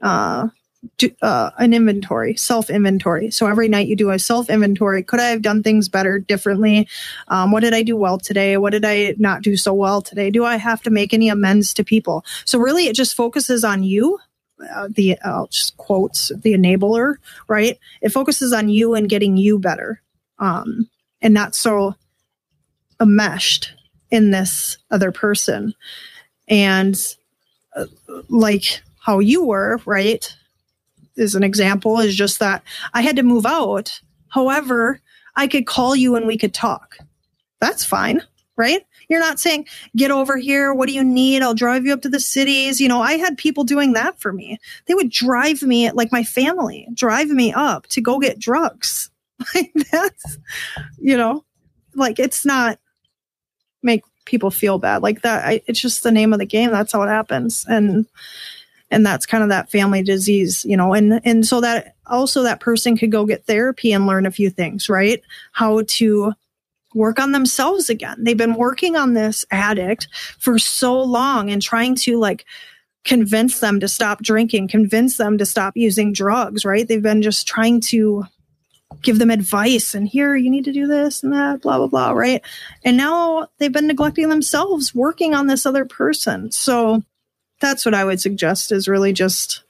[0.00, 0.48] uh,
[0.96, 3.30] do, uh, an inventory, self inventory.
[3.30, 5.02] So every night you do a self inventory.
[5.02, 6.88] Could I have done things better, differently?
[7.28, 8.56] Um, what did I do well today?
[8.56, 10.30] What did I not do so well today?
[10.30, 12.24] Do I have to make any amends to people?
[12.46, 14.18] So really, it just focuses on you.
[14.74, 15.18] Uh, the
[15.50, 17.16] just quotes the enabler,
[17.48, 17.78] right?
[18.00, 20.00] It focuses on you and getting you better,
[20.38, 20.88] um,
[21.24, 21.96] and not so
[23.00, 23.72] enmeshed
[24.10, 25.74] in this other person.
[26.46, 26.96] And
[27.74, 27.86] uh,
[28.28, 30.36] like how you were, right?
[31.16, 34.00] Is an example, is just that I had to move out.
[34.28, 35.00] However,
[35.34, 36.98] I could call you and we could talk.
[37.58, 38.20] That's fine,
[38.56, 38.84] right?
[39.08, 40.74] You're not saying, get over here.
[40.74, 41.42] What do you need?
[41.42, 42.80] I'll drive you up to the cities.
[42.80, 44.58] You know, I had people doing that for me.
[44.86, 49.10] They would drive me, like my family, drive me up to go get drugs.
[49.54, 50.38] Like that's,
[50.98, 51.44] you know,
[51.94, 52.78] like it's not
[53.82, 55.44] make people feel bad like that.
[55.44, 56.70] I, it's just the name of the game.
[56.70, 57.66] That's how it happens.
[57.68, 58.06] And,
[58.94, 62.60] and that's kind of that family disease you know and and so that also that
[62.60, 66.32] person could go get therapy and learn a few things right how to
[66.94, 70.06] work on themselves again they've been working on this addict
[70.38, 72.44] for so long and trying to like
[73.04, 77.46] convince them to stop drinking convince them to stop using drugs right they've been just
[77.46, 78.24] trying to
[79.02, 82.10] give them advice and here you need to do this and that blah blah blah
[82.10, 82.42] right
[82.84, 87.02] and now they've been neglecting themselves working on this other person so
[87.60, 89.64] that's what I would suggest is really just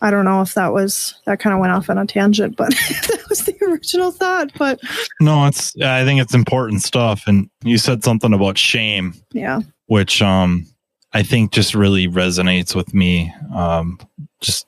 [0.00, 2.70] I don't know if that was that kind of went off on a tangent, but
[2.70, 4.52] that was the original thought.
[4.56, 4.80] But
[5.20, 7.24] no, it's I think it's important stuff.
[7.26, 9.14] And you said something about shame.
[9.32, 9.60] Yeah.
[9.86, 10.66] Which um
[11.12, 13.32] I think just really resonates with me.
[13.52, 13.98] Um
[14.40, 14.66] just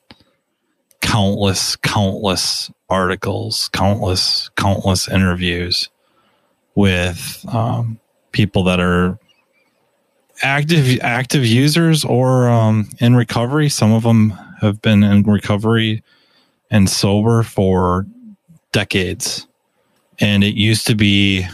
[1.01, 5.89] countless, countless articles, countless, countless interviews
[6.75, 7.99] with um
[8.31, 9.19] people that are
[10.41, 13.69] active active users or um, in recovery.
[13.69, 14.31] Some of them
[14.61, 16.03] have been in recovery
[16.69, 18.05] and sober for
[18.71, 19.47] decades.
[20.19, 21.47] And it used to be,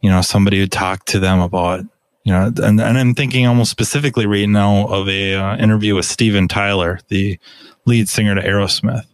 [0.00, 1.80] you know, somebody would talk to them about,
[2.24, 6.06] you know, and, and I'm thinking almost specifically right now of a uh, interview with
[6.06, 7.38] Steven Tyler, the
[7.86, 9.06] lead singer to Aerosmith,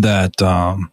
[0.00, 0.90] that um,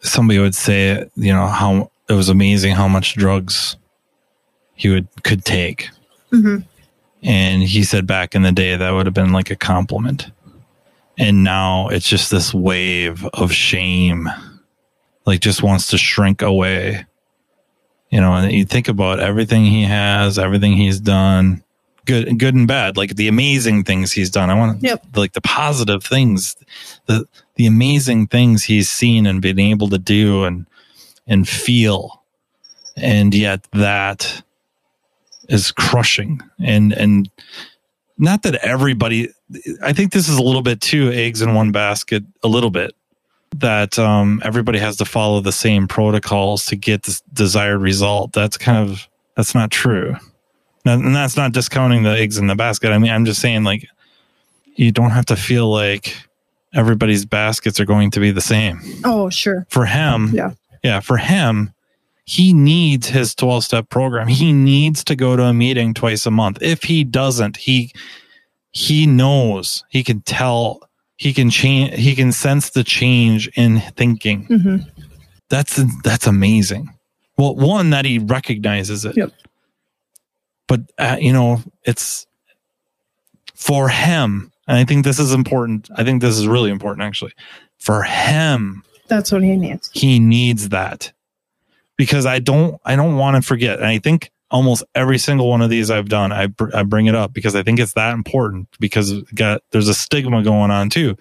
[0.00, 3.76] somebody would say, you know, how it was amazing how much drugs
[4.74, 5.90] he would could take
[6.32, 6.58] Mm-hmm.
[7.22, 10.30] And he said back in the day that would have been like a compliment.
[11.18, 14.28] And now it's just this wave of shame,
[15.26, 17.04] like just wants to shrink away.
[18.10, 21.62] You know, and you think about everything he has, everything he's done,
[22.06, 24.50] good, good and bad, like the amazing things he's done.
[24.50, 25.04] I want yep.
[25.14, 26.56] like the positive things,
[27.06, 27.26] the
[27.60, 30.66] the amazing things he's seen and been able to do and
[31.26, 32.22] and feel,
[32.96, 34.42] and yet that
[35.50, 36.40] is crushing.
[36.58, 37.28] And and
[38.16, 39.30] not that everybody
[39.82, 42.94] i think this is a little bit too eggs in one basket a little bit
[43.56, 48.32] that um, everybody has to follow the same protocols to get the desired result.
[48.32, 50.16] That's kind of that's not true.
[50.86, 52.90] And that's not discounting the eggs in the basket.
[52.90, 53.86] I mean i'm just saying like
[54.76, 56.16] you don't have to feel like
[56.74, 60.52] everybody's baskets are going to be the same oh sure for him yeah
[60.82, 61.72] yeah for him
[62.30, 64.28] he needs his 12 step program.
[64.28, 66.58] He needs to go to a meeting twice a month.
[66.62, 67.92] If he doesn't, he
[68.70, 74.46] he knows, he can tell, he can change, he can sense the change in thinking.
[74.46, 74.76] Mm-hmm.
[75.48, 76.94] That's that's amazing.
[77.36, 79.16] Well, one that he recognizes it.
[79.16, 79.32] Yep.
[80.68, 82.28] But uh, you know, it's
[83.56, 85.90] for him, and I think this is important.
[85.96, 87.32] I think this is really important actually.
[87.78, 89.90] For him, that's what he needs.
[89.92, 91.12] He needs that
[91.96, 93.78] because I don't I don't want to forget.
[93.78, 97.06] And I think almost every single one of these I've done, I br- I bring
[97.06, 100.88] it up because I think it's that important because got there's a stigma going on
[100.88, 101.16] too.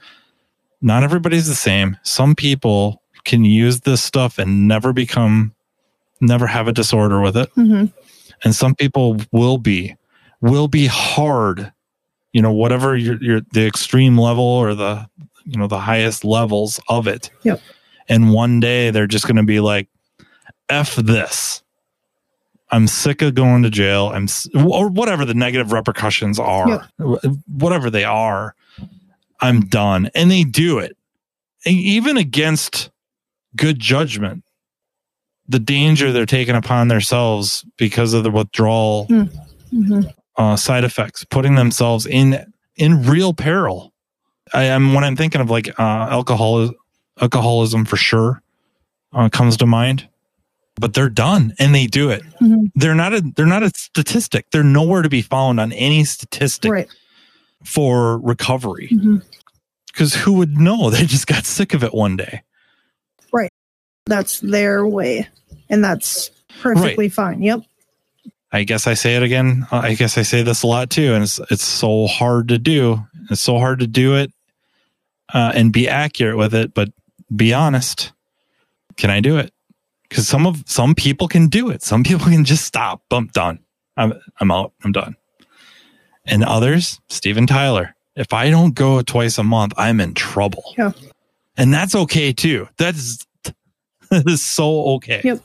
[0.79, 1.97] Not everybody's the same.
[2.03, 5.55] Some people can use this stuff and never become
[6.21, 7.51] never have a disorder with it.
[7.55, 7.85] Mm-hmm.
[8.43, 9.95] and some people will be
[10.39, 11.73] will be hard
[12.33, 15.07] you know whatever your your the extreme level or the
[15.45, 17.29] you know the highest levels of it.
[17.43, 17.59] Yep.
[18.07, 19.87] and one day they're just going to be like
[20.69, 21.63] f this.
[22.71, 24.11] I'm sick of going to jail.
[24.13, 26.87] I'm s- or whatever the negative repercussions are.
[26.99, 28.53] Wh- whatever they are
[29.41, 30.09] i'm done.
[30.13, 30.95] And they do it.
[31.65, 32.91] E- even against
[33.55, 34.43] good judgment
[35.47, 39.05] the danger they're taking upon themselves because of the withdrawal
[39.71, 40.01] hmm
[40.39, 43.93] uh, side effects, putting themselves in in real peril.
[44.53, 46.71] I am when I'm thinking of like uh, alcohol,
[47.21, 48.41] alcoholism for sure
[49.13, 50.07] uh, comes to mind.
[50.79, 52.23] But they're done and they do it.
[52.41, 52.71] Mhm.
[52.73, 54.45] They're not a they're not a statistic.
[54.51, 56.87] They're nowhere to be found on any statistic Right.
[57.65, 58.89] for recovery.
[59.87, 60.89] Because who would know?
[60.91, 62.43] They just got sick of it one day.
[63.33, 63.51] Right.
[64.05, 65.27] That's their way.
[65.69, 67.41] And that's perfectly fine.
[67.43, 67.61] Yep.
[68.51, 69.67] I guess I say it again.
[69.71, 72.57] Uh, I guess I say this a lot too, and it's it's so hard to
[72.57, 73.05] do.
[73.29, 74.31] It's so hard to do it
[75.33, 76.89] uh, and be accurate with it, but
[77.35, 78.11] be honest.
[78.97, 79.53] Can I do it?
[80.09, 81.83] Because some of some people can do it.
[81.83, 83.03] Some people can just stop.
[83.09, 83.59] Bump done.
[83.95, 84.73] I'm I'm out.
[84.83, 85.15] I'm done.
[86.25, 87.95] And others, Steven Tyler.
[88.15, 90.73] If I don't go twice a month, I'm in trouble.
[90.77, 90.91] Yeah.
[91.55, 92.67] And that's okay too.
[92.77, 93.25] That's
[94.09, 95.21] that is so okay.
[95.23, 95.41] Yep.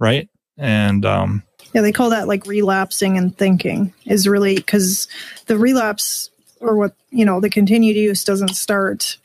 [0.00, 0.28] Right.
[0.56, 1.42] And um,
[1.72, 5.08] Yeah, they call that like relapsing and thinking is really because
[5.46, 6.30] the relapse
[6.60, 9.16] or what, you know, the continued use doesn't start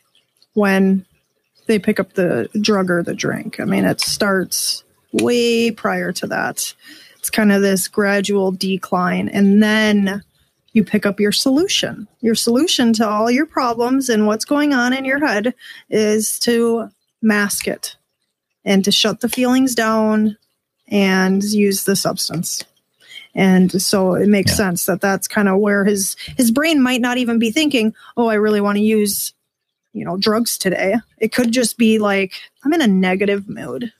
[0.54, 1.04] when
[1.66, 3.60] they pick up the drug or the drink.
[3.60, 6.74] I mean, it starts way prior to that.
[7.18, 9.28] It's kind of this gradual decline.
[9.28, 10.22] And then
[10.72, 12.08] you pick up your solution.
[12.20, 15.54] Your solution to all your problems and what's going on in your head
[15.90, 16.88] is to
[17.20, 17.96] mask it
[18.64, 20.36] and to shut the feelings down
[20.90, 22.64] and use the substance.
[23.34, 24.56] And so it makes Yeah.
[24.56, 28.26] sense that that's kind of where his his brain might not even be thinking, "Oh,
[28.28, 29.32] I really want to use,
[29.92, 32.32] you know, drugs today." It could just be like,
[32.64, 33.92] "I'm in a negative mood."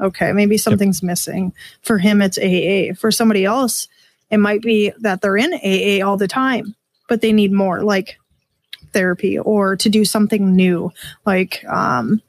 [0.00, 1.52] Okay, maybe something's missing.
[1.80, 2.92] For him it's AA.
[2.94, 3.88] For somebody else,
[4.30, 6.74] it might be that they're in AA all the time,
[7.08, 8.18] but they need more like
[8.92, 10.92] therapy or to do something new,
[11.24, 12.20] like um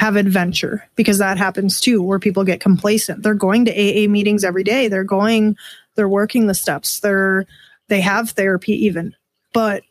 [0.00, 3.22] have adventure because that happens too where people get complacent.
[3.22, 4.88] They're going to aa meetings every day.
[4.88, 5.58] They're going
[5.94, 7.00] they're working the steps.
[7.00, 7.44] They're
[7.88, 9.14] they have therapy even
[9.52, 9.82] but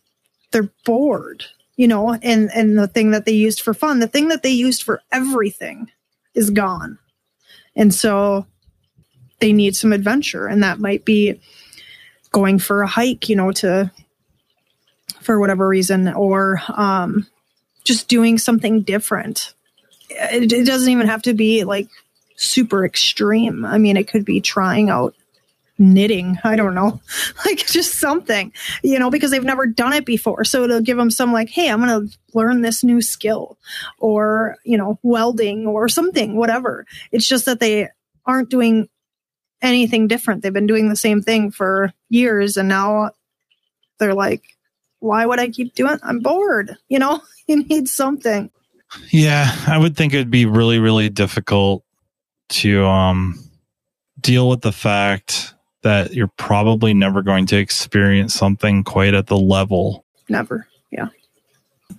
[0.52, 1.46] they're bored
[1.76, 2.14] you know?
[2.24, 5.00] And and the thing that they used for fun the thing that they used for
[5.12, 5.92] everything
[6.34, 6.98] is gone.
[7.76, 8.48] And so
[9.40, 11.40] they need some adventure and that might be
[12.32, 13.92] going for a hike you know to
[15.22, 17.28] for whatever reason or um
[17.84, 19.54] just doing something different
[20.10, 21.88] it, it doesn't even have to be like
[22.36, 23.66] super extreme.
[23.66, 25.16] I mean, it could be trying out
[25.80, 26.38] knitting.
[26.44, 27.00] I don't know,
[27.46, 28.52] like just something,
[28.84, 30.44] you know, because they've never done it before.
[30.44, 33.58] So it'll give them some like, hey, I'm going to learn this new skill
[33.98, 36.86] or, you know, welding or something, whatever.
[37.12, 37.90] It's just that they
[38.26, 38.90] aren't doing
[39.62, 40.44] anything different.
[40.44, 43.12] They've been doing the same thing for years and now
[44.00, 44.44] they're like,
[45.00, 45.98] why would I keep doing?
[46.04, 46.78] I'm bored.
[46.90, 48.52] You know, you need something.
[49.12, 51.84] Yeah, I would think it'd be really, really difficult
[52.50, 53.40] to um,
[54.20, 55.54] deal with the fact
[55.84, 60.68] that you're probably never going to experience something quite at the level Never.
[60.92, 61.08] Yeah.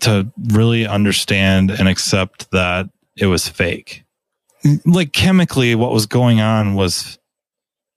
[0.01, 4.05] to really understand and accept that it was fake.
[4.85, 7.19] Like chemically, what was going on was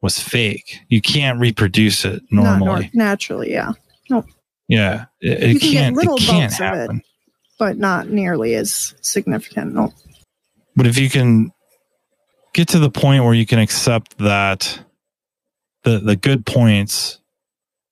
[0.02, 0.80] was fake.
[0.90, 2.92] You can't reproduce it Not nor- normally.
[2.94, 3.72] naturally, yeah.
[4.10, 4.24] No.
[4.68, 5.96] Yeah, it, You can get can't.
[5.96, 6.62] little It can't bumps
[6.92, 7.04] of it.
[7.58, 9.74] But not nearly as significant.
[9.74, 9.94] No.
[10.76, 11.52] But if you can
[12.54, 14.84] get to the point where you can accept that
[15.84, 17.20] the the good points,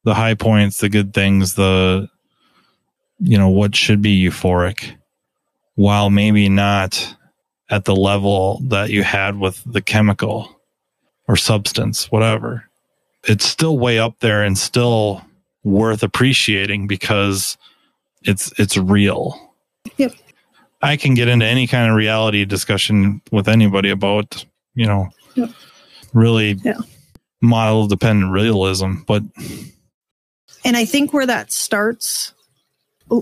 [0.03, 2.09] the high points, the good things, the
[3.19, 4.95] you know what should be euphoric,
[5.75, 7.15] while maybe not
[7.69, 10.59] at the level that you had with the chemical
[11.27, 12.65] or substance, whatever.
[13.27, 15.23] It's still way up there and still
[15.63, 17.57] worth appreciating because
[18.23, 19.51] it's it's real.
[19.98, 20.14] Yep.
[20.82, 24.44] I can get into any kind of reality discussion with anybody about,
[24.74, 25.52] you know, Yep.
[26.14, 26.78] really Yeah.
[27.41, 29.24] model dependent realism, but
[30.64, 32.34] And I think where that starts,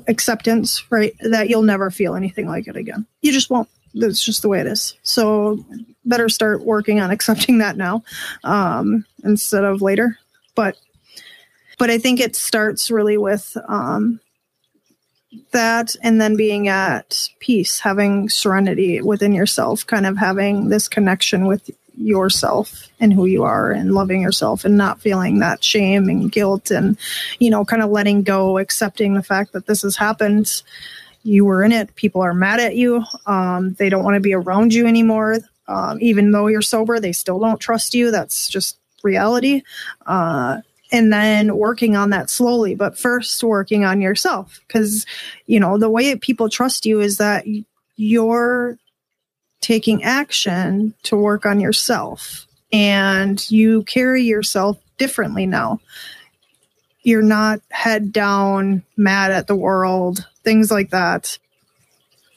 [0.08, 1.16] acceptance, right?
[1.22, 3.06] That you'll never feel anything like it again.
[3.22, 3.70] You just won't.
[3.96, 4.96] That's just the way it is.
[5.04, 5.64] So
[6.06, 8.04] better start working on accepting that now
[8.44, 10.18] um, instead of later.
[10.56, 10.76] But
[11.78, 14.20] but I think it starts really with um,
[15.52, 21.46] that, and then being at peace, having serenity within yourself, kind of having this connection
[21.46, 21.70] with
[22.00, 26.72] yourself and who you are and loving yourself and not feeling that shame and guilt
[26.72, 26.98] and
[27.40, 30.64] you know kind of letting go accepting the fact that this has happened.
[31.24, 31.94] You were in it.
[31.96, 33.04] People are mad at you.
[33.26, 35.40] Um, they don't want to be around you anymore.
[35.68, 38.12] Um, even though you're sober they still don't trust you.
[38.12, 39.62] That's just reality.
[40.06, 44.60] Uh, and then working on that slowly but first working on yourself.
[44.68, 45.06] Because
[45.46, 47.46] you know the way people trust you is that
[47.96, 48.78] you're
[49.62, 55.80] taking action to work on yourself and you carry yourself differently now.
[57.04, 61.38] You're not head down mad at the world things like that.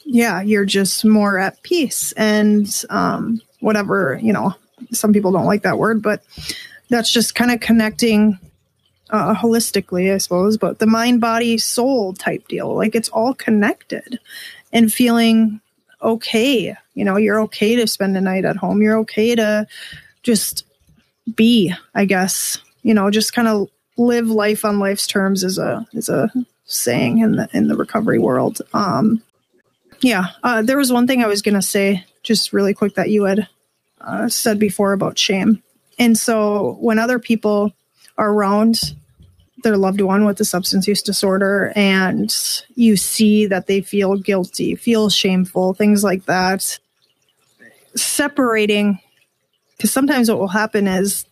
[0.04, 4.54] Yeah you're just more at peace and um, whatever you know
[4.90, 6.22] some people don't like that word but
[6.92, 8.38] that's just kind of connecting
[9.10, 12.74] uh, holistically, I suppose, but the mind, body, soul type deal.
[12.74, 14.18] Like it's all connected
[14.72, 15.60] and feeling
[16.00, 16.74] okay.
[16.94, 18.82] You know, you're okay to spend a night at home.
[18.82, 19.66] You're okay to
[20.22, 20.64] just
[21.34, 25.86] be, I guess, you know, just kind of live life on life's terms is a,
[25.92, 26.32] is a
[26.64, 28.60] saying in the, in the recovery world.
[28.72, 29.22] Um,
[30.00, 30.26] yeah.
[30.42, 33.24] Uh, there was one thing I was going to say just really quick that you
[33.24, 33.48] had
[34.00, 35.62] uh, said before about shame.
[35.98, 37.72] And so when other people
[38.18, 38.94] are around
[39.62, 42.34] their loved one with a substance use disorder and
[42.74, 46.78] you see that they feel guilty, feel shameful, things like that,
[47.94, 48.98] separating,
[49.76, 51.24] because sometimes what will happen is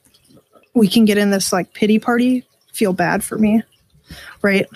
[0.75, 3.63] we can get in this like pity party, feel bad for me,
[4.43, 4.67] right?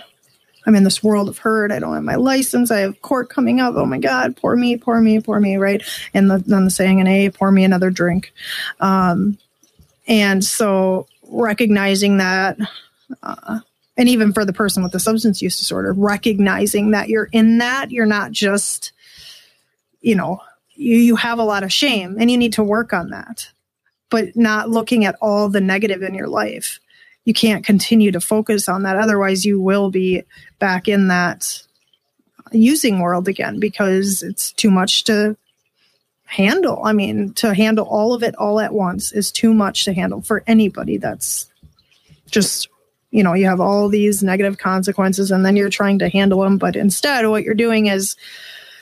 [0.66, 1.70] I'm in this world of hurt.
[1.70, 2.70] I don't have my license.
[2.70, 3.74] I have court coming up.
[3.76, 5.82] Oh my God, pour me, pour me, pour me, right?
[6.14, 8.32] And the, then the saying in A, pour me another drink.
[8.80, 9.38] Um,
[10.06, 12.58] and so recognizing that,
[13.22, 13.60] uh,
[13.96, 17.90] and even for the person with the substance use disorder, recognizing that you're in that,
[17.90, 18.92] you're not just,
[20.00, 20.40] you know,
[20.74, 23.50] you, you have a lot of shame and you need to work on that,
[24.10, 26.80] but not looking at all the negative in your life.
[27.24, 28.96] You can't continue to focus on that.
[28.96, 30.22] Otherwise, you will be
[30.58, 31.62] back in that
[32.52, 35.36] using world again because it's too much to
[36.34, 36.80] handle.
[36.84, 40.20] I mean, to handle all of it all at once is too much to handle
[40.20, 41.48] for anybody that's
[42.28, 42.68] just,
[43.12, 46.58] you know, you have all these negative consequences and then you're trying to handle them.
[46.58, 48.16] But instead, what you're doing is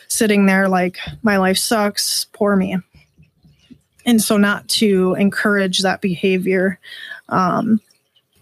[0.09, 2.79] sitting there like, my life sucks, poor me.
[4.07, 6.81] And so, not to encourage that behavior.
[7.29, 7.81] Um,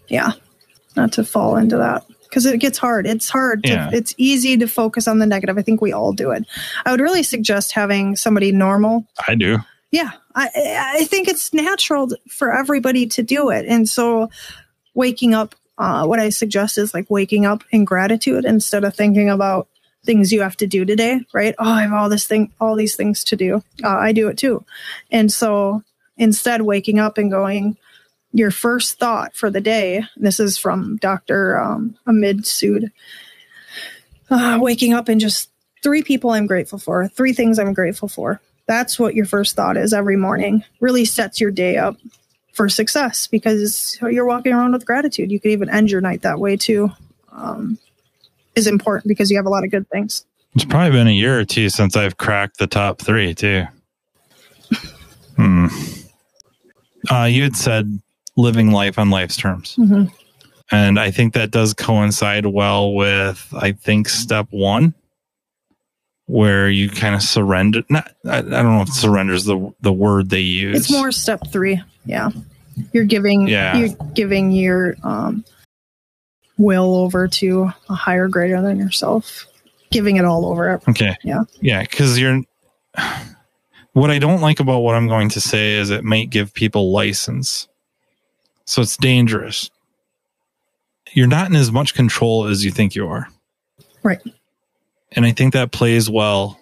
[0.07, 0.31] yeah,
[0.95, 3.05] not to fall into that because it gets hard.
[3.05, 3.63] It's hard.
[3.65, 3.89] To, Yeah.
[3.91, 5.57] It's easy to focus on the negative.
[5.57, 6.45] I think we all do it.
[6.85, 9.05] I would really suggest having somebody normal.
[9.27, 9.57] I do.
[9.91, 10.49] Yeah, I,
[10.95, 13.65] I think it's natural for everybody to do it.
[13.67, 14.29] And so,
[14.93, 19.29] waking up, uh, what I suggest is like waking up in gratitude instead of thinking
[19.29, 19.67] about
[20.05, 21.19] things you have to do today.
[21.33, 21.53] Right?
[21.59, 23.61] Oh, I have all this thing, all these things to do.
[23.83, 24.63] Uh, I do it too.
[25.11, 25.83] And so,
[26.15, 27.75] instead, waking up and going,
[28.33, 30.03] your first thought for the day.
[30.17, 31.59] This is from Dr.
[31.59, 32.91] Um, Amit Sood.
[34.29, 35.49] Uh, waking up and just
[35.83, 38.39] three people I'm grateful for, three things I'm grateful for.
[38.67, 40.63] That's what your first thought is every morning.
[40.79, 41.97] Really sets your day up
[42.53, 45.31] for success because you're walking around with gratitude.
[45.31, 46.91] You could even end your night that way too.
[47.31, 47.77] Um,
[48.55, 50.25] is important because you have a lot of good things.
[50.55, 53.65] It's probably been a year or two since I've cracked the top three, too.
[55.37, 55.67] Hmm.
[57.09, 57.99] Uh, you had said
[58.41, 59.75] living life on life's terms.
[59.79, 60.11] Mhm.
[60.71, 64.93] And I think that does coincide well with, I think, step one,
[66.27, 67.83] where you kind of surrender.
[67.89, 70.77] Not, I, I don't know if surrender is the, the word they use.
[70.77, 71.81] It's more step three.
[72.05, 72.29] Yeah.
[72.93, 73.75] You're giving Yeah.
[73.77, 75.43] you're giving your um
[76.57, 79.45] will over to a higher greater than yourself.
[79.91, 80.79] Giving it all over.
[80.87, 81.17] Okay.
[81.23, 81.41] Yeah.
[81.59, 81.83] Yeah.
[81.85, 82.41] Cause you're,
[83.93, 86.93] what I don't like about what I'm going to say is it might give people
[86.93, 87.67] license.
[88.71, 89.69] So it's dangerous.
[91.11, 93.27] You're not in as much control as you think you are.
[94.01, 94.21] Right.
[95.11, 96.57] And I think that plays well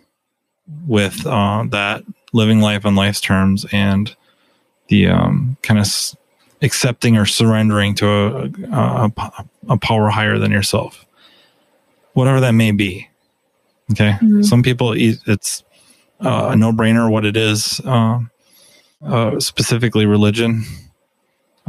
[0.88, 2.04] with uh, that
[2.34, 4.16] living life on life's terms and
[4.88, 6.16] the um, kind of s-
[6.64, 11.06] accepting or surrendering to a, a, a, a power higher than yourself,
[12.14, 13.08] whatever that may be.
[13.92, 14.18] Okay.
[14.20, 14.44] Mhm.
[14.44, 15.64] Some people, it's
[16.26, 18.32] uh, a no brainer what it is, um,
[19.06, 20.64] uh, specifically religion.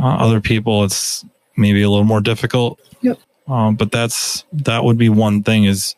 [0.00, 1.24] Uh, other people, it's
[1.56, 2.80] maybe a little more difficult.
[3.02, 3.18] Yep.
[3.46, 5.94] Um, but that's that would be one thing is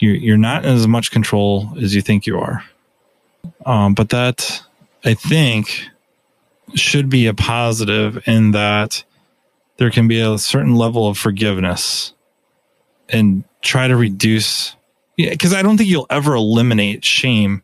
[0.00, 2.64] you you're not in as much control as you think you are.
[3.64, 4.62] Um, but that
[5.04, 5.88] I think
[6.74, 9.04] should be a positive in that
[9.76, 12.12] there can be a certain level of forgiveness
[13.08, 14.76] and try to reduce
[15.16, 17.62] yeah because i don't think you'll ever eliminate shame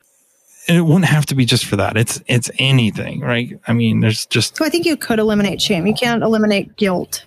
[0.68, 1.96] it wouldn't have to be just for that.
[1.96, 3.58] It's it's anything, right?
[3.66, 5.86] I mean, there's just So I think you could eliminate shame.
[5.86, 7.24] You can't eliminate guilt.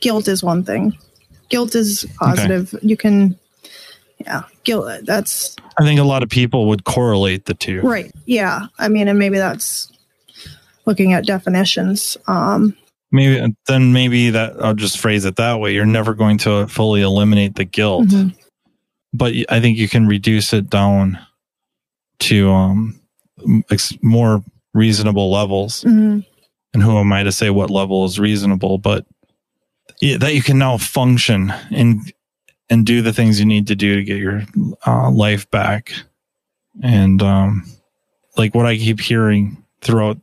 [0.00, 0.96] Guilt is one thing.
[1.48, 2.74] Guilt is positive.
[2.82, 3.38] You can,
[4.18, 4.90] yeah, guilt.
[5.04, 7.80] That's I think a lot of people would correlate the two.
[7.82, 8.10] right.
[8.26, 9.90] Yeah, I mean, and maybe that's
[10.86, 12.16] looking at definitions.
[12.26, 12.76] Um,
[13.12, 15.72] Maybe then maybe that I'll just phrase it that way.
[15.72, 18.34] You're never going to fully eliminate the guilt, Mhm.
[19.12, 21.18] but I think you can reduce it down
[22.20, 23.00] to um
[23.70, 24.42] ex- more
[24.72, 25.84] reasonable levels.
[25.84, 26.24] mhm.
[26.72, 28.78] and who am I to say what level is reasonable?
[28.78, 29.06] But
[30.00, 32.12] yeah, that you can now function and
[32.70, 34.42] and do the things you need to do to get your
[34.86, 35.92] uh, life back.
[36.82, 37.64] And um,
[38.36, 40.18] like what I keep hearing throughout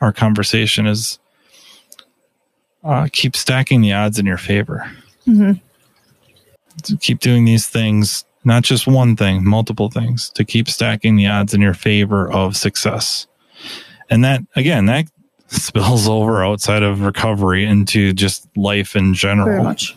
[0.00, 1.18] our conversation is
[2.82, 4.90] uh, keep stacking the odds in your favor.
[5.26, 5.60] Mhm.
[6.82, 11.26] To keep doing these things, not just one thing, multiple things, to keep stacking the
[11.26, 13.26] odds in your favor of success.
[14.10, 15.06] And that, again, that
[15.48, 19.64] spills over outside of recovery into just life in general.
[19.64, 19.96] much.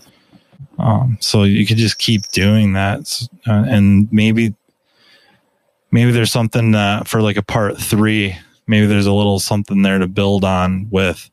[0.79, 4.53] Um, so you could just keep doing that, uh, and maybe,
[5.91, 8.37] maybe there's something uh, for like a part three.
[8.67, 11.31] Maybe there's a little something there to build on with.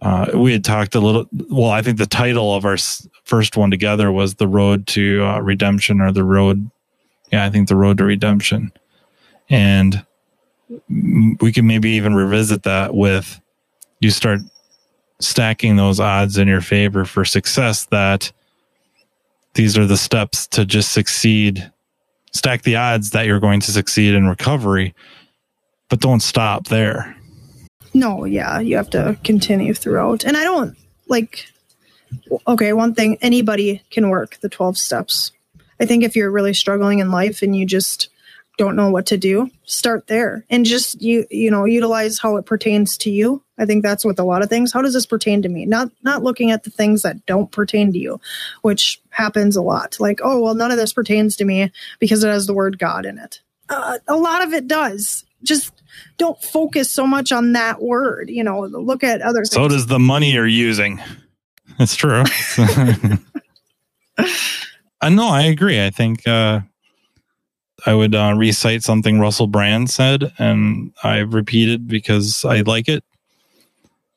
[0.00, 1.26] Uh, we had talked a little.
[1.50, 2.76] Well, I think the title of our
[3.24, 6.70] first one together was "The Road to uh, Redemption" or "The Road."
[7.32, 8.72] Yeah, I think the road to redemption,
[9.48, 10.04] and
[11.40, 13.40] we can maybe even revisit that with
[14.00, 14.40] you start
[15.20, 18.32] stacking those odds in your favor for success that
[19.54, 21.70] these are the steps to just succeed
[22.32, 24.94] stack the odds that you're going to succeed in recovery
[25.90, 27.14] but don't stop there
[27.94, 30.24] No, yeah, you have to continue throughout.
[30.24, 30.76] And I don't
[31.08, 31.51] like,
[32.46, 35.32] okay, one thing, anybody can work the 12 steps.
[35.80, 38.08] I think if you're really struggling in life and you just
[38.58, 42.46] don't know what to do, start there and just you you know utilize how it
[42.46, 43.42] pertains to you.
[43.58, 44.72] I think that's with a lot of things.
[44.72, 45.66] How does this pertain to me?
[45.66, 48.20] Not not looking at the things that don't pertain to you,
[48.60, 49.98] which happens a lot.
[49.98, 53.06] Like, oh well, none of this pertains to me because it has the word God
[53.06, 53.40] in it.
[53.68, 55.24] Uh, a lot of it does.
[55.42, 55.72] Just
[56.18, 58.30] don't focus so much on that word.
[58.30, 59.72] You know, look at other so things.
[59.72, 61.00] does the money you're using
[61.78, 62.22] it's true
[65.00, 66.60] i know i agree i think uh
[67.86, 73.04] i would uh, recite something russell brand said and i repeated because i like it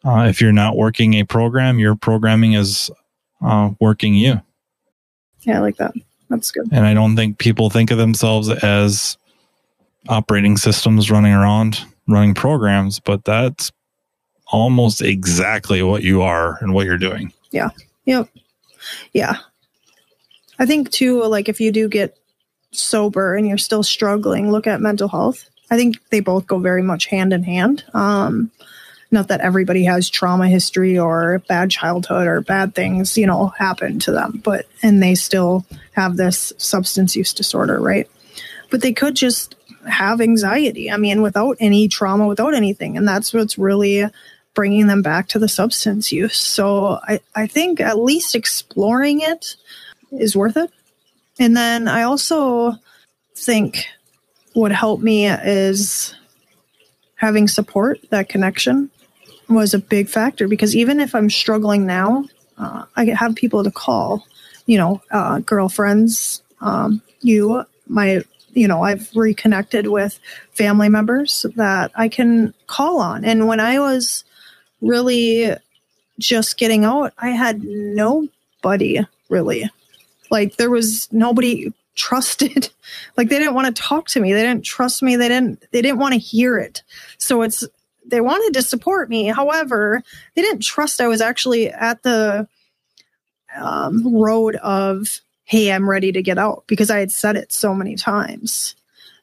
[0.03, 2.91] uh, if you're not working a program your programming is
[3.41, 4.41] uh, working you
[5.45, 5.94] yeah, I like that.
[6.30, 6.68] That's good.
[6.72, 9.18] and I don't think people think of themselves as
[10.10, 13.72] operating systems running around running programs, but that's
[14.52, 17.32] almost exactly what you are and what you're doing.
[18.06, 18.30] Yep.
[19.14, 19.38] Yeah.
[20.60, 22.18] I think too, like if you do get
[22.72, 25.49] sober and you're still struggling, look at mental health.
[25.72, 27.84] I think they both go very much hand in hand.
[27.94, 28.52] Um,
[29.11, 33.99] not that everybody has trauma history or bad childhood or bad things, you know, happen
[33.99, 38.10] to them, but and they still have this substance use disorder, right?
[38.69, 39.56] But they could just
[39.88, 40.91] have anxiety.
[40.91, 44.06] I mean, without any trauma, without anything, and that's what's really
[44.56, 46.38] bringing them back to the substance use.
[46.38, 49.56] So I, I think at least exploring it
[50.11, 50.72] is worth it.
[51.38, 52.76] And then I also
[53.36, 53.86] think
[54.53, 56.15] what helped me is
[57.15, 58.90] having support, that connection
[59.49, 62.26] was a big factor because even if I'm struggling now,
[62.57, 64.26] uh, I have people to call,
[64.65, 68.23] you know, uh, girlfriends, um, you, my,
[68.53, 70.19] you know, I've reconnected with
[70.53, 73.26] family members that I can call on.
[73.26, 74.23] And when I was
[74.81, 75.56] really
[76.19, 78.99] just getting out, I had nobody
[79.30, 79.69] really.
[80.30, 82.69] Like there was nobody trusted.
[83.18, 84.34] like they didn't want to talk to me.
[84.34, 85.15] They didn't trust me.
[85.15, 86.84] They didn't they didn't want to hear it.
[87.18, 87.64] So it's
[88.06, 89.26] they wanted to support me.
[89.26, 90.03] However,
[90.35, 92.47] they didn't trust I was actually at the
[93.56, 97.73] um, road of hey, I'm ready to get out because I had said it so
[97.73, 98.76] many times.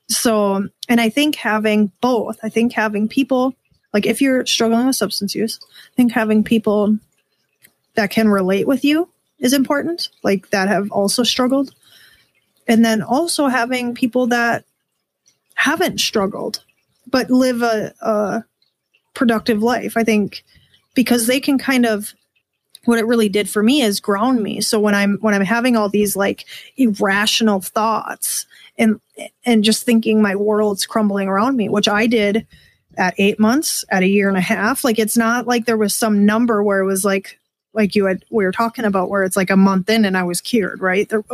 [0.08, 3.54] So, and I think having both, I think having people
[3.93, 6.98] like if you're struggling with substance use, I think having people
[7.94, 9.09] that can relate with you
[9.39, 11.74] is important, like that have also struggled.
[12.66, 14.64] And then also having people that
[15.55, 16.62] haven't struggled
[17.06, 18.44] but live a, a
[19.14, 19.97] productive life.
[19.97, 20.44] I think
[20.94, 22.14] because they can kind of
[22.85, 24.60] what it really did for me is ground me.
[24.60, 26.47] So when I'm when I'm having all these like
[26.77, 28.47] irrational thoughts
[28.78, 29.01] and
[29.44, 32.47] and just thinking my world's crumbling around me, which I did
[32.97, 34.85] at eight months, at a year and a half.
[34.85, 37.39] Like it's not like there was some number where it was like
[37.74, 40.23] like you had we were talking about where it's like a month in and I
[40.23, 41.09] was cured, right?
[41.09, 41.24] There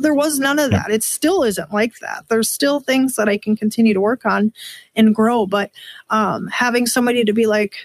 [0.00, 0.90] there was none of that.
[0.90, 2.26] It still isn't like that.
[2.28, 4.52] There's still things that I can continue to work on
[4.94, 5.70] and grow, but
[6.10, 7.76] um, having somebody to be like,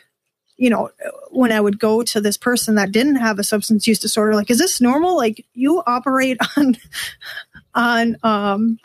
[0.57, 0.89] you know,
[1.29, 4.51] when I would go to this person that didn't have a substance use disorder, like,
[4.51, 5.15] is this normal?
[5.15, 6.77] Like you operate on
[7.73, 8.79] on um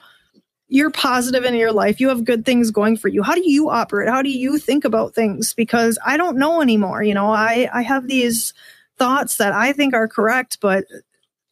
[0.68, 2.00] you're positive in your life.
[2.00, 3.22] You have good things going for you.
[3.22, 4.08] How do you operate?
[4.08, 5.54] How do you think about things?
[5.54, 7.02] Because I don't know anymore.
[7.02, 8.52] You know, I, I have these
[8.98, 10.84] thoughts that I think are correct, but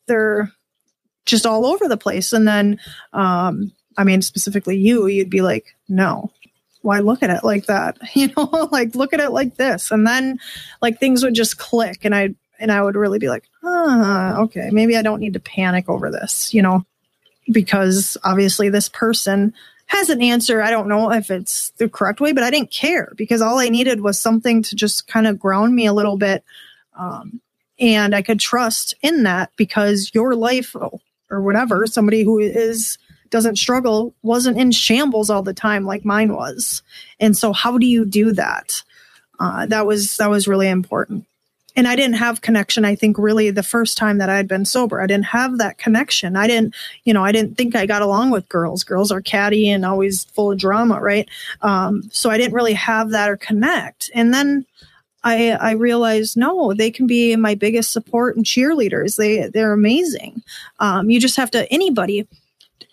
[0.07, 0.51] they're
[1.27, 2.32] just all over the place.
[2.32, 2.81] And then,
[3.12, 6.32] um, I mean, specifically you, you'd be like, no,
[6.82, 7.99] why look at it like that?
[8.15, 9.91] You know, like look at it like this.
[9.91, 10.39] And then
[10.82, 14.70] like things would just click and I, and I would really be like, ah, okay,
[14.73, 16.85] maybe I don't need to panic over this, you know,
[17.51, 19.55] because obviously this person
[19.87, 20.62] has an answer.
[20.62, 23.69] I don't know if it's the correct way, but I didn't care because all I
[23.69, 26.43] needed was something to just kind of ground me a little bit
[26.97, 27.41] um,
[27.79, 30.77] and I could trust in that because your life
[31.31, 32.99] or whatever, somebody who is
[33.31, 36.83] doesn't struggle wasn't in shambles all the time like mine was.
[37.19, 38.83] And so how do you do that?
[39.41, 41.27] Uh, that was that was really important.
[41.76, 42.84] And I didn't have connection.
[42.84, 45.76] I think really the first time that I had been sober, I didn't have that
[45.76, 46.36] connection.
[46.36, 46.74] I didn't,
[47.05, 48.84] you know, I didn't think I got along with girls.
[48.84, 51.28] Girls are catty and always full of drama, right?
[51.62, 54.10] Um, so I didn't really have that or connect.
[54.14, 54.66] And then
[55.24, 59.16] I, I realized no, they can be my biggest support and cheerleaders.
[59.16, 60.42] They they're amazing.
[60.78, 62.28] Um, you just have to anybody,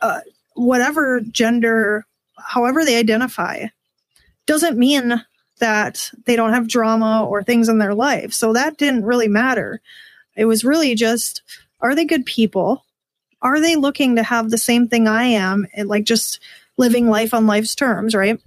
[0.02, 0.22] uh,
[0.56, 2.06] whatever gender,
[2.38, 3.68] however they identify,
[4.48, 5.24] doesn't mean
[5.62, 8.34] that they don't have drama or things in their life.
[8.34, 9.82] So that didn't really matter.
[10.36, 11.42] It was really just
[11.80, 12.86] are they good people?
[13.42, 16.40] Are they looking to have the same thing I am, and like just
[16.78, 18.40] living life on life's terms, right?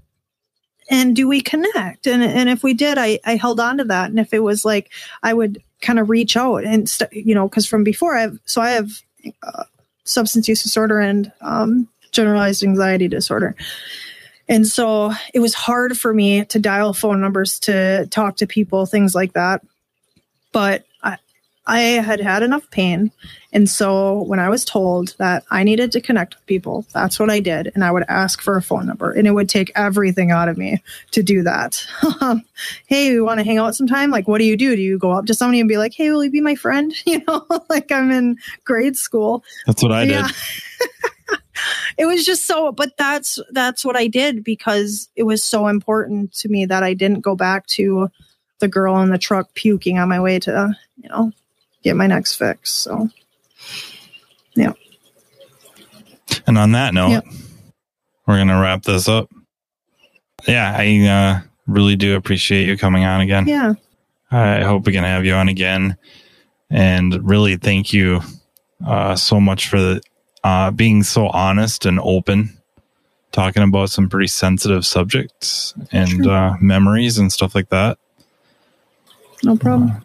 [0.91, 4.11] and do we connect and and if we did i i held on to that
[4.11, 4.91] and if it was like
[5.23, 8.39] i would kind of reach out and st- you know because from before i have
[8.45, 9.01] so i have
[9.43, 9.65] uh,
[10.05, 13.57] substance use disorder and um, generalized anxiety disorder
[14.49, 18.87] and so it was hard for me to dial phone numbers to talk to people
[18.87, 19.62] things like that
[20.53, 21.19] but I
[21.66, 23.11] I had had enough pain.
[23.53, 27.31] And so when I was told that I needed to connect with people, that's what
[27.31, 27.73] I did.
[27.75, 30.59] And I would ask for a phone number and it would take everything out of
[30.59, 31.87] me to do that.
[32.87, 34.11] hey, we want to hang out sometime?
[34.11, 34.77] Like, what do you do?
[34.77, 36.95] Do you go up to somebody and be like, hey, will you be my friend?
[37.07, 39.45] You know, like I'm in grade school.
[39.66, 40.25] That's what I did.
[41.99, 46.33] It was just so, but that's, that's what I did because it was so important
[46.35, 48.09] to me that I didn't go back to
[48.61, 51.33] the girl in the truck puking on my way to, you know,
[51.83, 52.73] get my next fix.
[52.73, 53.09] So,
[54.55, 54.73] yeah.
[56.47, 57.25] And on that note, yep.
[58.27, 59.31] we're going to wrap this up.
[60.47, 63.47] Yeah, I uh, really do appreciate you coming on again.
[63.47, 63.75] Yeah.
[64.31, 65.97] I hope we can have you on again.
[66.71, 68.21] And really thank you
[68.87, 70.03] uh, so much for the,
[70.45, 72.57] uh, being so honest and open,
[73.33, 77.99] talking about some pretty sensitive subjects and uh, memories and stuff like that.
[79.43, 79.91] No problem.
[79.91, 80.01] Uh,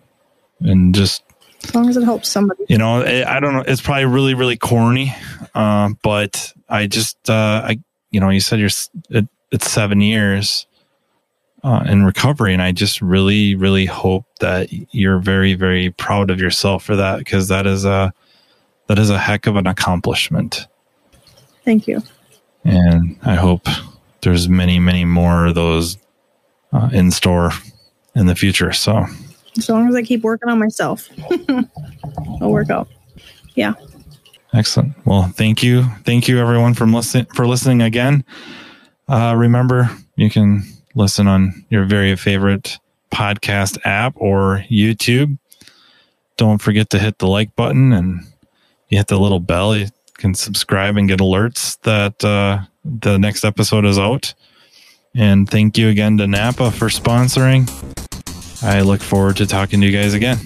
[0.61, 1.23] and just
[1.63, 2.63] as long as it helps somebody.
[2.69, 3.63] You know, I don't know.
[3.67, 5.13] It's probably really, really corny,
[5.53, 7.79] uh, but I just, uh, I,
[8.11, 8.69] you know, you said you're,
[9.09, 10.67] it, it's seven years
[11.63, 16.39] uh, in recovery, and I just really, really hope that you're very, very proud of
[16.39, 18.13] yourself for that because that is a,
[18.89, 20.67] that is a heck of an accomplishment.
[21.63, 22.01] Thank you.
[22.63, 23.67] And I hope
[24.21, 25.97] there's many, many more of those
[26.73, 27.51] uh, in store
[28.15, 28.73] in the future.
[28.73, 29.05] So
[29.57, 31.07] as long as I keep working on myself,
[32.41, 32.89] I'll work out.
[33.53, 33.75] Yeah.
[34.53, 34.93] Excellent.
[35.05, 38.25] Well, thank you, thank you everyone for listening for listening again.
[39.07, 40.63] Uh, remember, you can
[40.95, 42.79] listen on your very favorite
[43.11, 45.37] podcast app or YouTube.
[46.37, 48.25] Don't forget to hit the like button and
[48.89, 49.75] you hit the little bell.
[49.75, 49.87] You
[50.17, 54.33] can subscribe and get alerts that uh, the next episode is out.
[55.15, 57.69] And thank you again to Napa for sponsoring.
[58.63, 60.37] I look forward to talking to you guys again.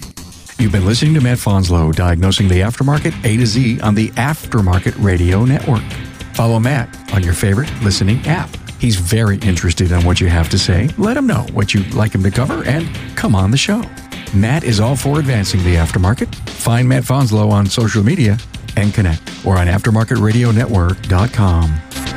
[0.58, 4.94] You've been listening to Matt Fanslow diagnosing the aftermarket A to Z on the Aftermarket
[5.02, 5.82] Radio Network.
[6.34, 8.48] Follow Matt on your favorite listening app.
[8.78, 10.90] He's very interested in what you have to say.
[10.96, 13.82] Let him know what you'd like him to cover and come on the show.
[14.34, 16.34] Matt is all for advancing the aftermarket.
[16.48, 18.36] Find Matt Fanslow on social media
[18.76, 22.13] and connect or on aftermarketradionetwork.com.